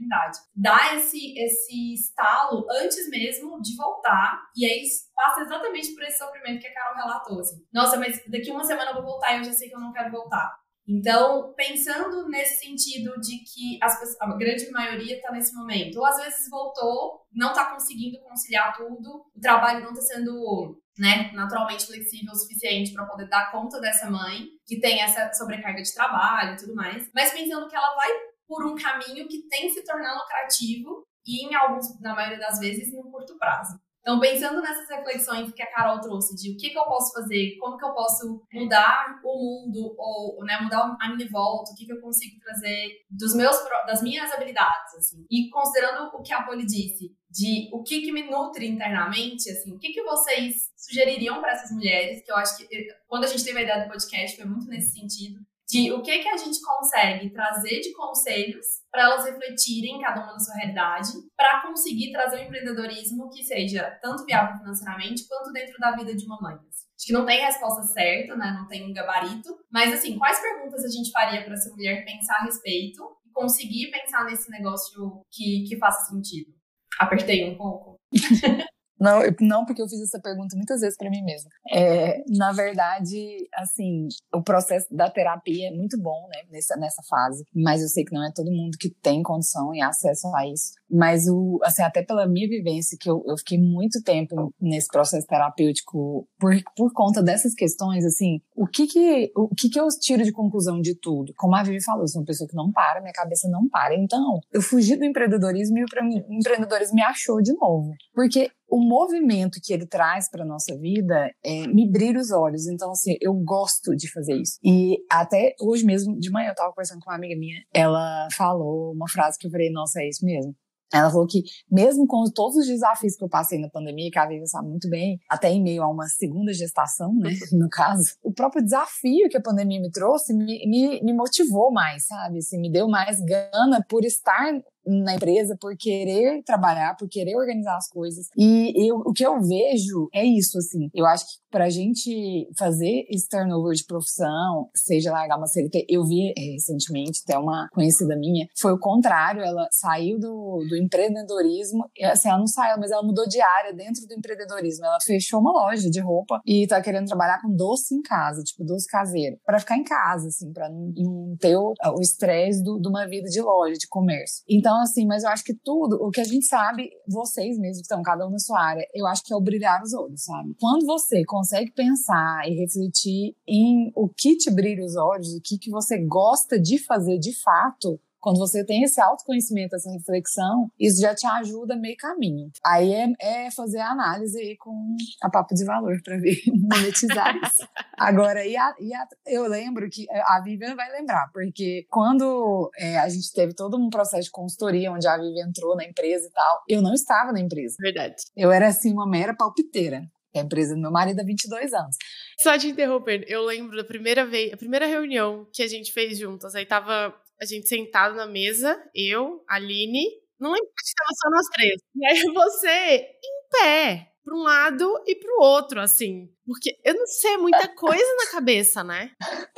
Dá 0.56 0.96
esse, 0.96 1.38
esse 1.38 1.94
estalo 1.94 2.66
antes 2.72 3.10
mesmo 3.10 3.62
de 3.62 3.76
voltar 3.76 4.42
e 4.56 4.66
aí 4.66 4.84
passa 5.16 5.42
exatamente 5.42 5.94
por 5.94 6.04
esse 6.04 6.18
sofrimento 6.18 6.62
que 6.62 6.68
a 6.68 6.74
Carol 6.74 6.96
relatou. 6.96 7.40
Assim. 7.40 7.66
Nossa, 7.74 7.98
mas 7.98 8.22
daqui 8.28 8.52
uma 8.52 8.64
semana 8.64 8.92
eu 8.92 8.96
vou 8.96 9.04
voltar 9.04 9.34
e 9.34 9.38
eu 9.38 9.44
já 9.44 9.54
sei 9.54 9.70
que 9.70 9.76
eu 9.76 9.80
não 9.80 9.94
quero 9.94 10.12
voltar. 10.12 10.62
Então, 10.88 11.54
pensando 11.56 12.28
nesse 12.28 12.66
sentido 12.66 13.14
de 13.22 13.38
que 13.38 13.78
as 13.82 14.00
pessoas, 14.00 14.20
a 14.20 14.36
grande 14.36 14.70
maioria 14.72 15.16
está 15.16 15.32
nesse 15.32 15.56
momento, 15.56 15.98
ou 15.98 16.06
às 16.06 16.18
vezes 16.18 16.50
voltou, 16.50 17.22
não 17.32 17.52
está 17.52 17.72
conseguindo 17.72 18.20
conciliar 18.24 18.76
tudo, 18.76 19.26
o 19.34 19.40
trabalho 19.40 19.84
não 19.84 19.94
está 19.94 20.02
sendo 20.02 20.82
né, 20.98 21.32
naturalmente 21.34 21.86
flexível 21.86 22.32
o 22.32 22.36
suficiente 22.36 22.94
para 22.94 23.06
poder 23.06 23.30
dar 23.30 23.52
conta 23.52 23.80
dessa 23.80 24.10
mãe, 24.10 24.48
que 24.66 24.80
tem 24.80 25.02
essa 25.02 25.32
sobrecarga 25.34 25.82
de 25.82 25.94
trabalho 25.94 26.54
e 26.54 26.58
tudo 26.58 26.76
mais, 26.76 27.10
mas 27.14 27.32
pensando 27.32 27.68
que 27.68 27.76
ela 27.76 27.96
vai 27.96 28.10
por 28.52 28.66
um 28.66 28.76
caminho 28.76 29.30
que 29.30 29.48
tem 29.48 29.70
se 29.70 29.82
tornar 29.82 30.14
lucrativo 30.14 31.08
e 31.26 31.48
em 31.48 31.56
alguns, 31.56 31.98
na 32.02 32.14
maioria 32.14 32.38
das 32.38 32.60
vezes, 32.60 32.92
no 32.92 33.10
curto 33.10 33.38
prazo. 33.38 33.80
Então, 34.02 34.20
pensando 34.20 34.62
nessas 34.62 34.90
reflexões 34.90 35.54
que 35.54 35.62
a 35.62 35.72
Carol 35.72 36.02
trouxe 36.02 36.36
de 36.36 36.52
o 36.52 36.58
que, 36.58 36.72
que 36.72 36.78
eu 36.78 36.84
posso 36.84 37.14
fazer, 37.14 37.56
como 37.60 37.78
que 37.78 37.86
eu 37.86 37.94
posso 37.94 38.44
mudar 38.52 39.22
o 39.24 39.68
mundo 39.68 39.96
ou 39.98 40.44
né, 40.44 40.60
mudar 40.60 40.98
a 41.00 41.16
minha 41.16 41.30
volta, 41.30 41.72
o 41.72 41.76
que, 41.76 41.86
que 41.86 41.94
eu 41.94 42.02
consigo 42.02 42.38
trazer 42.40 42.90
dos 43.10 43.34
meus, 43.36 43.56
das 43.88 44.02
minhas 44.02 44.30
habilidades, 44.34 44.96
assim. 44.98 45.26
E 45.30 45.50
considerando 45.50 46.10
o 46.14 46.22
que 46.22 46.34
a 46.34 46.44
Poli 46.44 46.66
disse, 46.66 47.16
de 47.30 47.70
o 47.72 47.84
que, 47.84 48.02
que 48.02 48.12
me 48.12 48.30
nutre 48.30 48.68
internamente, 48.68 49.50
assim, 49.50 49.72
o 49.72 49.78
que, 49.78 49.94
que 49.94 50.04
vocês 50.04 50.72
sugeririam 50.76 51.40
para 51.40 51.54
essas 51.54 51.72
mulheres, 51.72 52.26
que 52.26 52.32
eu 52.32 52.36
acho 52.36 52.58
que 52.58 52.68
quando 53.08 53.24
a 53.24 53.28
gente 53.28 53.46
teve 53.46 53.60
a 53.60 53.62
ideia 53.62 53.84
do 53.84 53.90
podcast 53.90 54.36
foi 54.36 54.46
muito 54.46 54.66
nesse 54.66 55.00
sentido, 55.00 55.40
de 55.72 55.90
o 55.94 56.02
que 56.02 56.20
que 56.20 56.28
a 56.28 56.36
gente 56.36 56.60
consegue 56.60 57.30
trazer 57.30 57.80
de 57.80 57.94
conselhos 57.94 58.66
para 58.92 59.04
elas 59.04 59.24
refletirem 59.24 60.02
cada 60.02 60.22
uma 60.22 60.34
na 60.34 60.40
sua 60.40 60.56
realidade, 60.56 61.14
para 61.34 61.62
conseguir 61.62 62.12
trazer 62.12 62.42
um 62.42 62.44
empreendedorismo 62.44 63.30
que 63.30 63.42
seja 63.42 63.90
tanto 64.02 64.26
viável 64.26 64.58
financeiramente 64.58 65.26
quanto 65.30 65.54
dentro 65.54 65.80
da 65.80 65.96
vida 65.96 66.14
de 66.14 66.26
uma 66.26 66.42
mãe. 66.42 66.56
Acho 66.56 67.08
que 67.08 67.14
não 67.14 67.26
tem 67.26 67.40
resposta 67.40 67.84
certa, 67.84 68.36
né? 68.36 68.52
Não 68.60 68.68
tem 68.68 68.86
um 68.86 68.94
gabarito, 68.94 69.50
mas 69.72 69.94
assim, 69.94 70.18
quais 70.18 70.42
perguntas 70.42 70.84
a 70.84 70.90
gente 70.90 71.10
faria 71.10 71.42
para 71.46 71.54
essa 71.54 71.70
mulher 71.72 72.04
pensar 72.04 72.36
a 72.36 72.44
respeito 72.44 73.02
e 73.26 73.32
conseguir 73.32 73.92
pensar 73.92 74.26
nesse 74.26 74.52
negócio 74.52 75.24
que, 75.32 75.64
que 75.70 75.78
faça 75.78 76.10
sentido? 76.10 76.52
Apertei 77.00 77.50
um 77.50 77.56
pouco. 77.58 77.96
Não, 79.02 79.20
não 79.42 79.66
porque 79.66 79.82
eu 79.82 79.90
fiz 79.90 80.00
essa 80.00 80.20
pergunta 80.20 80.56
muitas 80.56 80.82
vezes 80.82 80.96
para 80.96 81.10
mim 81.10 81.24
mesma. 81.24 81.50
É, 81.74 82.24
na 82.30 82.52
verdade, 82.52 83.50
assim, 83.56 84.08
o 84.32 84.44
processo 84.44 84.88
da 84.94 85.10
terapia 85.10 85.70
é 85.70 85.72
muito 85.72 86.00
bom, 86.00 86.28
né, 86.30 86.44
nessa, 86.52 86.76
nessa 86.78 87.02
fase, 87.10 87.44
mas 87.54 87.82
eu 87.82 87.88
sei 87.88 88.06
que 88.06 88.14
não 88.14 88.24
é 88.24 88.32
todo 88.32 88.52
mundo 88.52 88.78
que 88.78 88.92
tem 88.92 89.24
condição 89.24 89.74
e 89.74 89.82
acesso 89.82 90.28
a 90.36 90.48
isso. 90.48 90.74
Mas, 90.92 91.28
o, 91.28 91.60
assim, 91.64 91.82
até 91.82 92.04
pela 92.04 92.28
minha 92.28 92.48
vivência, 92.48 92.98
que 93.00 93.10
eu, 93.10 93.24
eu 93.26 93.38
fiquei 93.38 93.58
muito 93.58 94.02
tempo 94.04 94.54
nesse 94.60 94.88
processo 94.88 95.26
terapêutico 95.26 96.28
por, 96.38 96.54
por 96.76 96.92
conta 96.94 97.24
dessas 97.24 97.54
questões, 97.54 98.06
assim, 98.06 98.42
o 98.56 98.68
que 98.68 98.88
que, 98.88 99.32
o 99.36 99.48
que 99.56 99.70
que 99.70 99.80
eu 99.80 99.88
tiro 100.00 100.24
de 100.24 100.32
conclusão 100.32 100.82
de 100.82 100.96
tudo? 100.96 101.34
Como 101.38 101.56
a 101.56 101.64
Vivi 101.64 101.84
falou, 101.84 102.04
eu 102.04 102.08
sou 102.08 102.22
uma 102.22 102.26
pessoa 102.26 102.48
que 102.48 102.56
não 102.56 102.72
para, 102.72 103.02
minha 103.02 103.14
cabeça 103.14 103.48
não 103.50 103.68
para. 103.70 103.96
Então, 103.96 104.40
eu 104.52 104.62
fugi 104.62 104.96
do 104.96 105.06
empreendedorismo 105.06 105.78
e 105.78 105.84
o 105.84 105.86
empreendedorismo 106.30 106.96
me 106.96 107.04
achou 107.04 107.42
de 107.42 107.54
novo. 107.54 107.92
Porque 108.14 108.52
o 108.72 108.80
movimento 108.80 109.60
que 109.62 109.74
ele 109.74 109.86
traz 109.86 110.30
para 110.30 110.46
nossa 110.46 110.76
vida 110.78 111.30
é, 111.44 111.68
me 111.68 111.90
brilha 111.92 112.20
os 112.20 112.32
olhos. 112.32 112.68
Então, 112.68 112.92
assim, 112.92 113.18
eu 113.20 113.34
gosto 113.34 113.94
de 113.96 114.10
fazer 114.10 114.36
isso. 114.36 114.58
E 114.64 114.98
até 115.12 115.54
hoje 115.60 115.86
mesmo, 115.86 116.18
de 116.18 116.32
manhã, 116.32 116.48
eu 116.48 116.52
estava 116.52 116.70
conversando 116.70 117.02
com 117.02 117.10
uma 117.10 117.18
amiga 117.18 117.38
minha, 117.38 117.62
ela 117.74 118.28
falou 118.32 118.94
uma 118.94 119.10
frase 119.10 119.38
que 119.38 119.48
eu 119.48 119.52
falei, 119.52 119.70
nossa, 119.70 120.02
é 120.02 120.08
isso 120.08 120.26
mesmo. 120.26 120.56
Ela 120.94 121.10
falou 121.10 121.26
que, 121.28 121.44
mesmo 121.70 122.06
com 122.06 122.24
todos 122.34 122.58
os 122.58 122.68
desafios 122.68 123.16
que 123.16 123.24
eu 123.24 123.30
passei 123.30 123.60
na 123.60 123.70
pandemia, 123.70 124.10
que 124.12 124.20
a 124.20 124.26
Vivian 124.26 124.46
sabe 124.46 124.68
muito 124.68 124.90
bem, 124.90 125.20
até 125.30 125.50
em 125.50 125.62
meio 125.62 125.84
a 125.84 125.90
uma 125.90 126.08
segunda 126.08 126.54
gestação, 126.54 127.14
né, 127.14 127.32
no 127.54 127.70
caso, 127.70 128.16
o 128.24 128.34
próprio 128.34 128.64
desafio 128.64 129.30
que 129.30 129.38
a 129.38 129.42
pandemia 129.42 129.80
me 129.80 129.92
trouxe 129.92 130.34
me, 130.34 130.68
me, 130.68 131.02
me 131.02 131.14
motivou 131.14 131.72
mais, 131.72 132.06
sabe? 132.08 132.40
Assim, 132.40 132.60
me 132.60 132.72
deu 132.72 132.88
mais 132.88 133.20
gana 133.22 133.86
por 133.88 134.04
estar 134.04 134.52
na 134.86 135.16
empresa 135.16 135.56
por 135.60 135.76
querer 135.78 136.42
trabalhar, 136.44 136.96
por 136.98 137.08
querer 137.08 137.36
organizar 137.36 137.78
as 137.78 137.88
coisas. 137.90 138.28
E 138.38 138.90
eu, 138.90 138.98
o 138.98 139.14
que 139.14 139.26
eu 139.26 139.40
vejo 139.42 140.10
é 140.14 140.24
isso, 140.24 140.58
assim. 140.58 140.90
Eu 140.94 141.06
acho 141.06 141.26
que 141.26 141.42
pra 141.52 141.70
gente 141.70 142.48
fazer 142.58 143.06
esse 143.10 143.28
turnover 143.28 143.76
de 143.76 143.86
profissão, 143.86 144.70
seja 144.76 145.12
largar 145.12 145.38
uma 145.38 145.48
CLT, 145.48 145.86
eu 145.90 146.06
vi 146.06 146.32
é, 146.38 146.54
recentemente, 146.54 147.22
até 147.24 147.38
uma 147.38 147.68
conhecida 147.74 148.16
minha, 148.18 148.48
foi 148.58 148.72
o 148.72 148.80
contrário, 148.80 149.42
ela 149.42 149.68
saiu 149.72 150.18
do, 150.18 150.66
do 150.70 150.78
empreendedorismo, 150.78 151.86
assim, 152.04 152.30
ela 152.30 152.40
não 152.40 152.48
saiu, 152.48 152.78
mas 152.80 152.92
ela 152.92 153.04
mudou 153.04 153.28
de 153.28 153.42
área 153.42 153.74
dentro 153.74 154.08
do 154.08 154.14
empreendedorismo. 154.14 154.86
Ela 154.86 154.98
fechou 155.06 155.40
uma 155.40 155.52
loja 155.52 155.90
de 155.90 156.00
roupa 156.00 156.40
e 156.46 156.66
tá 156.68 156.82
querendo 156.82 157.08
trabalhar 157.08 157.42
com 157.42 157.54
doce 157.54 157.94
em 157.94 158.02
casa, 158.02 158.42
tipo, 158.44 158.64
doce 158.64 158.88
caseiro, 158.88 159.38
para 159.46 159.60
ficar 159.60 159.78
em 159.78 159.84
casa, 159.84 160.28
assim, 160.30 160.52
pra 160.54 160.70
não 160.70 161.36
ter 161.38 161.58
o 161.58 161.74
estresse 162.00 162.64
de 162.64 162.88
uma 162.88 163.08
vida 163.08 163.28
de 163.30 163.42
loja, 163.42 163.74
de 163.74 163.88
comércio. 163.88 164.44
Então, 164.50 164.71
então, 164.72 164.82
assim, 164.82 165.06
mas 165.06 165.24
eu 165.24 165.30
acho 165.30 165.44
que 165.44 165.54
tudo, 165.54 165.98
o 165.98 166.10
que 166.10 166.22
a 166.22 166.24
gente 166.24 166.46
sabe, 166.46 166.90
vocês 167.06 167.60
mesmos 167.60 167.80
que 167.80 167.84
estão, 167.84 168.02
cada 168.02 168.26
um 168.26 168.30
na 168.30 168.40
sua 168.40 168.58
área, 168.58 168.88
eu 168.94 169.06
acho 169.06 169.22
que 169.22 169.34
é 169.34 169.36
o 169.36 169.42
brilhar 169.42 169.84
os 169.84 169.94
olhos, 169.94 170.24
sabe? 170.24 170.56
Quando 170.62 170.86
você 170.86 171.26
consegue 171.26 171.74
pensar 171.74 172.48
e 172.48 172.56
refletir 172.56 173.36
em 173.46 173.92
o 173.94 174.08
que 174.08 174.38
te 174.38 174.50
brilha 174.50 174.86
os 174.86 174.96
olhos, 174.96 175.36
o 175.36 175.42
que, 175.42 175.58
que 175.58 175.70
você 175.70 175.98
gosta 175.98 176.58
de 176.58 176.78
fazer 176.78 177.20
de 177.20 177.34
fato, 177.42 178.00
quando 178.22 178.38
você 178.38 178.64
tem 178.64 178.84
esse 178.84 179.02
autoconhecimento, 179.02 179.76
essa 179.76 179.92
reflexão, 179.92 180.70
isso 180.80 181.02
já 181.02 181.14
te 181.16 181.26
ajuda 181.26 181.76
meio 181.76 181.98
caminho. 181.98 182.50
Aí 182.64 182.94
é, 182.94 183.12
é 183.20 183.52
fazer 183.52 183.80
a 183.80 183.90
análise 183.90 184.40
aí 184.40 184.56
com 184.58 184.96
a 185.22 185.30
papo 185.30 185.56
de 185.56 185.66
valor 185.66 186.00
para 186.04 186.18
ver 186.18 186.38
monetizar 186.72 187.36
isso. 187.36 187.68
Agora, 187.98 188.46
e 188.46 188.56
a, 188.56 188.74
e 188.80 188.94
a, 188.94 189.08
eu 189.26 189.48
lembro 189.48 189.90
que 189.90 190.06
a 190.10 190.42
Vivian 190.42 190.76
vai 190.76 190.92
lembrar, 190.92 191.30
porque 191.34 191.86
quando 191.90 192.70
é, 192.78 193.00
a 193.00 193.10
gente 193.10 193.34
teve 193.34 193.54
todo 193.54 193.78
um 193.78 193.90
processo 193.90 194.26
de 194.26 194.32
consultoria, 194.32 194.92
onde 194.92 195.08
a 195.08 195.18
Vivian 195.18 195.48
entrou 195.48 195.76
na 195.76 195.84
empresa 195.84 196.28
e 196.28 196.32
tal, 196.32 196.64
eu 196.70 196.82
não 196.82 196.94
estava 196.94 197.32
na 197.32 197.40
empresa. 197.40 197.76
Verdade. 197.80 198.16
Eu 198.36 198.52
era 198.52 198.68
assim, 198.68 198.94
uma 198.94 199.08
mera 199.08 199.36
palpiteira 199.36 200.04
é 200.34 200.40
a 200.40 200.44
empresa 200.44 200.74
do 200.74 200.82
meu 200.82 200.92
marido 200.92 201.20
há 201.20 201.24
22 201.24 201.74
anos. 201.74 201.96
Só 202.40 202.58
te 202.58 202.68
interromper, 202.68 203.26
eu 203.28 203.44
lembro 203.44 203.76
da 203.76 203.84
primeira 203.84 204.26
vez, 204.26 204.54
a 204.54 204.58
primeira 204.58 204.86
reunião 204.86 205.46
que 205.54 205.62
a 205.62 205.68
gente 205.68 205.92
fez 205.92 206.18
juntas, 206.18 206.56
aí 206.56 206.66
tava 206.66 207.14
a 207.42 207.46
gente 207.46 207.68
sentado 207.68 208.16
na 208.16 208.28
mesa, 208.28 208.78
eu, 208.94 209.44
Aline, 209.50 210.06
não 210.40 210.52
lembro 210.52 210.70
se 210.82 210.90
estava 210.90 211.10
só 211.16 211.30
nós 211.32 211.48
três. 211.54 211.82
E 211.96 212.06
aí 212.06 212.24
você 212.34 212.98
em 213.24 213.50
pé, 213.52 214.12
para 214.24 214.36
um 214.36 214.44
lado 214.44 215.04
e 215.08 215.16
para 215.16 215.34
o 215.38 215.44
outro, 215.44 215.82
assim. 215.82 216.30
Porque 216.46 216.76
eu 216.84 216.94
não 216.96 217.06
sei, 217.08 217.34
é 217.34 217.38
muita 217.38 217.68
coisa 217.76 218.16
na 218.18 218.32
cabeça, 218.32 218.84
né? 218.84 219.12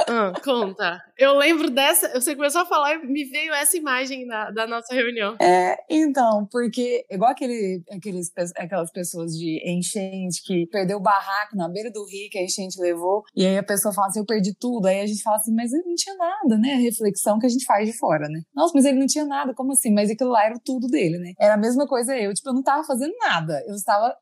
Ah, 0.07 0.33
conta. 0.43 1.01
Eu 1.17 1.37
lembro 1.37 1.69
dessa, 1.69 2.09
você 2.19 2.35
começou 2.35 2.61
a 2.61 2.65
falar 2.65 2.95
e 2.95 3.05
me 3.05 3.23
veio 3.25 3.53
essa 3.53 3.77
imagem 3.77 4.27
da, 4.27 4.51
da 4.51 4.67
nossa 4.67 4.93
reunião. 4.93 5.35
É, 5.41 5.77
então, 5.89 6.47
porque 6.51 7.05
igual 7.09 7.31
aquele, 7.31 7.83
aqueles, 7.91 8.31
aquelas 8.57 8.91
pessoas 8.91 9.31
de 9.31 9.61
enchente 9.65 10.43
que 10.43 10.67
perdeu 10.67 10.97
o 10.97 11.01
barraco 11.01 11.55
na 11.55 11.69
beira 11.69 11.91
do 11.91 12.05
rio 12.05 12.29
que 12.29 12.37
a 12.37 12.43
enchente 12.43 12.79
levou, 12.79 13.23
e 13.35 13.45
aí 13.45 13.57
a 13.57 13.63
pessoa 13.63 13.93
fala 13.93 14.07
assim, 14.07 14.19
eu 14.19 14.25
perdi 14.25 14.53
tudo, 14.53 14.87
aí 14.87 15.01
a 15.01 15.07
gente 15.07 15.23
fala 15.23 15.37
assim, 15.37 15.53
mas 15.53 15.71
ele 15.71 15.83
não 15.85 15.95
tinha 15.95 16.15
nada, 16.15 16.57
né? 16.57 16.73
A 16.73 16.79
reflexão 16.79 17.39
que 17.39 17.45
a 17.45 17.49
gente 17.49 17.65
faz 17.65 17.87
de 17.87 17.97
fora, 17.97 18.27
né? 18.27 18.41
Nossa, 18.53 18.73
mas 18.75 18.85
ele 18.85 18.99
não 18.99 19.07
tinha 19.07 19.25
nada, 19.25 19.53
como 19.53 19.71
assim? 19.71 19.93
Mas 19.93 20.09
aquilo 20.09 20.31
lá 20.31 20.45
era 20.45 20.59
tudo 20.63 20.87
dele, 20.87 21.17
né? 21.17 21.33
Era 21.39 21.53
a 21.53 21.57
mesma 21.57 21.87
coisa 21.87 22.17
eu, 22.17 22.33
tipo, 22.33 22.49
eu 22.49 22.53
não 22.53 22.63
tava 22.63 22.83
fazendo 22.83 23.13
nada, 23.19 23.63
eu 23.67 23.75
estava 23.75 24.15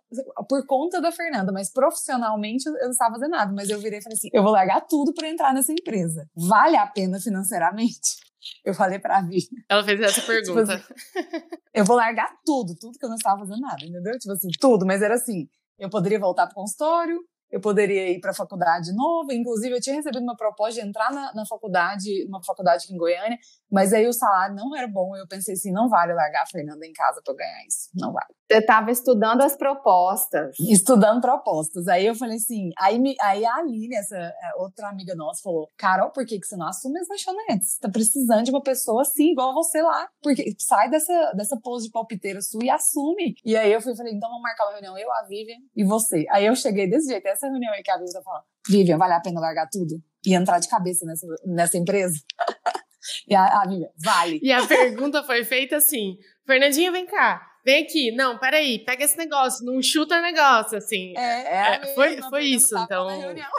por 0.48 0.66
conta 0.66 1.02
da 1.02 1.12
Fernanda, 1.12 1.52
mas 1.52 1.72
profissionalmente 1.72 2.61
eu 2.70 2.84
não 2.84 2.92
estava 2.92 3.16
fazendo 3.16 3.32
nada, 3.32 3.54
mas 3.54 3.70
eu 3.70 3.80
virei 3.80 4.00
e 4.00 4.02
falei 4.02 4.18
assim: 4.18 4.30
eu 4.34 4.44
vou 4.44 4.52
largar 4.52 4.82
tudo 4.82 5.14
para 5.14 5.30
entrar 5.30 5.54
nessa 5.54 5.72
empresa. 5.72 6.28
Vale 6.36 6.78
a 6.78 6.88
pena 6.88 7.20
financeiramente? 7.20 8.20
Eu 8.66 8.74
falei 8.74 8.98
pra 8.98 9.22
Vi. 9.22 9.48
Ela 9.70 9.84
fez 9.84 10.02
essa 10.02 10.22
pergunta. 10.24 10.66
Tipo 10.82 10.94
assim, 10.98 11.48
eu 11.76 11.86
vou 11.86 11.96
largar 11.96 12.28
tudo, 12.44 12.76
tudo 12.76 12.98
que 12.98 13.06
eu 13.06 13.10
não 13.10 13.16
estava 13.16 13.42
fazendo 13.42 13.62
nada, 13.62 13.86
entendeu? 13.86 14.18
Tipo 14.18 14.34
assim, 14.34 14.50
tudo, 14.60 14.84
mas 14.84 15.04
era 15.04 15.14
assim: 15.14 15.48
eu 15.78 15.92
poderia 15.92 16.20
voltar 16.20 16.48
pro 16.48 16.56
consultório, 16.56 17.20
eu 17.52 17.60
poderia 17.60 18.10
ir 18.10 18.20
para 18.20 18.32
a 18.32 18.34
faculdade 18.34 18.94
nova. 18.96 19.34
Inclusive, 19.34 19.76
eu 19.76 19.82
tinha 19.82 19.96
recebido 19.96 20.24
uma 20.24 20.36
proposta 20.36 20.82
de 20.82 20.88
entrar 20.88 21.12
na, 21.12 21.34
na 21.34 21.46
faculdade, 21.46 22.26
uma 22.26 22.42
faculdade 22.44 22.86
aqui 22.86 22.94
em 22.94 22.98
Goiânia, 22.98 23.38
mas 23.72 23.94
aí 23.94 24.06
o 24.06 24.14
salário 24.14 24.56
não 24.56 24.76
era 24.76 24.88
bom. 24.88 25.16
Eu 25.16 25.28
pensei 25.28 25.54
assim: 25.54 25.72
não 25.72 25.88
vale 25.88 26.14
largar 26.14 26.44
a 26.44 26.46
Fernanda 26.46 26.86
em 26.86 26.92
casa 26.92 27.22
para 27.24 27.34
ganhar 27.34 27.66
isso. 27.66 27.90
Não 27.96 28.12
vale. 28.12 28.28
Você 28.52 28.58
estava 28.58 28.92
estudando 28.92 29.42
as 29.42 29.56
propostas. 29.56 30.60
Estudando 30.60 31.22
propostas. 31.22 31.88
Aí 31.88 32.06
eu 32.06 32.14
falei 32.14 32.36
assim: 32.36 32.72
aí, 32.78 33.00
me, 33.00 33.16
aí 33.22 33.46
a 33.46 33.56
Aline, 33.56 33.96
essa 33.96 34.18
é, 34.18 34.34
outra 34.58 34.90
amiga 34.90 35.16
nossa, 35.16 35.42
falou: 35.42 35.70
Carol, 35.78 36.12
por 36.12 36.26
que, 36.26 36.38
que 36.38 36.46
você 36.46 36.58
não 36.58 36.68
assume 36.68 37.00
as 37.00 37.08
lanchonetes? 37.08 37.74
Você 37.74 37.80
tá 37.80 37.90
precisando 37.90 38.44
de 38.44 38.52
uma 38.52 38.62
pessoa 38.62 39.04
assim, 39.04 39.32
igual 39.32 39.54
você 39.54 39.82
lá. 39.82 40.10
Porque 40.22 40.54
sai 40.60 40.90
dessa, 40.90 41.32
dessa 41.34 41.58
pose 41.64 41.86
de 41.86 41.92
palpiteira 41.92 42.42
sua 42.42 42.66
e 42.66 42.70
assume. 42.70 43.36
E 43.46 43.56
aí 43.56 43.72
eu 43.72 43.82
fui, 43.82 43.96
falei: 43.96 44.14
então 44.14 44.30
vamos 44.30 44.44
marcar 44.44 44.66
uma 44.66 44.74
reunião, 44.74 44.98
eu, 44.98 45.10
a 45.14 45.24
Vivian 45.24 45.58
e 45.76 45.86
você. 45.86 46.26
Aí 46.30 46.46
eu 46.46 46.56
cheguei 46.56 46.90
desse 46.90 47.08
jeito, 47.08 47.26
essa 47.26 47.48
reunião 47.48 47.72
aí 47.74 47.82
que 47.82 47.92
a 47.92 47.98
Vivian 47.98 48.14
tá 48.14 48.22
falando: 48.22 48.44
Vivian, 48.68 48.98
vale 48.98 49.14
a 49.14 49.22
pena 49.22 49.40
largar 49.40 49.70
tudo? 49.72 49.96
E 50.26 50.36
entrar 50.36 50.60
de 50.60 50.68
cabeça 50.68 51.06
nessa, 51.06 51.26
nessa 51.46 51.78
empresa? 51.78 52.20
E 53.28 53.36
a, 53.36 53.62
a 53.62 53.68
Vivian, 53.68 53.90
vale. 54.04 54.40
E 54.42 54.52
a 54.52 54.66
pergunta 54.66 55.24
foi 55.24 55.44
feita 55.44 55.78
assim: 55.78 56.18
Fernandinha, 56.46 56.92
vem 56.92 57.06
cá. 57.06 57.48
Vem 57.64 57.84
aqui, 57.84 58.12
não, 58.12 58.40
peraí, 58.40 58.84
pega 58.84 59.04
esse 59.04 59.16
negócio, 59.16 59.64
não 59.64 59.82
chuta 59.84 60.20
negócio, 60.20 60.80
assim. 60.80 61.16
É, 61.16 61.22
é, 61.22 61.76
é 61.76 61.94
foi, 61.94 62.20
foi 62.24 62.46
isso, 62.46 62.76
então. 62.76 63.08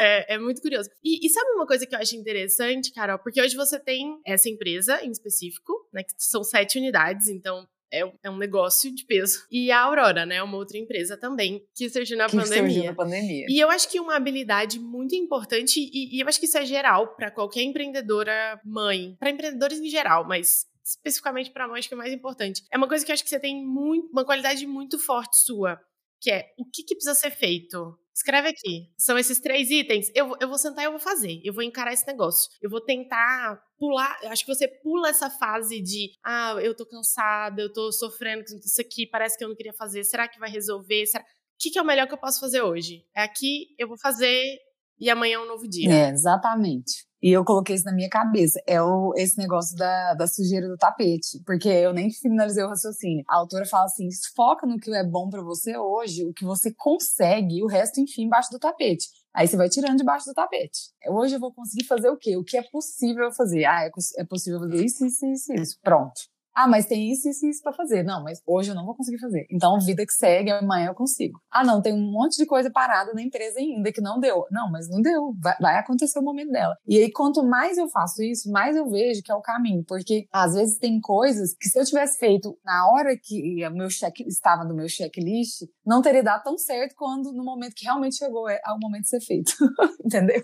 É, 0.00 0.34
é 0.34 0.38
muito 0.38 0.60
curioso. 0.60 0.90
E, 1.04 1.24
e, 1.24 1.30
sabe 1.30 1.52
uma 1.52 1.66
coisa 1.66 1.86
que 1.86 1.94
eu 1.94 2.00
acho 2.00 2.16
interessante, 2.16 2.92
Carol? 2.92 3.20
Porque 3.20 3.40
hoje 3.40 3.54
você 3.54 3.78
tem 3.78 4.18
essa 4.26 4.48
empresa 4.48 5.00
em 5.04 5.10
específico, 5.10 5.72
né? 5.92 6.02
Que 6.02 6.14
são 6.18 6.42
sete 6.42 6.78
unidades, 6.78 7.28
então 7.28 7.64
é, 7.92 8.10
é, 8.22 8.30
um 8.30 8.38
negócio 8.38 8.92
de 8.94 9.04
peso. 9.04 9.46
E 9.50 9.70
a 9.70 9.80
Aurora, 9.80 10.24
né? 10.24 10.42
Uma 10.42 10.56
outra 10.56 10.78
empresa 10.78 11.16
também 11.16 11.62
que 11.74 11.88
surgiu 11.90 12.16
na 12.16 12.26
que 12.26 12.36
pandemia. 12.36 12.62
Surgiu 12.62 12.84
na 12.84 12.94
pandemia. 12.94 13.46
E 13.48 13.60
eu 13.60 13.70
acho 13.70 13.88
que 13.88 14.00
uma 14.00 14.16
habilidade 14.16 14.80
muito 14.80 15.14
importante, 15.14 15.78
e, 15.78 16.16
e 16.16 16.20
eu 16.20 16.28
acho 16.28 16.40
que 16.40 16.46
isso 16.46 16.56
é 16.56 16.64
geral 16.64 17.14
para 17.14 17.30
qualquer 17.30 17.62
empreendedora 17.62 18.60
mãe, 18.64 19.14
para 19.18 19.30
empreendedores 19.30 19.78
em 19.78 19.88
geral, 19.88 20.26
mas 20.26 20.66
especificamente 20.84 21.50
para 21.50 21.68
mães 21.68 21.86
que 21.86 21.94
é 21.94 21.96
mais 21.96 22.12
importante. 22.12 22.62
É 22.70 22.76
uma 22.76 22.88
coisa 22.88 23.04
que 23.04 23.12
eu 23.12 23.14
acho 23.14 23.22
que 23.22 23.30
você 23.30 23.38
tem 23.38 23.64
muito, 23.64 24.10
uma 24.10 24.24
qualidade 24.24 24.66
muito 24.66 24.98
forte 24.98 25.36
sua, 25.44 25.80
que 26.20 26.30
é 26.30 26.52
o 26.58 26.64
que, 26.64 26.82
que 26.82 26.94
precisa 26.94 27.14
ser 27.14 27.30
feito. 27.30 27.98
Escreve 28.14 28.48
aqui. 28.48 28.92
São 28.98 29.16
esses 29.18 29.40
três 29.40 29.70
itens. 29.70 30.10
Eu, 30.14 30.34
eu 30.40 30.48
vou 30.48 30.58
sentar 30.58 30.84
e 30.84 30.86
eu 30.86 30.90
vou 30.90 31.00
fazer. 31.00 31.40
Eu 31.42 31.54
vou 31.54 31.62
encarar 31.62 31.92
esse 31.92 32.06
negócio. 32.06 32.50
Eu 32.60 32.68
vou 32.68 32.80
tentar 32.80 33.62
pular. 33.78 34.18
Acho 34.24 34.44
que 34.44 34.54
você 34.54 34.68
pula 34.68 35.08
essa 35.08 35.30
fase 35.30 35.80
de 35.80 36.12
ah, 36.24 36.56
eu 36.62 36.76
tô 36.76 36.84
cansada, 36.86 37.62
eu 37.62 37.72
tô 37.72 37.90
sofrendo 37.90 38.44
com 38.44 38.56
isso 38.56 38.80
aqui, 38.80 39.06
parece 39.06 39.38
que 39.38 39.44
eu 39.44 39.48
não 39.48 39.56
queria 39.56 39.72
fazer. 39.72 40.04
Será 40.04 40.28
que 40.28 40.38
vai 40.38 40.50
resolver? 40.50 41.06
Será... 41.06 41.24
O 41.24 41.26
que, 41.58 41.70
que 41.70 41.78
é 41.78 41.82
o 41.82 41.86
melhor 41.86 42.06
que 42.06 42.14
eu 42.14 42.18
posso 42.18 42.40
fazer 42.40 42.60
hoje? 42.60 43.04
É 43.16 43.22
aqui, 43.22 43.68
eu 43.78 43.88
vou 43.88 43.96
fazer 43.96 44.58
e 44.98 45.08
amanhã 45.08 45.36
é 45.36 45.38
um 45.38 45.46
novo 45.46 45.68
dia. 45.68 45.92
É, 45.92 46.10
exatamente. 46.10 47.06
E 47.22 47.30
eu 47.30 47.44
coloquei 47.44 47.76
isso 47.76 47.84
na 47.84 47.94
minha 47.94 48.08
cabeça. 48.08 48.60
É 48.66 48.82
o, 48.82 49.12
esse 49.16 49.38
negócio 49.38 49.76
da, 49.76 50.14
da 50.14 50.26
sujeira 50.26 50.66
do 50.66 50.76
tapete. 50.76 51.40
Porque 51.46 51.68
eu 51.68 51.92
nem 51.92 52.10
finalizei 52.10 52.64
o 52.64 52.68
raciocínio. 52.68 53.24
A 53.28 53.36
autora 53.36 53.64
fala 53.64 53.84
assim: 53.84 54.08
foca 54.34 54.66
no 54.66 54.76
que 54.76 54.92
é 54.92 55.04
bom 55.04 55.30
para 55.30 55.42
você 55.42 55.76
hoje, 55.76 56.24
o 56.24 56.32
que 56.32 56.44
você 56.44 56.72
consegue, 56.74 57.58
e 57.58 57.62
o 57.62 57.68
resto, 57.68 58.00
enfim, 58.00 58.24
embaixo 58.24 58.50
do 58.50 58.58
tapete. 58.58 59.06
Aí 59.32 59.46
você 59.46 59.56
vai 59.56 59.68
tirando 59.68 59.96
debaixo 59.96 60.26
do 60.26 60.34
tapete. 60.34 60.90
Hoje 61.08 61.36
eu 61.36 61.40
vou 61.40 61.52
conseguir 61.52 61.84
fazer 61.84 62.10
o 62.10 62.18
quê? 62.18 62.36
O 62.36 62.44
que 62.44 62.56
é 62.56 62.62
possível 62.62 63.32
fazer? 63.32 63.64
Ah, 63.64 63.84
é, 63.84 63.90
é 64.18 64.24
possível 64.24 64.58
fazer 64.58 64.84
isso, 64.84 65.06
isso, 65.06 65.26
isso, 65.26 65.52
isso. 65.54 65.78
Pronto. 65.80 66.31
Ah, 66.54 66.68
mas 66.68 66.86
tem 66.86 67.10
isso, 67.10 67.28
isso 67.28 67.46
e 67.46 67.50
isso 67.50 67.62
pra 67.62 67.72
fazer. 67.72 68.02
Não, 68.02 68.22
mas 68.22 68.40
hoje 68.46 68.70
eu 68.70 68.74
não 68.74 68.84
vou 68.84 68.94
conseguir 68.94 69.18
fazer. 69.18 69.46
Então, 69.50 69.78
vida 69.80 70.04
que 70.04 70.12
segue, 70.12 70.50
amanhã 70.50 70.88
eu 70.88 70.94
consigo. 70.94 71.40
Ah, 71.50 71.64
não, 71.64 71.80
tem 71.80 71.92
um 71.94 72.10
monte 72.10 72.36
de 72.36 72.46
coisa 72.46 72.70
parada 72.70 73.12
na 73.14 73.22
empresa 73.22 73.58
ainda 73.58 73.90
que 73.92 74.00
não 74.00 74.20
deu. 74.20 74.44
Não, 74.50 74.70
mas 74.70 74.88
não 74.88 75.00
deu. 75.00 75.32
Vai, 75.40 75.56
vai 75.60 75.78
acontecer 75.78 76.18
o 76.18 76.22
momento 76.22 76.50
dela. 76.52 76.76
E 76.86 76.98
aí, 76.98 77.10
quanto 77.10 77.42
mais 77.42 77.78
eu 77.78 77.88
faço 77.88 78.22
isso, 78.22 78.50
mais 78.50 78.76
eu 78.76 78.88
vejo 78.88 79.22
que 79.22 79.32
é 79.32 79.34
o 79.34 79.40
caminho. 79.40 79.84
Porque, 79.86 80.26
às 80.32 80.54
vezes, 80.54 80.78
tem 80.78 81.00
coisas 81.00 81.54
que 81.58 81.68
se 81.68 81.78
eu 81.78 81.84
tivesse 81.84 82.18
feito 82.18 82.56
na 82.64 82.90
hora 82.90 83.16
que 83.20 83.66
o 83.66 83.70
meu 83.70 83.88
check 83.88 84.20
estava 84.20 84.64
no 84.64 84.74
meu 84.74 84.88
checklist, 84.88 85.62
não 85.86 86.02
teria 86.02 86.22
dado 86.22 86.42
tão 86.42 86.58
certo 86.58 86.94
quando 86.96 87.32
no 87.32 87.44
momento 87.44 87.74
que 87.74 87.84
realmente 87.84 88.16
chegou 88.16 88.48
é, 88.48 88.60
ao 88.64 88.78
momento 88.78 89.02
de 89.02 89.08
ser 89.08 89.20
feito. 89.20 89.52
Entendeu? 90.04 90.42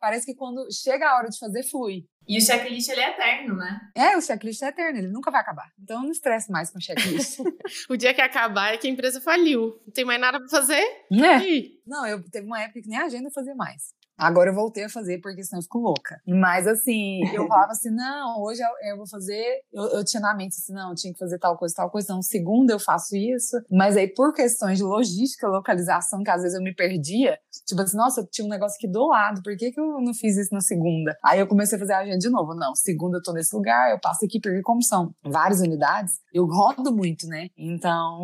Parece 0.00 0.24
que 0.24 0.34
quando 0.34 0.66
chega 0.72 1.08
a 1.08 1.16
hora 1.16 1.28
de 1.28 1.38
fazer, 1.38 1.62
flui. 1.64 2.04
E 2.28 2.38
o 2.38 2.40
checklist 2.40 2.88
ele 2.88 3.00
é 3.00 3.10
eterno, 3.10 3.56
né? 3.56 3.80
É, 3.96 4.16
o 4.16 4.22
checklist 4.22 4.62
é 4.62 4.68
eterno, 4.68 4.98
ele 4.98 5.08
nunca 5.08 5.30
vai 5.30 5.40
acabar. 5.40 5.70
Então 5.82 6.02
não 6.02 6.10
estresse 6.10 6.50
mais 6.50 6.70
com 6.70 6.78
o 6.78 6.82
checklist. 6.82 7.38
o 7.90 7.96
dia 7.96 8.14
que 8.14 8.20
acabar 8.20 8.72
é 8.72 8.76
que 8.76 8.86
a 8.86 8.90
empresa 8.90 9.20
faliu. 9.20 9.80
Não 9.84 9.92
tem 9.92 10.04
mais 10.04 10.20
nada 10.20 10.38
pra 10.38 10.48
fazer? 10.48 10.82
É. 11.12 11.38
Não, 11.86 12.06
eu 12.06 12.22
teve 12.30 12.46
uma 12.46 12.60
época 12.60 12.82
que 12.82 12.88
nem 12.88 12.98
a 12.98 13.06
agenda 13.06 13.30
fazia 13.30 13.54
mais. 13.54 13.94
Agora 14.20 14.50
eu 14.50 14.54
voltei 14.54 14.84
a 14.84 14.88
fazer 14.88 15.18
porque 15.22 15.42
senão 15.42 15.60
eu 15.60 15.62
fico 15.62 15.78
louca. 15.78 16.20
Mas 16.26 16.66
assim, 16.66 17.20
eu 17.32 17.46
falava 17.48 17.72
assim: 17.72 17.90
não, 17.90 18.42
hoje 18.42 18.60
eu, 18.60 18.90
eu 18.90 18.96
vou 18.98 19.06
fazer. 19.06 19.62
Eu, 19.72 19.84
eu, 19.84 20.04
tinha 20.04 20.20
na 20.20 20.34
mente 20.34 20.56
assim: 20.58 20.74
não, 20.74 20.90
eu 20.90 20.94
tinha 20.94 21.10
que 21.10 21.18
fazer 21.18 21.38
tal 21.38 21.56
coisa, 21.56 21.74
tal 21.74 21.90
coisa. 21.90 22.04
Então, 22.04 22.22
segunda 22.22 22.72
eu 22.72 22.78
faço 22.78 23.16
isso. 23.16 23.56
Mas 23.70 23.96
aí, 23.96 24.06
por 24.06 24.34
questões 24.34 24.76
de 24.76 24.84
logística, 24.84 25.48
localização, 25.48 26.22
que 26.22 26.30
às 26.30 26.42
vezes 26.42 26.56
eu 26.56 26.62
me 26.62 26.74
perdia, 26.74 27.38
tipo 27.66 27.80
assim, 27.80 27.96
nossa, 27.96 28.20
eu 28.20 28.26
tinha 28.26 28.46
um 28.46 28.50
negócio 28.50 28.76
aqui 28.76 28.86
do 28.86 29.06
lado, 29.06 29.42
por 29.42 29.56
que, 29.56 29.72
que 29.72 29.80
eu 29.80 30.00
não 30.02 30.12
fiz 30.12 30.36
isso 30.36 30.52
na 30.52 30.60
segunda? 30.60 31.16
Aí 31.24 31.40
eu 31.40 31.46
comecei 31.46 31.76
a 31.76 31.80
fazer 31.80 31.94
a 31.94 31.98
agenda 32.00 32.18
de 32.18 32.28
novo. 32.28 32.54
Não, 32.54 32.74
segunda 32.74 33.16
eu 33.16 33.22
tô 33.22 33.32
nesse 33.32 33.56
lugar, 33.56 33.90
eu 33.90 33.98
passo 33.98 34.26
aqui, 34.26 34.38
porque 34.38 34.60
como 34.60 34.82
são 34.82 35.14
várias 35.24 35.60
unidades, 35.60 36.20
eu 36.34 36.44
rodo 36.44 36.94
muito, 36.94 37.26
né? 37.26 37.48
Então, 37.56 38.20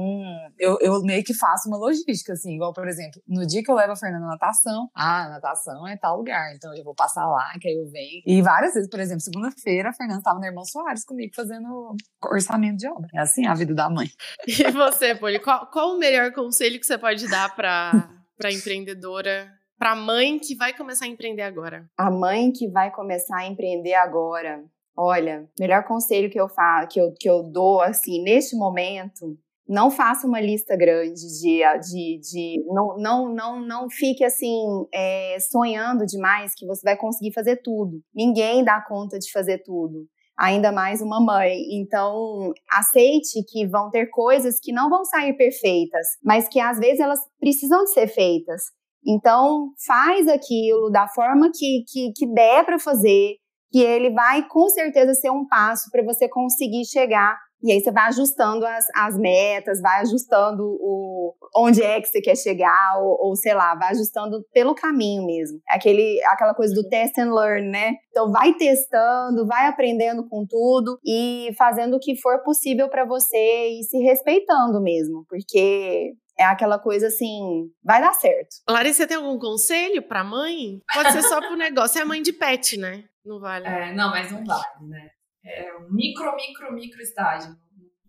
eu, 0.59 0.77
eu 0.81 1.01
meio 1.03 1.25
que 1.25 1.33
faço 1.33 1.69
uma 1.69 1.79
logística, 1.79 2.35
assim, 2.35 2.55
igual, 2.55 2.75
por 2.75 2.87
exemplo, 2.87 3.21
no 3.27 3.47
dia 3.47 3.63
que 3.63 3.71
eu 3.71 3.75
levo 3.75 3.93
a 3.93 3.97
Fernanda 3.97 4.27
na 4.27 4.33
natação, 4.33 4.89
ah, 4.95 5.29
natação 5.31 5.86
é 5.89 5.97
tal 5.97 6.17
lugar, 6.17 6.55
então 6.55 6.75
eu 6.75 6.85
vou 6.85 6.95
passar 6.95 7.27
lá, 7.27 7.53
que 7.61 7.69
aí 7.69 7.75
eu 7.75 7.91
venho. 7.91 8.23
E 8.27 8.43
várias 8.43 8.75
vezes, 8.75 8.89
por 8.89 9.01
exemplo, 9.01 9.21
segunda-feira, 9.21 9.91
a 9.91 9.93
Fernanda 9.93 10.19
estava 10.19 10.39
no 10.39 10.47
Irmão 10.47 10.65
Soares 10.65 11.05
comigo 11.05 11.35
fazendo 11.35 11.95
orçamento 12.25 12.77
de 12.77 12.89
obra. 12.89 13.09
É 13.15 13.21
assim 13.21 13.47
a 13.47 13.55
vida 13.55 13.75
da 13.75 13.89
mãe. 13.89 14.09
E 14.47 14.71
você, 14.71 15.15
Poli, 15.15 15.39
qual, 15.39 15.67
qual 15.71 15.95
o 15.95 15.99
melhor 15.99 16.33
conselho 16.33 16.79
que 16.81 16.87
você 16.87 16.97
pode 16.97 17.29
dar 17.29 17.55
para 17.55 18.11
para 18.39 18.53
empreendedora 18.53 19.51
para 19.79 19.93
a 19.93 19.97
mãe 19.97 20.39
que 20.39 20.55
vai 20.55 20.75
começar 20.75 21.05
a 21.05 21.09
empreender 21.09 21.43
agora? 21.43 21.89
A 21.97 22.11
mãe 22.11 22.51
que 22.51 22.69
vai 22.69 22.91
começar 22.91 23.39
a 23.39 23.47
empreender 23.47 23.95
agora. 23.95 24.65
Olha, 24.97 25.47
melhor 25.59 25.85
conselho 25.85 26.31
que 26.31 26.41
eu 26.41 26.49
faço, 26.49 26.89
que 26.89 27.01
eu, 27.01 27.13
que 27.19 27.29
eu 27.29 27.43
dou 27.43 27.83
assim 27.83 28.23
neste 28.23 28.57
momento 28.57 29.39
não 29.69 29.91
faça 29.91 30.27
uma 30.27 30.41
lista 30.41 30.77
grande 30.77 31.21
de, 31.41 31.61
de, 31.81 32.21
de 32.21 32.65
não, 32.69 32.97
não, 32.97 33.35
não, 33.35 33.61
não 33.61 33.91
fique 33.91 34.25
assim 34.25 34.87
é, 34.95 35.37
sonhando 35.41 36.07
demais 36.07 36.55
que 36.55 36.67
você 36.67 36.83
vai 36.85 36.97
conseguir 36.97 37.33
fazer 37.33 37.57
tudo. 37.63 38.01
Ninguém 38.15 38.65
dá 38.65 38.81
conta 38.81 39.19
de 39.19 39.31
fazer 39.31 39.63
tudo, 39.65 40.07
ainda 40.39 40.71
mais 40.71 41.01
uma 41.01 41.21
mãe. 41.21 41.59
Então 41.73 42.53
aceite 42.71 43.43
que 43.49 43.67
vão 43.67 43.91
ter 43.91 44.07
coisas 44.07 44.59
que 44.61 44.73
não 44.73 44.89
vão 44.89 45.05
sair 45.05 45.37
perfeitas, 45.37 46.07
mas 46.23 46.49
que 46.49 46.61
às 46.61 46.79
vezes 46.79 47.01
elas 47.01 47.21
precisam 47.41 47.83
de 47.85 47.93
ser 47.93 48.07
feitas. 48.07 48.63
Então 49.05 49.71
faz 49.87 50.29
aquilo 50.29 50.91
da 50.91 51.09
forma 51.09 51.51
que, 51.53 51.85
que, 51.89 52.13
que 52.15 52.27
der 52.33 52.65
para 52.65 52.79
fazer, 52.79 53.35
que 53.73 53.81
ele 53.81 54.11
vai 54.11 54.47
com 54.49 54.69
certeza 54.69 55.15
ser 55.15 55.31
um 55.31 55.47
passo 55.47 55.91
para 55.91 56.05
você 56.05 56.29
conseguir 56.29 56.85
chegar 56.85 57.37
e 57.63 57.73
aí 57.73 57.81
você 57.81 57.91
vai 57.91 58.09
ajustando 58.09 58.67
as, 58.67 58.85
as 58.95 59.19
metas, 59.19 59.81
vai 59.81 60.01
ajustando 60.01 60.63
o 60.63 61.35
onde 61.57 61.83
é 61.83 62.01
que 62.01 62.09
você 62.09 62.21
quer 62.21 62.37
chegar, 62.37 62.99
ou, 62.99 63.29
ou, 63.29 63.37
sei 63.37 63.55
lá, 63.55 63.75
vai 63.75 63.91
ajustando 63.91 64.45
pelo 64.53 64.75
caminho 64.75 65.25
mesmo. 65.25 65.59
Aquele, 65.69 66.23
aquela 66.27 66.55
coisa 66.55 66.75
do 66.75 66.87
test 66.89 67.19
and 67.19 67.33
learn, 67.35 67.69
né? 67.69 67.95
Então 68.11 68.31
vai 68.31 68.55
testando, 68.55 69.47
vai 69.47 69.67
aprendendo 69.67 70.29
com 70.29 70.47
tudo 70.47 70.99
e 71.05 71.51
fazendo 71.57 71.97
o 71.97 72.01
que 72.01 72.21
for 72.21 72.43
possível 72.43 72.89
para 72.89 73.05
você 73.05 73.69
e 73.79 73.83
se 73.85 73.99
respeitando 73.99 74.81
mesmo, 74.83 75.25
porque 75.29 76.13
é 76.39 76.45
aquela 76.45 76.79
coisa 76.79 77.07
assim, 77.07 77.71
vai 77.83 78.01
dar 78.01 78.13
certo. 78.13 78.57
Larissa, 78.69 79.03
você 79.03 79.07
tem 79.07 79.17
algum 79.17 79.39
conselho 79.39 80.03
para 80.03 80.23
mãe? 80.23 80.81
Pode 80.93 81.13
ser 81.13 81.23
só 81.23 81.41
pro 81.41 81.57
negócio, 81.57 82.01
é 82.01 82.05
mãe 82.05 82.21
de 82.21 82.33
pet, 82.33 82.77
né? 82.77 83.05
Não 83.25 83.41
vale. 83.41 83.67
É, 83.67 83.93
não, 83.95 84.11
mas 84.11 84.31
não 84.31 84.45
vale, 84.45 84.89
né? 84.89 85.11
É 85.47 85.77
um 85.77 85.93
micro, 85.93 86.35
micro, 86.35 86.73
micro 86.73 87.01
estágio, 87.01 87.57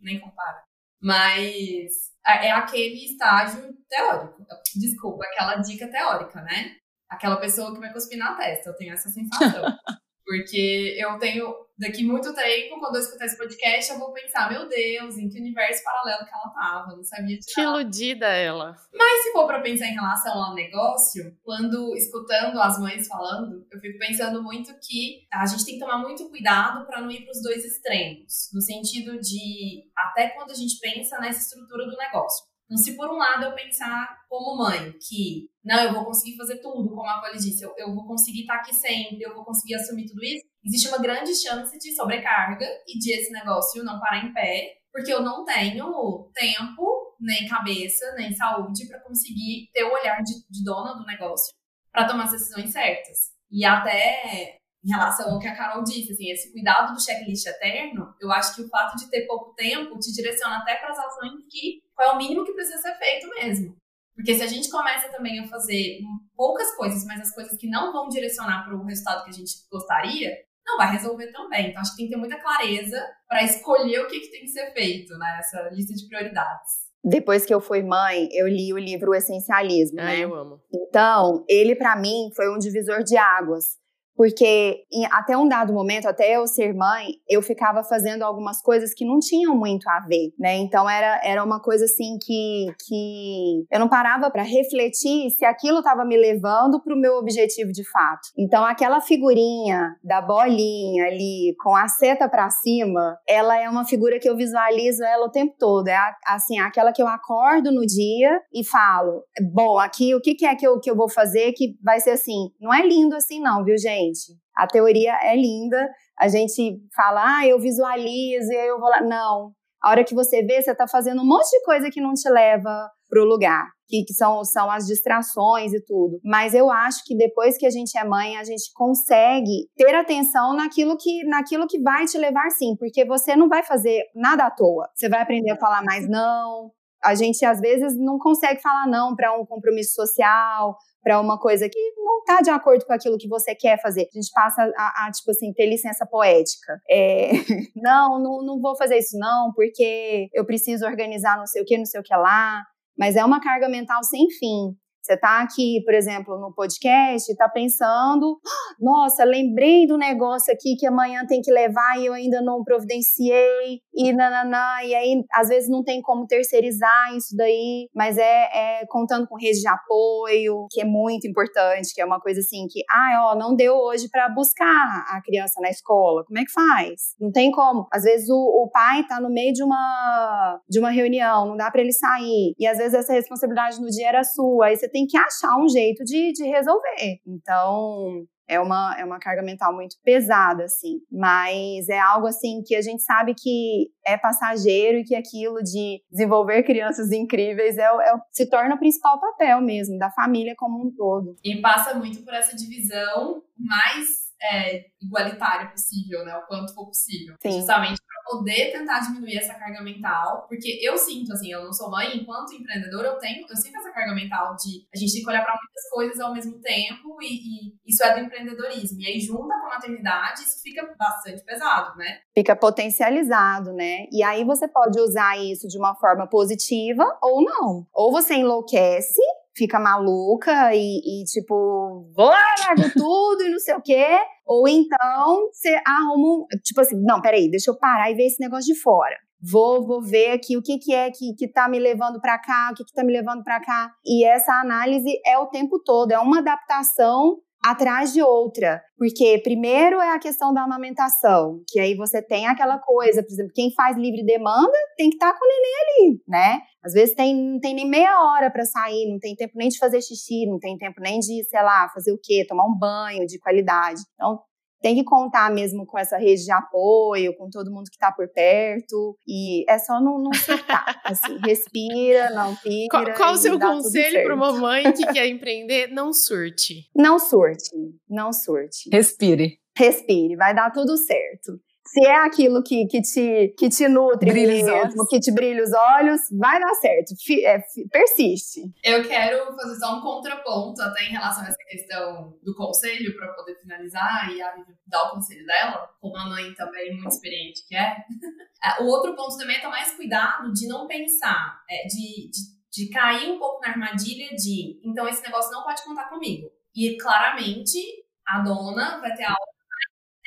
nem 0.02 0.20
compara. 0.20 0.64
Mas 1.00 2.12
é, 2.26 2.48
é 2.48 2.52
aquele 2.52 3.06
estágio 3.06 3.74
teórico. 3.88 4.44
Desculpa, 4.76 5.24
aquela 5.26 5.56
dica 5.58 5.88
teórica, 5.90 6.42
né? 6.42 6.76
Aquela 7.10 7.38
pessoa 7.38 7.74
que 7.74 7.80
vai 7.80 7.94
cuspir 7.94 8.18
na 8.18 8.36
testa. 8.36 8.70
Eu 8.70 8.76
tenho 8.76 8.94
essa 8.94 9.10
sensação. 9.10 9.64
Porque 10.28 10.98
eu 11.00 11.18
tenho, 11.18 11.56
daqui 11.80 12.04
muito 12.04 12.34
tempo, 12.34 12.82
quando 12.82 12.96
eu 12.96 13.02
escutar 13.02 13.26
esse 13.26 13.38
podcast, 13.38 13.94
eu 13.94 13.98
vou 13.98 14.12
pensar, 14.12 14.52
meu 14.52 14.68
Deus, 14.68 15.18
em 15.18 15.30
que 15.30 15.40
universo 15.40 15.82
paralelo 15.86 16.26
que 16.26 16.34
ela 16.34 16.54
tava, 16.54 16.98
não 16.98 17.02
sabia 17.02 17.40
de 17.40 17.46
Que 17.46 17.62
iludida 17.62 18.28
ela. 18.28 18.76
Mas 18.94 19.24
se 19.24 19.32
for 19.32 19.48
pra 19.48 19.62
pensar 19.62 19.88
em 19.88 19.94
relação 19.94 20.34
ao 20.34 20.54
negócio, 20.54 21.34
quando 21.46 21.96
escutando 21.96 22.60
as 22.60 22.78
mães 22.78 23.08
falando, 23.08 23.66
eu 23.72 23.80
fico 23.80 23.98
pensando 23.98 24.44
muito 24.44 24.78
que 24.82 25.26
a 25.32 25.46
gente 25.46 25.64
tem 25.64 25.76
que 25.76 25.80
tomar 25.80 26.00
muito 26.00 26.30
cuidado 26.30 26.86
para 26.86 27.00
não 27.00 27.10
ir 27.10 27.24
pros 27.24 27.42
dois 27.42 27.64
extremos. 27.64 28.50
No 28.54 28.62
sentido 28.62 29.18
de, 29.22 29.90
até 29.96 30.28
quando 30.32 30.52
a 30.52 30.56
gente 30.56 30.78
pensa 30.82 31.18
nessa 31.20 31.40
estrutura 31.40 31.86
do 31.86 31.96
negócio. 31.96 32.47
Então, 32.68 32.78
se 32.78 32.98
por 32.98 33.10
um 33.10 33.18
lado 33.18 33.46
eu 33.46 33.56
pensar 33.56 34.26
como 34.28 34.58
mãe 34.58 34.92
que, 35.00 35.50
não, 35.64 35.82
eu 35.84 35.94
vou 35.94 36.04
conseguir 36.04 36.36
fazer 36.36 36.58
tudo, 36.58 36.90
como 36.90 37.10
a 37.10 37.22
Polly 37.22 37.38
disse, 37.38 37.64
eu, 37.64 37.74
eu 37.78 37.96
vou 37.96 38.06
conseguir 38.06 38.42
estar 38.42 38.56
aqui 38.56 38.76
sempre, 38.76 39.22
eu 39.22 39.34
vou 39.34 39.46
conseguir 39.46 39.76
assumir 39.76 40.06
tudo 40.06 40.22
isso, 40.22 40.46
existe 40.66 40.90
uma 40.90 40.98
grande 40.98 41.34
chance 41.34 41.78
de 41.80 41.96
sobrecarga 41.96 42.68
e 42.86 43.00
de 43.00 43.14
esse 43.14 43.32
negócio 43.32 43.86
não 43.86 44.00
parar 44.02 44.26
em 44.26 44.34
pé, 44.34 44.80
porque 44.92 45.14
eu 45.14 45.22
não 45.22 45.46
tenho 45.46 46.30
tempo, 46.36 47.16
nem 47.22 47.48
cabeça, 47.48 48.14
nem 48.18 48.34
saúde 48.34 48.86
para 48.88 49.00
conseguir 49.00 49.70
ter 49.72 49.86
o 49.86 49.94
olhar 49.94 50.22
de, 50.22 50.34
de 50.50 50.64
dona 50.66 50.94
do 50.94 51.06
negócio 51.06 51.56
para 51.90 52.06
tomar 52.06 52.26
as 52.26 52.32
decisões 52.32 52.72
certas. 52.72 53.32
E 53.50 53.64
até 53.64 54.60
em 54.84 54.90
relação 54.90 55.34
ao 55.34 55.40
que 55.40 55.48
a 55.48 55.56
Carol 55.56 55.84
disse, 55.84 56.12
assim, 56.12 56.32
esse 56.32 56.52
cuidado 56.52 56.94
do 56.94 57.02
checklist 57.02 57.46
eterno, 57.46 58.14
eu 58.20 58.32
acho 58.32 58.56
que 58.56 58.62
o 58.62 58.70
fato 58.70 58.98
de 58.98 59.10
ter 59.10 59.26
pouco 59.26 59.54
tempo 59.54 59.98
te 60.00 60.12
direciona 60.14 60.58
até 60.58 60.76
para 60.76 60.92
as 60.92 61.00
ações 61.00 61.44
que 61.50 61.82
qual 61.98 62.12
é 62.12 62.14
o 62.14 62.18
mínimo 62.18 62.46
que 62.46 62.54
precisa 62.54 62.78
ser 62.78 62.96
feito 62.96 63.28
mesmo. 63.30 63.76
Porque 64.16 64.36
se 64.36 64.44
a 64.44 64.48
gente 64.48 64.70
começa 64.70 65.10
também 65.10 65.40
a 65.40 65.48
fazer 65.48 66.00
poucas 66.36 66.76
coisas, 66.76 67.04
mas 67.06 67.22
as 67.22 67.34
coisas 67.34 67.58
que 67.58 67.68
não 67.68 67.92
vão 67.92 68.08
direcionar 68.08 68.64
para 68.64 68.76
o 68.76 68.86
resultado 68.86 69.24
que 69.24 69.32
a 69.32 69.34
gente 69.34 69.52
gostaria, 69.72 70.32
não 70.66 70.78
vai 70.78 70.92
resolver 70.92 71.32
também. 71.32 71.70
Então 71.70 71.82
acho 71.82 71.92
que 71.92 71.98
tem 71.98 72.06
que 72.08 72.14
ter 72.14 72.20
muita 72.20 72.40
clareza 72.40 73.04
para 73.28 73.44
escolher 73.44 74.00
o 74.02 74.08
que, 74.08 74.20
que 74.20 74.32
tem 74.32 74.42
que 74.42 74.50
ser 74.50 74.72
feito 74.74 75.18
nessa 75.18 75.64
né, 75.64 75.70
lista 75.72 75.94
de 75.94 76.08
prioridades. 76.08 76.88
Depois 77.04 77.46
que 77.46 77.54
eu 77.54 77.62
fui 77.62 77.84
mãe, 77.84 78.28
eu 78.32 78.48
li 78.48 78.74
o 78.74 78.78
livro 78.78 79.12
O 79.12 79.16
Essencialismo, 79.16 80.00
ah, 80.02 80.06
né? 80.06 80.20
eu 80.20 80.36
amo. 80.36 80.62
Então, 80.74 81.46
ele 81.48 81.76
para 81.76 81.96
mim 81.96 82.30
foi 82.36 82.54
um 82.54 82.58
divisor 82.58 83.04
de 83.04 83.16
águas, 83.16 83.78
Porque 84.18 84.84
em, 84.92 85.06
até 85.12 85.38
um 85.38 85.48
dado 85.48 85.72
momento, 85.72 86.08
até 86.08 86.36
eu 86.36 86.48
ser 86.48 86.74
mãe, 86.74 87.10
eu 87.30 87.40
ficava 87.44 87.84
fazendo 87.84 88.24
algumas 88.24 88.60
coisas 88.62 88.92
que 88.94 89.06
não 89.06 89.20
tinham 89.20 89.56
muito 89.56 89.88
a 89.88 90.00
ver, 90.00 90.34
né? 90.40 90.58
Então 90.58 90.90
era, 90.90 91.22
era 91.24 91.44
uma 91.44 91.62
coisa 91.62 91.86
assim 91.86 92.18
que, 92.20 92.66
que 92.88 93.66
eu 93.72 93.80
não 93.80 93.88
parava 93.88 94.32
para 94.32 94.42
refletir 94.42 95.30
se 95.30 95.46
aquilo 95.46 95.80
estava 95.80 96.04
me 96.04 96.18
levando 96.18 96.82
para 96.82 96.96
o 96.96 97.00
meu 97.00 97.14
objetivo 97.18 97.72
de 97.72 97.88
fato. 97.90 98.30
Então 98.38 98.66
aquela 98.66 99.00
figurinha 99.00 99.96
da 100.04 100.20
bolinha 100.20 101.06
ali 101.06 101.56
com 101.62 101.76
a 101.76 101.88
seta 101.88 102.28
para 102.28 102.50
cima, 102.50 103.18
ela 103.28 103.62
é 103.62 103.70
uma 103.70 103.86
figura 103.86 104.20
que 104.20 104.28
eu 104.28 104.36
visualizo 104.36 105.04
ela 105.04 105.28
o 105.28 105.32
tempo 105.32 105.54
todo. 105.60 105.88
É 105.90 105.98
assim, 106.26 106.58
aquela 106.60 106.92
que 106.92 107.02
eu 107.02 107.08
acordo 107.08 107.72
no 107.72 107.86
dia 107.86 108.42
e 108.52 108.66
falo, 108.66 109.24
bom, 109.54 109.78
aqui 109.78 110.16
o 110.16 110.22
que, 110.22 110.34
que 110.34 110.46
é 110.46 110.56
que 110.56 110.68
eu, 110.68 110.80
que 110.80 110.90
eu 110.90 110.96
vou 110.96 111.10
fazer 111.10 111.52
que 111.54 111.78
vai 111.84 112.00
ser 112.00 112.12
assim. 112.12 112.50
Não 112.60 112.74
é 112.74 112.86
lindo 112.86 113.16
assim 113.16 113.40
não, 113.40 113.64
viu, 113.64 113.78
gente? 113.78 114.07
Gente. 114.08 114.38
A 114.56 114.68
teoria 114.68 115.14
é 115.22 115.36
linda, 115.36 115.90
a 116.18 116.28
gente 116.28 116.80
fala, 116.96 117.40
ah, 117.40 117.48
eu 117.48 117.60
visualizo 117.60 118.52
e 118.52 118.70
eu 118.70 118.80
vou 118.80 118.90
lá. 118.90 119.02
Não. 119.02 119.52
A 119.82 119.92
hora 119.92 120.04
que 120.04 120.16
você 120.16 120.44
vê, 120.44 120.62
você 120.62 120.72
está 120.72 120.88
fazendo 120.88 121.22
um 121.22 121.26
monte 121.26 121.50
de 121.52 121.64
coisa 121.64 121.90
que 121.90 122.02
não 122.02 122.14
te 122.14 122.28
leva 122.30 122.90
para 123.10 123.22
o 123.22 123.26
lugar, 123.26 123.66
que, 123.88 124.04
que, 124.04 124.14
são, 124.14 124.44
são 124.44 124.70
as 124.70 124.86
distrações 124.86 125.72
e 125.72 125.84
tudo. 125.86 126.20
Mas 126.24 126.54
eu 126.54 126.70
acho 126.70 127.04
que 127.06 127.16
depois 127.16 127.58
que 127.58 127.66
a 127.66 127.70
gente 127.70 127.98
é 127.98 128.04
mãe, 128.04 128.38
a 128.38 128.44
gente 128.44 128.72
consegue 128.74 129.70
ter 129.76 129.96
atenção 129.96 130.54
naquilo 130.56 130.98
que, 130.98 131.24
naquilo 131.26 131.68
que 131.68 131.82
vai 131.82 132.06
te 132.06 132.18
levar 132.18 132.50
sim, 132.50 132.76
porque 132.78 133.06
você 133.06 133.36
não 133.36 133.48
vai 133.48 133.64
fazer 133.64 134.04
nada 134.16 134.48
à 134.48 134.52
toa. 134.52 134.90
Você 134.96 135.08
vai 135.08 135.22
aprender 135.22 135.52
a 135.52 135.58
falar 135.58 135.84
mais 135.84 136.10
não. 136.10 136.72
A 137.04 137.14
gente 137.14 137.46
às 137.46 137.60
vezes 137.60 137.96
não 137.98 138.18
consegue 138.18 138.60
falar 138.60 138.88
não 138.88 139.16
para 139.16 139.40
um 139.40 139.46
compromisso 139.46 139.94
social, 139.94 140.76
para 141.08 141.22
uma 141.22 141.40
coisa 141.40 141.70
que 141.70 141.80
não 141.96 142.20
está 142.20 142.42
de 142.42 142.50
acordo 142.50 142.86
com 142.86 142.92
aquilo 142.92 143.18
que 143.18 143.30
você 143.30 143.56
quer 143.56 143.82
fazer. 143.82 144.02
A 144.02 144.20
gente 144.20 144.30
passa 144.34 144.62
a, 144.76 145.06
a 145.08 145.12
tipo 145.12 145.32
assim, 145.32 145.54
ter 145.54 145.66
licença 145.66 146.06
poética. 146.06 146.82
É, 146.90 147.32
não, 147.74 148.22
não, 148.22 148.46
não 148.46 148.60
vou 148.60 148.76
fazer 148.76 148.98
isso 148.98 149.18
não, 149.18 149.54
porque 149.56 150.28
eu 150.34 150.46
preciso 150.46 150.86
organizar 150.86 151.38
não 151.38 151.48
sei 151.48 151.62
o 151.62 151.66
que, 151.66 151.78
não 151.78 151.86
sei 151.86 152.02
o 152.02 152.04
que 152.04 152.14
lá. 152.14 152.62
Mas 153.00 153.16
é 153.16 153.24
uma 153.24 153.40
carga 153.40 153.70
mental 153.70 154.04
sem 154.04 154.30
fim. 154.32 154.76
Você 155.02 155.14
está 155.14 155.42
aqui, 155.42 155.82
por 155.86 155.94
exemplo, 155.94 156.38
no 156.38 156.54
podcast, 156.54 157.32
está 157.32 157.48
pensando, 157.48 158.40
nossa, 158.80 159.24
lembrei 159.24 159.88
do 159.88 159.98
negócio 159.98 160.54
aqui 160.54 160.76
que 160.78 160.86
amanhã 160.86 161.26
tem 161.26 161.42
que 161.42 161.52
levar 161.52 161.98
e 161.98 162.06
eu 162.06 162.14
ainda 162.14 162.42
não 162.42 162.64
providenciei, 162.64 163.82
e 163.98 164.14
nananã, 164.14 164.84
e 164.84 164.94
aí 164.94 165.24
às 165.34 165.48
vezes 165.48 165.70
não 165.70 165.84
tem 165.84 166.02
como 166.02 166.28
terceirizar 166.28 167.16
isso 167.16 167.36
daí, 167.36 167.90
mas 167.96 168.18
é, 168.18 168.82
é 168.82 168.86
contando 168.88 169.28
com 169.28 169.36
rede 169.36 169.60
de 169.60 169.68
apoio, 169.68 170.68
que 170.70 170.82
é 170.82 170.86
muito 170.86 171.28
importante, 171.28 171.94
que 171.94 172.02
é 172.02 172.06
uma 172.06 172.20
coisa 172.20 172.40
assim 172.40 172.68
que, 172.70 172.82
ah, 172.90 173.32
ó, 173.32 173.36
não 173.36 173.56
deu 173.56 173.76
hoje 173.76 174.08
para 174.10 174.30
buscar 174.30 175.06
a 175.10 175.22
criança 175.24 175.60
na 175.62 175.70
escola, 175.70 176.24
como 176.26 176.38
é 176.38 176.44
que 176.44 176.52
faz? 176.52 177.16
Não 177.20 177.32
tem 177.32 177.50
como. 177.52 177.88
Às 177.92 178.04
vezes 178.04 178.30
o, 178.30 178.36
o 178.36 178.70
pai 178.72 179.02
está 179.02 179.20
no 179.20 179.30
meio 179.30 179.54
de 179.54 179.64
uma, 179.64 180.62
de 180.70 180.80
uma 180.80 180.92
reunião, 180.92 181.48
não 181.48 181.58
dá 181.58 181.72
para 181.72 181.82
ele 181.82 181.94
sair, 181.94 182.54
e 182.60 182.68
às 182.68 182.78
vezes 182.78 182.94
essa 182.94 183.14
responsabilidade 183.14 183.82
no 183.82 183.88
dia 183.88 184.10
era 184.10 184.24
sua, 184.24 184.68
aí 184.68 184.76
você 184.76 184.88
tem 184.88 184.97
tem 184.98 185.06
que 185.06 185.16
achar 185.16 185.56
um 185.60 185.70
jeito 185.70 186.04
de, 186.04 186.32
de 186.34 186.44
resolver. 186.48 187.20
Então, 187.28 188.26
é 188.48 188.60
uma, 188.60 188.96
é 188.98 189.06
uma 189.06 189.20
carga 189.20 189.44
mental 189.44 189.76
muito 189.76 189.96
pesada, 190.04 190.64
assim. 190.64 191.02
Mas 191.12 191.88
é 191.88 192.00
algo, 192.00 192.26
assim, 192.26 192.64
que 192.66 192.76
a 192.76 192.82
gente 192.82 193.04
sabe 193.04 193.36
que 193.38 193.92
é 194.04 194.18
passageiro 194.18 194.98
e 194.98 195.04
que 195.04 195.14
aquilo 195.14 195.62
de 195.62 196.02
desenvolver 196.10 196.64
crianças 196.64 197.12
incríveis 197.12 197.78
é, 197.78 197.84
é, 197.84 198.14
se 198.32 198.50
torna 198.50 198.74
o 198.74 198.80
principal 198.80 199.20
papel 199.20 199.62
mesmo, 199.62 200.00
da 200.00 200.10
família 200.10 200.56
como 200.58 200.84
um 200.84 200.92
todo. 200.92 201.36
E 201.44 201.62
passa 201.62 201.94
muito 201.94 202.24
por 202.24 202.34
essa 202.34 202.56
divisão 202.56 203.44
mais 203.56 204.08
é, 204.42 204.86
igualitária 205.00 205.70
possível, 205.70 206.26
né? 206.26 206.36
O 206.38 206.48
quanto 206.48 206.74
for 206.74 206.88
possível. 206.88 207.36
Sim. 207.40 207.52
Justamente 207.52 208.02
poder 208.28 208.72
tentar 208.72 209.00
diminuir 209.00 209.38
essa 209.38 209.54
carga 209.54 209.82
mental. 209.82 210.46
Porque 210.48 210.80
eu 210.82 210.98
sinto, 210.98 211.34
assim, 211.34 211.52
eu 211.52 211.64
não 211.64 211.74
sou 211.74 211.90
mãe, 211.90 212.18
enquanto 212.18 212.54
empreendedora, 212.54 213.08
eu 213.08 213.18
tenho, 213.18 213.46
eu 213.50 213.56
sinto 213.56 213.78
essa 213.78 213.92
carga 213.92 214.14
mental 214.14 214.56
de 214.56 214.86
a 214.94 214.98
gente 214.98 215.14
tem 215.14 215.24
que 215.24 215.30
olhar 215.30 215.44
para 215.44 215.56
muitas 215.56 215.90
coisas 215.90 216.20
ao 216.20 216.34
mesmo 216.34 216.60
tempo 216.60 217.18
e, 217.22 217.26
e, 217.26 217.74
isso 217.86 218.04
é 218.04 218.14
do 218.14 218.26
empreendedorismo. 218.26 219.00
E 219.00 219.08
aí, 219.08 219.20
junta 219.20 219.60
com 219.60 219.68
a 219.68 219.76
maternidade, 219.76 220.42
isso 220.42 220.62
fica 220.62 220.88
bastante 220.98 221.44
pesado, 221.44 221.98
né? 221.98 222.20
Fica 222.36 222.56
potencializado, 222.56 223.74
né? 223.74 224.06
E 224.12 224.22
aí 224.24 224.44
você 224.44 224.68
pode 224.68 225.00
usar 225.00 225.38
isso 225.38 225.68
de 225.68 225.78
uma 225.78 225.96
forma 225.96 226.28
positiva 226.28 227.06
ou 227.22 227.44
não. 227.44 227.88
Ou 227.94 228.12
você 228.12 228.36
enlouquece 228.36 229.22
fica 229.58 229.80
maluca 229.80 230.74
e, 230.74 231.00
e 231.22 231.24
tipo, 231.26 232.10
vou 232.16 232.30
largo 232.30 232.94
tudo 232.94 233.44
e 233.44 233.50
não 233.50 233.60
sei 233.60 233.76
o 233.76 233.82
quê. 233.82 234.06
Ou 234.46 234.68
então 234.68 235.50
você 235.52 235.82
arruma 235.86 236.28
um. 236.28 236.46
Tipo 236.64 236.82
assim, 236.82 236.96
não, 237.04 237.22
peraí, 237.22 237.50
deixa 237.50 237.72
eu 237.72 237.78
parar 237.78 238.12
e 238.12 238.16
ver 238.16 238.28
esse 238.28 238.40
negócio 238.40 238.74
de 238.74 238.80
fora. 238.80 239.16
Vou, 239.42 239.86
vou 239.86 240.02
ver 240.02 240.32
aqui 240.32 240.58
o 240.58 240.62
que, 240.62 240.80
que 240.80 240.94
é 240.94 241.12
que, 241.12 241.34
que 241.36 241.48
tá 241.48 241.68
me 241.70 241.80
levando 241.80 242.20
para 242.20 242.40
cá, 242.40 242.70
o 242.72 242.76
que, 242.76 242.84
que 242.84 242.94
tá 242.94 243.04
me 243.04 243.14
levando 243.14 243.44
para 243.44 243.60
cá. 243.60 243.92
E 244.06 244.26
essa 244.26 244.54
análise 244.54 245.10
é 245.26 245.38
o 245.38 245.48
tempo 245.48 245.80
todo, 245.84 246.12
é 246.12 246.20
uma 246.20 246.40
adaptação 246.40 247.38
atrás 247.72 248.14
de 248.14 248.22
outra. 248.22 248.82
Porque 248.98 249.40
primeiro 249.44 250.00
é 250.02 250.16
a 250.16 250.20
questão 250.20 250.54
da 250.54 250.64
amamentação, 250.64 251.62
que 251.68 251.80
aí 251.80 251.96
você 251.96 252.22
tem 252.22 252.48
aquela 252.48 252.80
coisa, 252.80 253.22
por 253.22 253.32
exemplo, 253.32 253.52
quem 253.54 253.72
faz 253.74 253.96
livre 253.96 254.26
demanda 254.26 254.78
tem 254.98 255.10
que 255.10 255.16
estar 255.16 255.34
tá 255.34 255.38
com 255.38 255.46
o 255.46 255.48
neném 255.48 255.74
ali, 255.82 256.22
né? 256.28 256.62
Às 256.84 256.94
vezes 256.94 257.14
tem, 257.16 257.36
não 257.36 257.60
tem 257.60 257.76
nem 257.76 257.88
meia 257.88 258.20
hora 258.24 258.50
para 258.50 258.66
sair, 258.66 259.12
não 259.12 259.20
tem 259.20 259.36
tempo 259.36 259.54
nem 259.56 259.70
de 259.70 259.78
fazer 259.78 260.02
xixi, 260.02 260.46
não 260.48 260.58
tem 260.58 260.78
tempo 260.78 261.02
nem 261.02 261.20
de, 261.20 261.44
sei 261.44 261.62
lá, 261.62 261.90
fazer 261.94 262.12
o 262.12 262.20
quê? 262.22 262.46
Tomar 262.48 262.66
um 262.66 262.78
banho 262.78 263.26
de 263.26 263.38
qualidade. 263.40 264.02
Então, 264.16 264.40
tem 264.82 264.96
que 264.96 265.04
contar 265.04 265.52
mesmo 265.52 265.86
com 265.86 265.98
essa 265.98 266.18
rede 266.18 266.46
de 266.46 266.52
apoio, 266.52 267.36
com 267.36 267.50
todo 267.50 267.72
mundo 267.72 267.90
que 267.90 267.96
está 267.96 268.12
por 268.12 268.28
perto. 268.28 269.18
E 269.28 269.70
é 269.70 269.78
só 269.78 270.00
não, 270.00 270.20
não 270.20 270.34
surtar. 270.34 271.02
assim, 271.04 271.38
respira, 271.46 272.30
não 272.32 272.56
pira. 272.56 272.88
Qual, 272.90 273.14
qual 273.14 273.34
o 273.34 273.38
seu 273.38 273.60
conselho 273.60 274.24
para 274.24 274.36
uma 274.36 274.54
mãe 274.54 274.92
que 274.94 275.06
quer 275.14 275.28
empreender? 275.28 275.88
Não 275.88 276.14
surte. 276.14 276.88
Não 276.96 277.20
surte. 277.20 277.72
Não 278.10 278.32
surte. 278.32 278.90
Respire. 278.92 279.60
Respire, 279.78 280.36
vai 280.36 280.56
dar 280.56 280.72
tudo 280.72 280.98
certo 280.98 281.62
se 281.88 282.06
é 282.06 282.26
aquilo 282.26 282.62
que, 282.62 282.86
que, 282.88 283.02
te, 283.02 283.56
que 283.58 283.70
te 283.70 283.88
nutre 283.88 284.32
brilha 284.32 284.84
mesmo, 284.84 285.08
que 285.08 285.20
te 285.20 285.32
brilha 285.32 285.64
os 285.64 285.72
olhos, 285.74 286.22
vai 286.38 286.60
dar 286.60 286.74
certo. 286.76 287.14
F 287.14 287.46
é, 287.46 287.60
persiste. 287.90 288.62
Eu 288.84 289.08
quero 289.08 289.56
fazer 289.56 289.76
só 289.76 289.98
um 289.98 290.02
contraponto 290.02 290.82
até 290.82 291.04
em 291.04 291.12
relação 291.12 291.44
a 291.44 291.48
essa 291.48 291.58
questão 291.70 292.38
do 292.44 292.54
conselho, 292.56 293.16
para 293.16 293.34
poder 293.34 293.56
finalizar 293.56 294.30
e 294.32 294.42
a 294.42 294.54
dar 294.86 295.04
o 295.08 295.12
conselho 295.12 295.46
dela, 295.46 295.90
como 296.02 296.18
a 296.18 296.26
mãe 296.26 296.54
também 296.54 296.92
muito 296.94 297.08
experiente 297.08 297.66
que 297.68 297.76
é. 297.76 297.96
é. 298.64 298.84
o 298.84 298.88
outro 298.88 299.16
ponto 299.16 299.38
também 299.38 299.58
é 299.58 299.62
tomar 299.62 299.78
mais 299.78 299.94
cuidado 299.94 300.52
de 300.52 300.68
não 300.68 300.88
pensar, 300.88 301.62
é, 301.70 301.88
de, 301.88 302.32
de, 302.32 302.86
de 302.86 302.90
cair 302.90 303.32
um 303.32 303.38
pouco 303.38 303.62
na 303.62 303.70
armadilha 303.70 304.36
de 304.36 304.80
então 304.84 305.08
esse 305.08 305.22
negócio 305.22 305.52
não 305.52 305.64
pode 305.64 305.84
contar 305.84 306.10
comigo. 306.10 306.50
E 306.76 306.98
claramente 306.98 307.80
a 308.28 308.40
dona 308.40 309.00
vai 309.00 309.14
ter 309.16 309.24
algo 309.24 309.47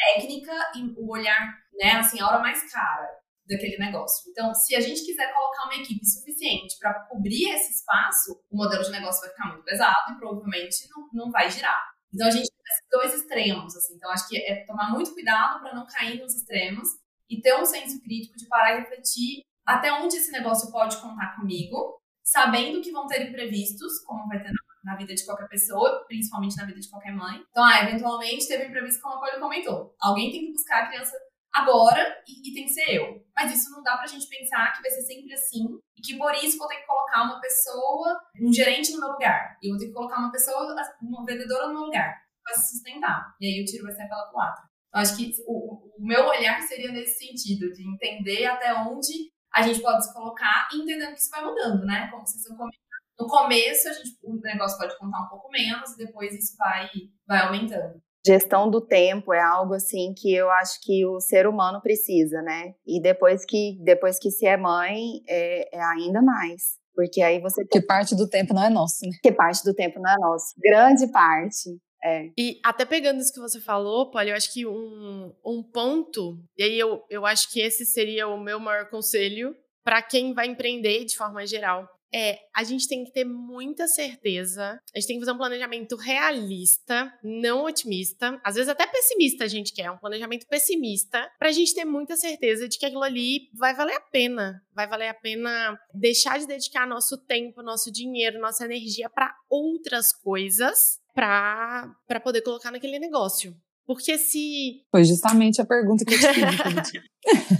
técnica 0.01 0.53
e 0.77 0.95
o 0.97 1.11
olhar, 1.11 1.59
né, 1.75 1.93
assim, 1.93 2.21
a 2.21 2.27
hora 2.27 2.39
mais 2.39 2.71
cara 2.73 3.09
daquele 3.47 3.77
negócio. 3.79 4.31
Então, 4.31 4.55
se 4.55 4.75
a 4.77 4.81
gente 4.81 5.05
quiser 5.05 5.33
colocar 5.33 5.65
uma 5.65 5.75
equipe 5.75 6.07
suficiente 6.07 6.79
para 6.79 6.95
cobrir 7.09 7.51
esse 7.51 7.73
espaço, 7.73 8.41
o 8.51 8.57
modelo 8.57 8.83
de 8.83 8.91
negócio 8.91 9.21
vai 9.21 9.31
ficar 9.31 9.49
muito 9.49 9.65
pesado 9.65 10.13
e 10.13 10.19
provavelmente 10.19 10.89
não, 10.91 11.25
não 11.25 11.31
vai 11.31 11.51
girar. 11.51 11.91
Então, 12.13 12.27
a 12.27 12.31
gente 12.31 12.49
tem 12.49 12.61
dois 12.91 13.15
extremos, 13.15 13.77
assim. 13.77 13.95
Então, 13.95 14.11
acho 14.11 14.29
que 14.29 14.37
é 14.37 14.65
tomar 14.65 14.91
muito 14.91 15.13
cuidado 15.13 15.61
para 15.61 15.75
não 15.75 15.87
cair 15.87 16.21
nos 16.21 16.35
extremos 16.35 16.89
e 17.29 17.41
ter 17.41 17.55
um 17.55 17.65
senso 17.65 18.01
crítico 18.03 18.37
de 18.37 18.47
parar 18.47 18.77
e 18.77 18.81
refletir 18.81 19.45
até 19.65 19.93
onde 19.93 20.17
esse 20.17 20.33
negócio 20.33 20.71
pode 20.71 20.97
contar 21.01 21.37
comigo, 21.37 22.01
sabendo 22.23 22.81
que 22.81 22.91
vão 22.91 23.07
ter 23.07 23.29
imprevistos, 23.29 24.01
como 24.05 24.27
vai 24.27 24.43
ter 24.43 24.51
na 24.51 24.60
vida 24.97 25.15
de 25.15 25.25
qualquer 25.25 25.49
pessoa, 25.49 26.05
principalmente 26.07 26.57
na 26.57 26.65
vida 26.65 26.81
de 26.81 26.89
qualquer 26.89 27.13
mãe. 27.13 27.43
Então, 27.51 27.65
ah, 27.65 27.83
eventualmente 27.83 28.49
teve 28.49 28.65
um 28.65 28.69
imprevisto, 28.69 29.03
como 29.03 29.17
a 29.17 29.21
Polly 29.21 29.41
comentou. 29.41 29.95
Alguém 30.01 30.31
tem 30.31 30.47
que 30.47 30.53
buscar 30.53 30.85
a 30.85 30.87
criança 30.89 31.17
agora 31.53 32.23
e, 32.27 32.51
e, 32.51 32.55
tem 32.55 32.65
que 32.65 32.73
ser 32.73 32.95
eu. 32.95 33.25
Mas 33.35 33.53
isso 33.53 33.71
não 33.71 33.83
dá 33.83 33.97
pra 33.97 34.07
gente 34.07 34.29
pensar 34.29 34.73
que 34.73 34.83
vai 34.83 34.91
ser 34.91 35.03
sempre 35.03 35.33
assim 35.33 35.67
e 35.97 36.01
que 36.01 36.17
por 36.17 36.35
isso 36.35 36.59
vou 36.59 36.69
ter 36.69 36.77
que 36.77 36.87
colocar 36.87 37.25
uma 37.25 37.41
pessoa, 37.41 38.21
um 38.41 38.53
gerente 38.53 38.93
no 38.93 39.01
meu 39.01 39.09
lugar. 39.11 39.59
E 39.63 39.69
vou 39.69 39.79
ter 39.79 39.87
que 39.87 39.93
colocar 39.93 40.19
uma 40.19 40.31
pessoa, 40.31 40.75
uma 41.03 41.25
vendedora 41.25 41.67
no 41.69 41.75
meu 41.75 41.83
lugar. 41.83 42.23
Vai 42.45 42.55
se 42.55 42.71
sustentar. 42.71 43.35
E 43.41 43.47
aí 43.47 43.63
o 43.63 43.65
tiro 43.65 43.85
vai 43.85 43.93
sair 43.93 44.09
pela 44.09 44.31
culatra. 44.31 44.65
Então, 44.89 45.01
acho 45.01 45.17
que 45.17 45.33
o, 45.47 45.93
o 45.99 46.07
meu 46.07 46.27
olhar 46.27 46.61
seria 46.63 46.91
nesse 46.91 47.27
sentido, 47.27 47.73
de 47.73 47.89
entender 47.89 48.47
até 48.47 48.75
onde 48.75 49.31
a 49.53 49.63
gente 49.63 49.81
pode 49.81 50.05
se 50.05 50.13
colocar 50.13 50.69
e 50.73 50.79
entendendo 50.79 51.15
que 51.15 51.21
isso 51.21 51.31
vai 51.31 51.45
mudando, 51.45 51.85
né? 51.85 52.09
Como 52.11 52.27
vocês 52.27 52.41
estão 52.41 52.57
comentando 52.57 52.90
no 53.21 53.27
começo, 53.27 53.89
a 53.89 53.93
gente, 53.93 54.17
o 54.23 54.35
negócio 54.41 54.79
pode 54.79 54.99
contar 54.99 55.23
um 55.23 55.29
pouco 55.29 55.51
menos, 55.51 55.93
e 55.93 55.99
depois 55.99 56.33
isso 56.33 56.57
vai, 56.57 56.89
vai 57.27 57.41
aumentando. 57.41 58.01
Gestão 58.27 58.71
do 58.71 58.81
tempo 58.81 59.33
é 59.33 59.41
algo 59.41 59.75
assim 59.75 60.13
que 60.15 60.35
eu 60.35 60.51
acho 60.51 60.79
que 60.83 61.07
o 61.07 61.21
ser 61.21 61.47
humano 61.47 61.81
precisa, 61.81 62.43
né? 62.43 62.75
E 62.87 63.01
depois 63.01 63.45
que, 63.47 63.79
depois 63.83 64.19
que 64.19 64.31
se 64.31 64.47
é 64.47 64.57
mãe, 64.57 65.23
é, 65.27 65.77
é 65.77 65.83
ainda 65.83 66.21
mais. 66.21 66.79
Porque 66.95 67.23
aí 67.23 67.41
você. 67.41 67.65
Que 67.65 67.81
parte 67.81 68.15
do 68.15 68.29
tempo 68.29 68.53
não 68.53 68.63
é 68.63 68.69
nosso, 68.69 69.07
né? 69.07 69.17
Que 69.23 69.33
parte 69.33 69.65
do 69.65 69.73
tempo 69.73 69.99
não 70.01 70.11
é 70.11 70.17
nosso. 70.19 70.53
Grande 70.59 71.11
parte. 71.11 71.79
É. 72.05 72.31
E 72.39 72.61
até 72.63 72.85
pegando 72.85 73.21
isso 73.21 73.33
que 73.33 73.41
você 73.41 73.61
falou, 73.61 74.11
Polly, 74.11 74.31
eu 74.31 74.37
acho 74.37 74.53
que 74.53 74.67
um, 74.67 75.35
um 75.45 75.63
ponto, 75.63 76.39
e 76.57 76.63
aí 76.63 76.79
eu, 76.79 77.03
eu 77.11 77.25
acho 77.27 77.51
que 77.51 77.61
esse 77.61 77.85
seria 77.85 78.27
o 78.27 78.39
meu 78.39 78.59
maior 78.59 78.89
conselho 78.89 79.55
para 79.85 80.03
quem 80.03 80.33
vai 80.33 80.47
empreender 80.47 81.05
de 81.05 81.17
forma 81.17 81.47
geral, 81.47 81.89
é 82.13 82.39
a 82.55 82.65
gente 82.65 82.89
tem 82.89 83.05
que 83.05 83.13
ter 83.13 83.25
muita 83.25 83.87
certeza, 83.87 84.81
a 84.95 84.99
gente 84.99 85.07
tem 85.07 85.17
que 85.17 85.25
fazer 85.25 85.33
um 85.33 85.39
planejamento 85.39 85.97
realista, 85.97 87.13
não 87.23 87.65
otimista, 87.65 88.41
às 88.45 88.55
vezes 88.55 88.69
até 88.69 88.87
pessimista 88.87 89.45
a 89.45 89.49
gente 89.49 89.73
quer, 89.73 89.91
um 89.91 89.99
planejamento 89.99 90.47
pessimista, 90.47 91.31
para 91.39 91.49
a 91.49 91.53
gente 91.53 91.75
ter 91.75 91.85
muita 91.85 92.17
certeza 92.17 92.69
de 92.69 92.79
que 92.79 92.87
aquilo 92.87 93.03
ali 93.03 93.49
vai 93.55 93.75
valer 93.75 93.97
a 93.97 94.01
pena, 94.01 94.63
vai 94.75 94.89
valer 94.89 95.09
a 95.09 95.15
pena 95.15 95.79
deixar 95.95 96.39
de 96.39 96.47
dedicar 96.47 96.87
nosso 96.87 97.17
tempo, 97.19 97.63
nosso 97.63 97.91
dinheiro, 97.93 98.41
nossa 98.41 98.65
energia 98.65 99.09
para 99.09 99.35
outras 99.49 100.13
coisas, 100.13 101.01
para 101.15 102.21
poder 102.23 102.43
colocar 102.43 102.71
naquele 102.71 102.99
negócio. 102.99 103.55
Porque 103.87 104.17
se. 104.19 104.85
Foi 104.91 105.03
justamente 105.03 105.61
a 105.61 105.67
pergunta 105.67 106.05
que 106.05 106.15
eu 106.15 106.19
te 106.19 106.27
fiz. 106.33 107.03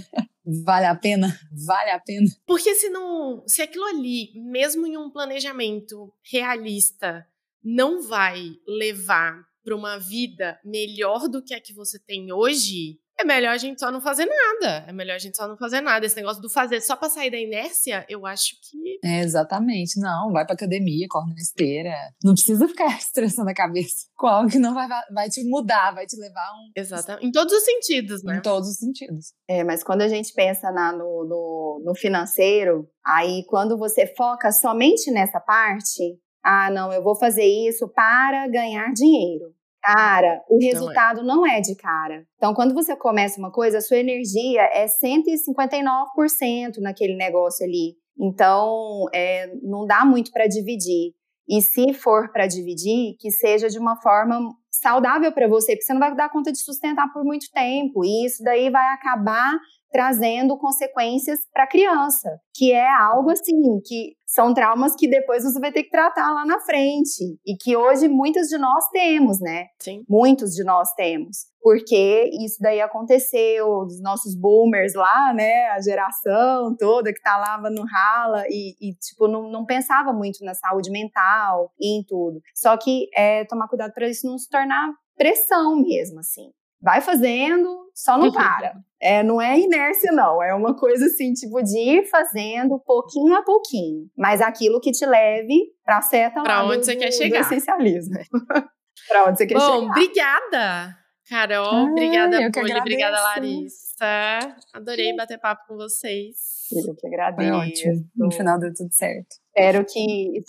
Vale 0.63 0.85
a 0.85 0.95
pena? 0.95 1.39
Vale 1.65 1.91
a 1.91 1.99
pena? 1.99 2.27
Porque 2.45 2.75
se 2.75 2.89
não, 2.89 3.43
se 3.47 3.61
aquilo 3.61 3.85
ali, 3.85 4.31
mesmo 4.35 4.85
em 4.85 4.97
um 4.97 5.09
planejamento 5.09 6.13
realista, 6.23 7.25
não 7.63 8.01
vai 8.01 8.55
levar 8.67 9.45
para 9.63 9.75
uma 9.75 9.97
vida 9.97 10.59
melhor 10.65 11.27
do 11.29 11.43
que 11.43 11.53
a 11.53 11.61
que 11.61 11.73
você 11.73 11.99
tem 11.99 12.31
hoje, 12.33 12.99
é 13.21 13.23
melhor 13.23 13.53
a 13.53 13.57
gente 13.57 13.79
só 13.79 13.91
não 13.91 14.01
fazer 14.01 14.25
nada. 14.25 14.85
É 14.87 14.91
melhor 14.91 15.15
a 15.15 15.19
gente 15.19 15.37
só 15.37 15.47
não 15.47 15.57
fazer 15.57 15.81
nada. 15.81 16.05
Esse 16.05 16.15
negócio 16.15 16.41
do 16.41 16.49
fazer 16.49 16.81
só 16.81 16.95
pra 16.95 17.09
sair 17.09 17.31
da 17.31 17.37
inércia, 17.37 18.05
eu 18.09 18.25
acho 18.25 18.55
que. 18.61 18.99
É, 19.03 19.21
exatamente. 19.21 19.99
Não, 19.99 20.31
vai 20.31 20.45
pra 20.45 20.55
academia, 20.55 21.07
corre 21.09 21.33
na 21.33 21.39
esteira. 21.39 21.93
Não 22.23 22.33
precisa 22.33 22.67
ficar 22.67 22.87
estressando 22.97 23.49
a 23.49 23.53
cabeça 23.53 24.07
com 24.15 24.27
algo 24.27 24.49
que 24.49 24.59
não 24.59 24.73
vai, 24.73 24.87
vai 25.13 25.29
te 25.29 25.43
mudar, 25.43 25.93
vai 25.93 26.05
te 26.05 26.17
levar 26.17 26.41
a 26.41 26.53
um. 26.53 26.71
Exatamente. 26.75 27.25
Em 27.25 27.31
todos 27.31 27.53
os 27.53 27.63
sentidos, 27.63 28.23
né? 28.23 28.37
Em 28.37 28.41
todos 28.41 28.69
os 28.69 28.77
sentidos. 28.77 29.33
É, 29.47 29.63
mas 29.63 29.83
quando 29.83 30.01
a 30.01 30.07
gente 30.07 30.33
pensa 30.33 30.71
na, 30.71 30.91
no, 30.91 31.25
no, 31.25 31.83
no 31.85 31.95
financeiro, 31.95 32.87
aí 33.05 33.45
quando 33.47 33.77
você 33.77 34.07
foca 34.15 34.51
somente 34.51 35.11
nessa 35.11 35.39
parte, 35.39 36.19
ah, 36.43 36.69
não, 36.71 36.91
eu 36.91 37.03
vou 37.03 37.15
fazer 37.15 37.45
isso 37.45 37.87
para 37.87 38.47
ganhar 38.47 38.91
dinheiro 38.93 39.53
cara, 39.81 40.41
o 40.49 40.59
resultado 40.59 41.23
não 41.23 41.45
é. 41.45 41.49
não 41.51 41.57
é. 41.57 41.61
de 41.61 41.75
cara. 41.75 42.23
Então, 42.35 42.53
quando 42.53 42.73
você 42.73 42.95
começa 42.95 43.39
uma 43.39 43.51
coisa, 43.51 43.79
a 43.79 43.81
sua 43.81 43.97
energia 43.97 44.61
é 44.61 44.85
159% 44.85 46.77
naquele 46.79 47.15
negócio 47.15 47.65
ali. 47.65 47.95
Então, 48.19 49.05
é, 49.13 49.51
não 49.61 49.85
dá 49.85 50.05
muito 50.05 50.31
para 50.31 50.47
dividir. 50.47 51.13
E 51.49 51.61
se 51.61 51.93
for 51.93 52.31
para 52.31 52.47
dividir, 52.47 53.15
que 53.19 53.31
seja 53.31 53.67
de 53.67 53.77
uma 53.77 53.99
forma 54.01 54.39
saudável 54.71 55.31
para 55.31 55.47
você, 55.47 55.73
porque 55.73 55.83
você 55.83 55.93
não 55.93 55.99
vai 55.99 56.15
dar 56.15 56.29
conta 56.29 56.51
de 56.51 56.59
sustentar 56.59 57.11
por 57.11 57.23
muito 57.23 57.47
tempo. 57.53 58.05
E 58.05 58.25
isso 58.25 58.43
daí 58.43 58.69
vai 58.69 58.87
acabar 58.93 59.59
trazendo 59.91 60.57
consequências 60.57 61.39
para 61.53 61.65
a 61.65 61.67
criança, 61.67 62.39
que 62.55 62.71
é 62.71 62.89
algo 62.89 63.29
assim 63.29 63.79
que 63.85 64.15
são 64.25 64.53
traumas 64.53 64.95
que 64.95 65.09
depois 65.09 65.43
você 65.43 65.59
vai 65.59 65.71
ter 65.71 65.83
que 65.83 65.89
tratar 65.89 66.31
lá 66.31 66.45
na 66.45 66.59
frente 66.61 67.37
e 67.45 67.57
que 67.57 67.75
hoje 67.75 68.07
muitos 68.07 68.47
de 68.47 68.57
nós 68.57 68.87
temos, 68.89 69.41
né? 69.41 69.65
Sim. 69.79 70.05
Muitos 70.07 70.51
de 70.51 70.63
nós 70.63 70.93
temos, 70.93 71.47
porque 71.61 72.29
isso 72.41 72.55
daí 72.61 72.79
aconteceu 72.79 73.85
dos 73.85 74.01
nossos 74.01 74.33
boomers 74.33 74.93
lá, 74.93 75.33
né? 75.33 75.67
A 75.67 75.81
geração 75.81 76.73
toda 76.77 77.13
que 77.13 77.21
tá 77.21 77.37
lá 77.37 77.69
no 77.69 77.85
rala 77.85 78.45
e, 78.47 78.75
e 78.79 78.93
tipo 78.93 79.27
não, 79.27 79.51
não, 79.51 79.65
pensava 79.65 80.13
muito 80.13 80.43
na 80.45 80.53
saúde 80.53 80.89
mental 80.89 81.73
e 81.77 81.99
em 81.99 82.03
tudo. 82.03 82.41
Só 82.55 82.77
que 82.77 83.09
é 83.13 83.43
tomar 83.45 83.67
cuidado 83.67 83.93
para 83.93 84.07
isso 84.07 84.25
não 84.25 84.37
se 84.37 84.49
tornar 84.49 84.93
pressão 85.17 85.75
mesmo, 85.75 86.19
assim 86.19 86.51
vai 86.81 87.01
fazendo, 87.01 87.89
só 87.93 88.17
não 88.17 88.31
para. 88.31 88.73
É, 89.01 89.23
não 89.23 89.41
é 89.41 89.59
inércia, 89.59 90.11
não. 90.11 90.41
É 90.43 90.53
uma 90.53 90.75
coisa 90.75 91.05
assim, 91.05 91.33
tipo, 91.33 91.61
de 91.63 91.77
ir 91.77 92.09
fazendo 92.09 92.79
pouquinho 92.79 93.33
a 93.35 93.43
pouquinho. 93.43 94.07
Mas 94.15 94.41
aquilo 94.41 94.79
que 94.79 94.91
te 94.91 95.05
leve 95.05 95.71
pra 95.83 96.01
certa 96.01 96.43
Pra 96.43 96.63
onde 96.63 96.77
do, 96.77 96.85
você 96.85 96.95
quer 96.95 97.11
chegar. 97.11 97.39
Do 97.39 97.45
essencialismo. 97.45 98.15
pra 99.07 99.25
onde 99.25 99.37
você 99.37 99.47
quer 99.47 99.55
Bom, 99.55 99.61
chegar. 99.61 99.79
Bom, 99.79 99.89
obrigada, 99.89 100.97
Carol. 101.27 101.65
Ah, 101.65 101.83
obrigada, 101.83 102.51
Poli. 102.51 102.73
Obrigada, 102.73 103.21
Larissa. 103.21 104.39
Adorei 104.73 105.15
bater 105.15 105.39
papo 105.39 105.63
com 105.67 105.75
vocês. 105.77 106.35
Eu 106.71 106.95
que 106.95 107.07
agradeço. 107.07 107.49
Foi 107.49 107.67
ótimo. 107.69 108.05
No 108.15 108.31
final 108.31 108.59
deu 108.59 108.71
tudo 108.73 108.93
certo. 108.93 109.35
Espero 109.55 109.83
que 109.85 110.43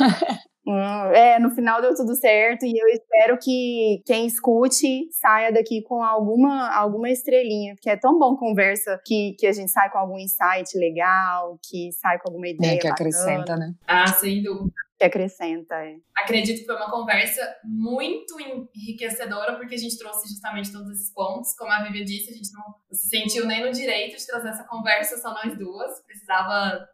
Hum, 0.64 1.12
é, 1.12 1.40
no 1.40 1.50
final 1.50 1.82
deu 1.82 1.92
tudo 1.94 2.14
certo 2.14 2.64
e 2.64 2.72
eu 2.78 2.86
espero 2.88 3.36
que 3.36 4.00
quem 4.06 4.26
escute 4.26 5.08
saia 5.10 5.52
daqui 5.52 5.82
com 5.82 6.02
alguma, 6.02 6.70
alguma 6.70 7.10
estrelinha, 7.10 7.74
porque 7.74 7.90
é 7.90 7.96
tão 7.96 8.16
bom 8.16 8.36
conversa 8.36 9.00
que, 9.04 9.34
que 9.38 9.46
a 9.46 9.52
gente 9.52 9.72
sai 9.72 9.90
com 9.90 9.98
algum 9.98 10.18
insight 10.18 10.78
legal, 10.78 11.58
que 11.68 11.90
sai 11.92 12.18
com 12.20 12.28
alguma 12.28 12.46
ideia. 12.46 12.74
É, 12.74 12.76
que 12.76 12.88
bacana. 12.88 12.94
acrescenta, 12.94 13.56
né? 13.56 13.74
Ah, 13.88 14.06
sem 14.06 14.40
dúvida. 14.42 14.72
Que 15.02 15.06
acrescenta, 15.06 15.74
é. 15.74 15.96
Acredito 16.16 16.60
que 16.60 16.64
foi 16.64 16.76
uma 16.76 16.88
conversa 16.88 17.42
muito 17.64 18.36
enriquecedora, 18.40 19.56
porque 19.56 19.74
a 19.74 19.78
gente 19.78 19.98
trouxe 19.98 20.28
justamente 20.28 20.70
todos 20.70 20.88
esses 20.92 21.12
pontos. 21.12 21.56
Como 21.56 21.72
a 21.72 21.82
Vivi 21.82 22.04
disse, 22.04 22.30
a 22.30 22.34
gente 22.34 22.52
não 22.52 22.62
se 22.92 23.08
sentiu 23.08 23.44
nem 23.44 23.64
no 23.64 23.72
direito 23.72 24.16
de 24.16 24.24
trazer 24.24 24.50
essa 24.50 24.62
conversa, 24.62 25.18
só 25.18 25.34
nós 25.34 25.58
duas. 25.58 26.00
Precisava 26.06 26.86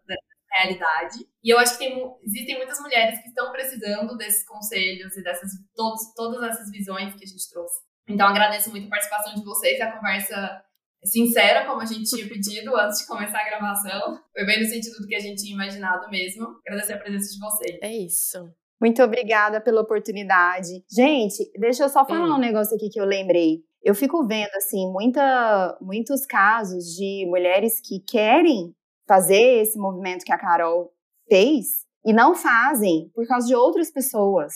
realidade. 0.53 1.19
E 1.43 1.51
eu 1.51 1.59
acho 1.59 1.79
que 1.79 1.79
tem, 1.79 2.03
existem 2.23 2.57
muitas 2.57 2.81
mulheres 2.81 3.21
que 3.21 3.29
estão 3.29 3.53
precisando 3.53 4.17
desses 4.17 4.45
conselhos 4.47 5.17
e 5.17 5.23
dessas 5.23 5.51
todos, 5.75 6.13
todas 6.15 6.43
essas 6.43 6.71
visões 6.71 7.15
que 7.15 7.25
a 7.25 7.27
gente 7.27 7.49
trouxe. 7.51 7.77
Então 8.09 8.27
agradeço 8.27 8.71
muito 8.71 8.87
a 8.87 8.91
participação 8.91 9.35
de 9.35 9.45
vocês, 9.45 9.81
a 9.81 9.93
conversa 9.93 10.63
sincera, 11.05 11.67
como 11.67 11.81
a 11.81 11.85
gente 11.85 12.05
tinha 12.05 12.27
pedido 12.29 12.75
antes 12.77 13.01
de 13.01 13.07
começar 13.07 13.41
a 13.41 13.49
gravação. 13.49 14.21
Foi 14.33 14.45
bem 14.47 14.61
no 14.61 14.69
sentido 14.69 14.99
do 15.01 15.07
que 15.07 15.15
a 15.15 15.21
gente 15.21 15.43
tinha 15.43 15.55
imaginado 15.55 16.09
mesmo. 16.11 16.47
Agradecer 16.67 16.95
a 16.95 16.99
presença 16.99 17.33
de 17.33 17.39
vocês. 17.39 17.79
É 17.83 17.93
isso. 17.93 18.51
Muito 18.81 19.03
obrigada 19.03 19.61
pela 19.61 19.81
oportunidade. 19.81 20.85
Gente, 20.91 21.51
deixa 21.59 21.85
eu 21.85 21.89
só 21.89 22.07
falar 22.07 22.35
um 22.35 22.39
negócio 22.39 22.77
aqui 22.77 22.89
que 22.89 23.01
eu 23.01 23.05
lembrei. 23.05 23.59
Eu 23.83 23.95
fico 23.95 24.27
vendo, 24.27 24.55
assim, 24.57 24.91
muita, 24.93 25.77
muitos 25.81 26.25
casos 26.27 26.85
de 26.97 27.27
mulheres 27.29 27.81
que 27.81 28.01
querem 28.01 28.75
fazer 29.09 29.63
esse 29.63 29.79
movimento 29.79 30.25
que 30.25 30.33
a 30.33 30.39
Carol 30.39 30.93
fez 31.27 31.87
e 32.05 32.13
não 32.13 32.35
fazem 32.35 33.11
por 33.15 33.27
causa 33.27 33.47
de 33.47 33.55
outras 33.55 33.91
pessoas. 33.91 34.55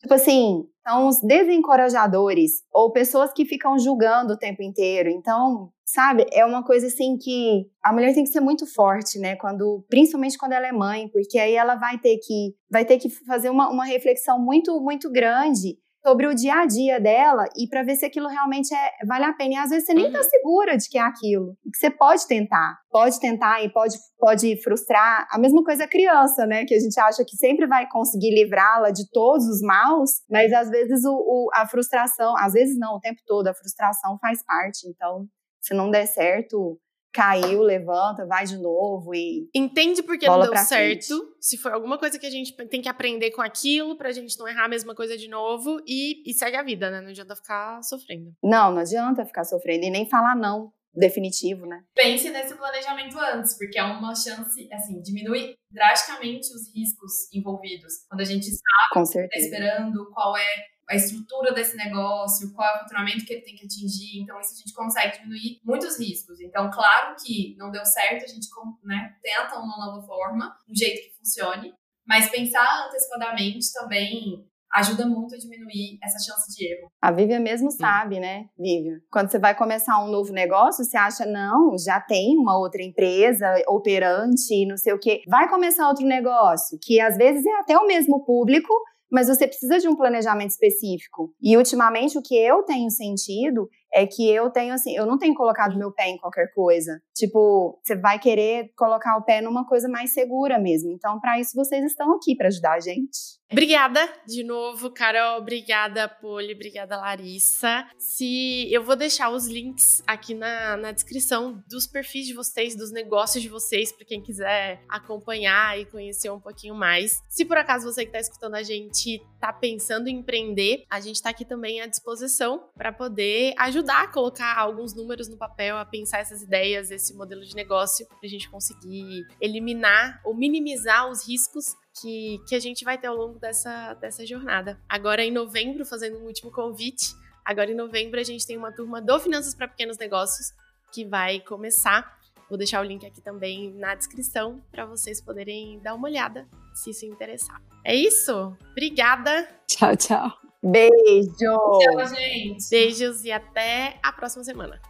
Tipo 0.00 0.14
assim, 0.14 0.64
são 0.86 1.08
os 1.08 1.20
desencorajadores 1.20 2.62
ou 2.72 2.92
pessoas 2.92 3.32
que 3.32 3.44
ficam 3.44 3.76
julgando 3.76 4.34
o 4.34 4.38
tempo 4.38 4.62
inteiro. 4.62 5.10
Então, 5.10 5.72
sabe, 5.84 6.24
é 6.32 6.44
uma 6.46 6.64
coisa 6.64 6.86
assim 6.86 7.16
que 7.16 7.68
a 7.82 7.92
mulher 7.92 8.14
tem 8.14 8.22
que 8.22 8.30
ser 8.30 8.40
muito 8.40 8.64
forte, 8.64 9.18
né? 9.18 9.34
Quando, 9.34 9.84
principalmente 9.88 10.38
quando 10.38 10.52
ela 10.52 10.68
é 10.68 10.72
mãe, 10.72 11.08
porque 11.08 11.36
aí 11.36 11.54
ela 11.54 11.74
vai 11.74 11.98
ter 11.98 12.16
que 12.18 12.54
vai 12.70 12.84
ter 12.84 12.98
que 12.98 13.10
fazer 13.10 13.50
uma, 13.50 13.68
uma 13.68 13.84
reflexão 13.84 14.38
muito 14.38 14.80
muito 14.80 15.10
grande 15.10 15.76
sobre 16.04 16.26
o 16.26 16.34
dia 16.34 16.60
a 16.60 16.66
dia 16.66 17.00
dela 17.00 17.44
e 17.56 17.68
para 17.68 17.82
ver 17.82 17.96
se 17.96 18.06
aquilo 18.06 18.28
realmente 18.28 18.74
é, 18.74 19.06
vale 19.06 19.24
a 19.24 19.32
pena. 19.32 19.54
E 19.54 19.56
às 19.56 19.70
vezes 19.70 19.86
você 19.86 19.94
nem 19.94 20.06
está 20.06 20.18
uhum. 20.18 20.24
segura 20.24 20.76
de 20.76 20.88
que 20.88 20.98
é 20.98 21.02
aquilo. 21.02 21.56
Que 21.64 21.78
você 21.78 21.90
pode 21.90 22.26
tentar. 22.26 22.78
Pode 22.90 23.20
tentar 23.20 23.62
e 23.62 23.72
pode, 23.72 23.96
pode 24.18 24.62
frustrar. 24.62 25.26
A 25.30 25.38
mesma 25.38 25.62
coisa 25.62 25.84
a 25.84 25.88
criança, 25.88 26.46
né? 26.46 26.64
Que 26.64 26.74
a 26.74 26.80
gente 26.80 26.98
acha 26.98 27.24
que 27.24 27.36
sempre 27.36 27.66
vai 27.66 27.88
conseguir 27.88 28.30
livrá-la 28.30 28.90
de 28.90 29.08
todos 29.10 29.46
os 29.46 29.60
maus, 29.60 30.10
mas 30.30 30.52
às 30.52 30.70
vezes 30.70 31.04
o, 31.04 31.12
o, 31.12 31.50
a 31.54 31.66
frustração, 31.66 32.34
às 32.38 32.52
vezes 32.52 32.78
não, 32.78 32.96
o 32.96 33.00
tempo 33.00 33.20
todo, 33.26 33.48
a 33.48 33.54
frustração 33.54 34.18
faz 34.20 34.44
parte. 34.44 34.88
Então, 34.88 35.26
se 35.60 35.74
não 35.74 35.90
der 35.90 36.06
certo, 36.06 36.78
caiu, 37.12 37.62
levanta, 37.62 38.26
vai 38.26 38.44
de 38.44 38.56
novo 38.56 39.14
e. 39.14 39.48
Entende 39.54 40.02
porque 40.02 40.26
não 40.26 40.40
deu 40.40 40.56
certo. 40.56 41.06
Frente. 41.06 41.36
Se 41.40 41.56
for 41.56 41.72
alguma 41.72 41.98
coisa 41.98 42.18
que 42.18 42.26
a 42.26 42.30
gente 42.30 42.54
tem 42.68 42.82
que 42.82 42.88
aprender 42.88 43.30
com 43.30 43.42
aquilo, 43.42 43.96
pra 43.96 44.12
gente 44.12 44.38
não 44.38 44.48
errar 44.48 44.64
a 44.64 44.68
mesma 44.68 44.94
coisa 44.94 45.16
de 45.16 45.28
novo 45.28 45.80
e, 45.86 46.22
e 46.28 46.34
segue 46.34 46.56
a 46.56 46.62
vida, 46.62 46.90
né? 46.90 47.00
Não 47.00 47.10
adianta 47.10 47.36
ficar 47.36 47.82
sofrendo. 47.82 48.32
Não, 48.42 48.72
não 48.72 48.78
adianta 48.78 49.24
ficar 49.24 49.44
sofrendo 49.44 49.84
e 49.84 49.90
nem 49.90 50.08
falar 50.08 50.36
não. 50.36 50.72
Definitivo, 50.98 51.66
né? 51.66 51.84
Pense 51.94 52.30
nesse 52.30 52.54
planejamento 52.56 53.18
antes, 53.18 53.56
porque 53.56 53.78
é 53.78 53.84
uma 53.84 54.14
chance, 54.14 54.68
assim, 54.72 55.00
diminui 55.00 55.54
drasticamente 55.70 56.52
os 56.52 56.74
riscos 56.74 57.32
envolvidos. 57.32 57.92
Quando 58.08 58.20
a 58.20 58.24
gente 58.24 58.46
sabe 58.46 58.92
Com 58.92 59.04
certeza. 59.04 59.30
tá 59.30 59.38
esperando, 59.38 60.10
qual 60.12 60.36
é 60.36 60.66
a 60.88 60.96
estrutura 60.96 61.52
desse 61.52 61.76
negócio, 61.76 62.52
qual 62.54 62.66
é 62.66 62.76
o 62.76 62.78
faturamento 62.80 63.24
que 63.26 63.34
ele 63.34 63.42
tem 63.42 63.54
que 63.54 63.66
atingir. 63.66 64.20
Então, 64.20 64.40
isso 64.40 64.54
a 64.54 64.56
gente 64.56 64.72
consegue 64.72 65.18
diminuir 65.18 65.60
muitos 65.62 65.98
riscos. 65.98 66.40
Então, 66.40 66.70
claro 66.70 67.14
que 67.22 67.54
não 67.58 67.70
deu 67.70 67.84
certo, 67.84 68.24
a 68.24 68.28
gente 68.28 68.48
né, 68.82 69.14
tenta 69.22 69.58
uma 69.58 69.76
nova 69.76 70.06
forma, 70.06 70.56
um 70.68 70.74
jeito 70.74 71.02
que 71.02 71.18
funcione, 71.18 71.74
mas 72.06 72.30
pensar 72.30 72.86
antecipadamente 72.86 73.70
também 73.74 74.48
ajuda 74.74 75.06
muito 75.06 75.34
a 75.34 75.38
diminuir 75.38 75.98
essa 76.02 76.18
chance 76.18 76.54
de 76.54 76.66
erro. 76.66 76.90
A 77.00 77.10
Vivian 77.10 77.40
mesmo 77.40 77.70
sabe, 77.70 78.20
né, 78.20 78.46
Vivian? 78.58 79.00
Quando 79.10 79.30
você 79.30 79.38
vai 79.38 79.54
começar 79.54 80.02
um 80.02 80.10
novo 80.10 80.32
negócio, 80.32 80.84
você 80.84 80.96
acha, 80.96 81.24
não, 81.24 81.76
já 81.78 82.00
tem 82.00 82.36
uma 82.36 82.58
outra 82.58 82.82
empresa 82.82 83.46
operante, 83.68 84.66
não 84.66 84.76
sei 84.76 84.92
o 84.92 84.98
quê. 84.98 85.22
Vai 85.28 85.48
começar 85.48 85.88
outro 85.88 86.06
negócio, 86.06 86.78
que 86.82 87.00
às 87.00 87.16
vezes 87.16 87.44
é 87.44 87.60
até 87.60 87.76
o 87.78 87.86
mesmo 87.86 88.24
público, 88.24 88.72
mas 89.10 89.28
você 89.28 89.46
precisa 89.46 89.78
de 89.78 89.88
um 89.88 89.96
planejamento 89.96 90.50
específico. 90.50 91.32
E 91.40 91.56
ultimamente 91.56 92.18
o 92.18 92.22
que 92.22 92.36
eu 92.36 92.62
tenho 92.62 92.90
sentido 92.90 93.68
é 93.92 94.06
que 94.06 94.28
eu 94.30 94.50
tenho 94.50 94.74
assim, 94.74 94.96
eu 94.96 95.06
não 95.06 95.18
tenho 95.18 95.34
colocado 95.34 95.78
meu 95.78 95.92
pé 95.92 96.08
em 96.08 96.18
qualquer 96.18 96.52
coisa. 96.54 97.00
Tipo, 97.14 97.80
você 97.82 97.96
vai 97.96 98.18
querer 98.18 98.70
colocar 98.76 99.16
o 99.16 99.24
pé 99.24 99.40
numa 99.40 99.66
coisa 99.66 99.88
mais 99.88 100.12
segura 100.12 100.58
mesmo. 100.58 100.92
Então, 100.92 101.18
para 101.20 101.40
isso 101.40 101.52
vocês 101.54 101.84
estão 101.84 102.14
aqui 102.14 102.36
para 102.36 102.48
ajudar 102.48 102.74
a 102.74 102.80
gente. 102.80 103.38
Obrigada 103.50 104.06
de 104.26 104.44
novo, 104.44 104.90
Carol. 104.90 105.38
Obrigada, 105.38 106.06
Poli. 106.06 106.52
Obrigada, 106.52 106.98
Larissa. 106.98 107.88
Se 107.98 108.70
eu 108.70 108.84
vou 108.84 108.94
deixar 108.94 109.30
os 109.30 109.48
links 109.48 110.02
aqui 110.06 110.34
na, 110.34 110.76
na 110.76 110.92
descrição 110.92 111.64
dos 111.66 111.86
perfis 111.86 112.26
de 112.26 112.34
vocês, 112.34 112.76
dos 112.76 112.92
negócios 112.92 113.42
de 113.42 113.48
vocês, 113.48 113.90
para 113.90 114.04
quem 114.04 114.22
quiser 114.22 114.82
acompanhar 114.86 115.80
e 115.80 115.86
conhecer 115.86 116.30
um 116.30 116.38
pouquinho 116.38 116.74
mais. 116.74 117.22
Se 117.26 117.42
por 117.42 117.56
acaso 117.56 117.90
você 117.90 118.02
que 118.02 118.10
está 118.10 118.20
escutando 118.20 118.54
a 118.54 118.62
gente 118.62 119.22
está 119.34 119.50
pensando 119.50 120.08
em 120.08 120.18
empreender, 120.18 120.84
a 120.90 121.00
gente 121.00 121.16
está 121.16 121.30
aqui 121.30 121.44
também 121.44 121.80
à 121.80 121.86
disposição 121.86 122.68
para 122.76 122.92
poder 122.92 123.54
ajudar 123.78 124.04
a 124.04 124.08
colocar 124.08 124.58
alguns 124.58 124.94
números 124.94 125.28
no 125.28 125.36
papel, 125.36 125.76
a 125.76 125.84
pensar 125.84 126.18
essas 126.18 126.42
ideias, 126.42 126.90
esse 126.90 127.14
modelo 127.14 127.42
de 127.44 127.54
negócio, 127.54 128.06
para 128.06 128.18
a 128.24 128.28
gente 128.28 128.50
conseguir 128.50 129.26
eliminar 129.40 130.20
ou 130.24 130.34
minimizar 130.34 131.08
os 131.08 131.26
riscos 131.26 131.76
que, 132.00 132.40
que 132.48 132.54
a 132.54 132.58
gente 132.58 132.84
vai 132.84 132.98
ter 132.98 133.06
ao 133.06 133.16
longo 133.16 133.38
dessa, 133.38 133.94
dessa 133.94 134.26
jornada. 134.26 134.80
Agora, 134.88 135.24
em 135.24 135.30
novembro, 135.30 135.84
fazendo 135.84 136.18
um 136.18 136.24
último 136.24 136.50
convite, 136.50 137.14
agora 137.44 137.70
em 137.70 137.76
novembro 137.76 138.18
a 138.18 138.24
gente 138.24 138.46
tem 138.46 138.56
uma 138.56 138.72
turma 138.72 139.00
do 139.00 139.18
Finanças 139.20 139.54
para 139.54 139.68
Pequenos 139.68 139.96
Negócios 139.96 140.52
que 140.92 141.04
vai 141.04 141.40
começar. 141.40 142.18
Vou 142.48 142.58
deixar 142.58 142.80
o 142.80 142.84
link 142.84 143.06
aqui 143.06 143.20
também 143.20 143.72
na 143.74 143.94
descrição 143.94 144.60
para 144.70 144.86
vocês 144.86 145.20
poderem 145.20 145.78
dar 145.80 145.94
uma 145.94 146.08
olhada 146.08 146.48
se 146.74 146.90
isso 146.90 147.04
interessar. 147.04 147.62
É 147.84 147.94
isso? 147.94 148.56
Obrigada. 148.72 149.46
Tchau, 149.66 149.96
tchau. 149.96 150.47
Beijo. 150.62 151.28
Tchau, 151.38 152.06
gente. 152.08 152.68
Beijos 152.70 153.24
e 153.24 153.30
até 153.30 153.98
a 154.02 154.12
próxima 154.12 154.44
semana. 154.44 154.80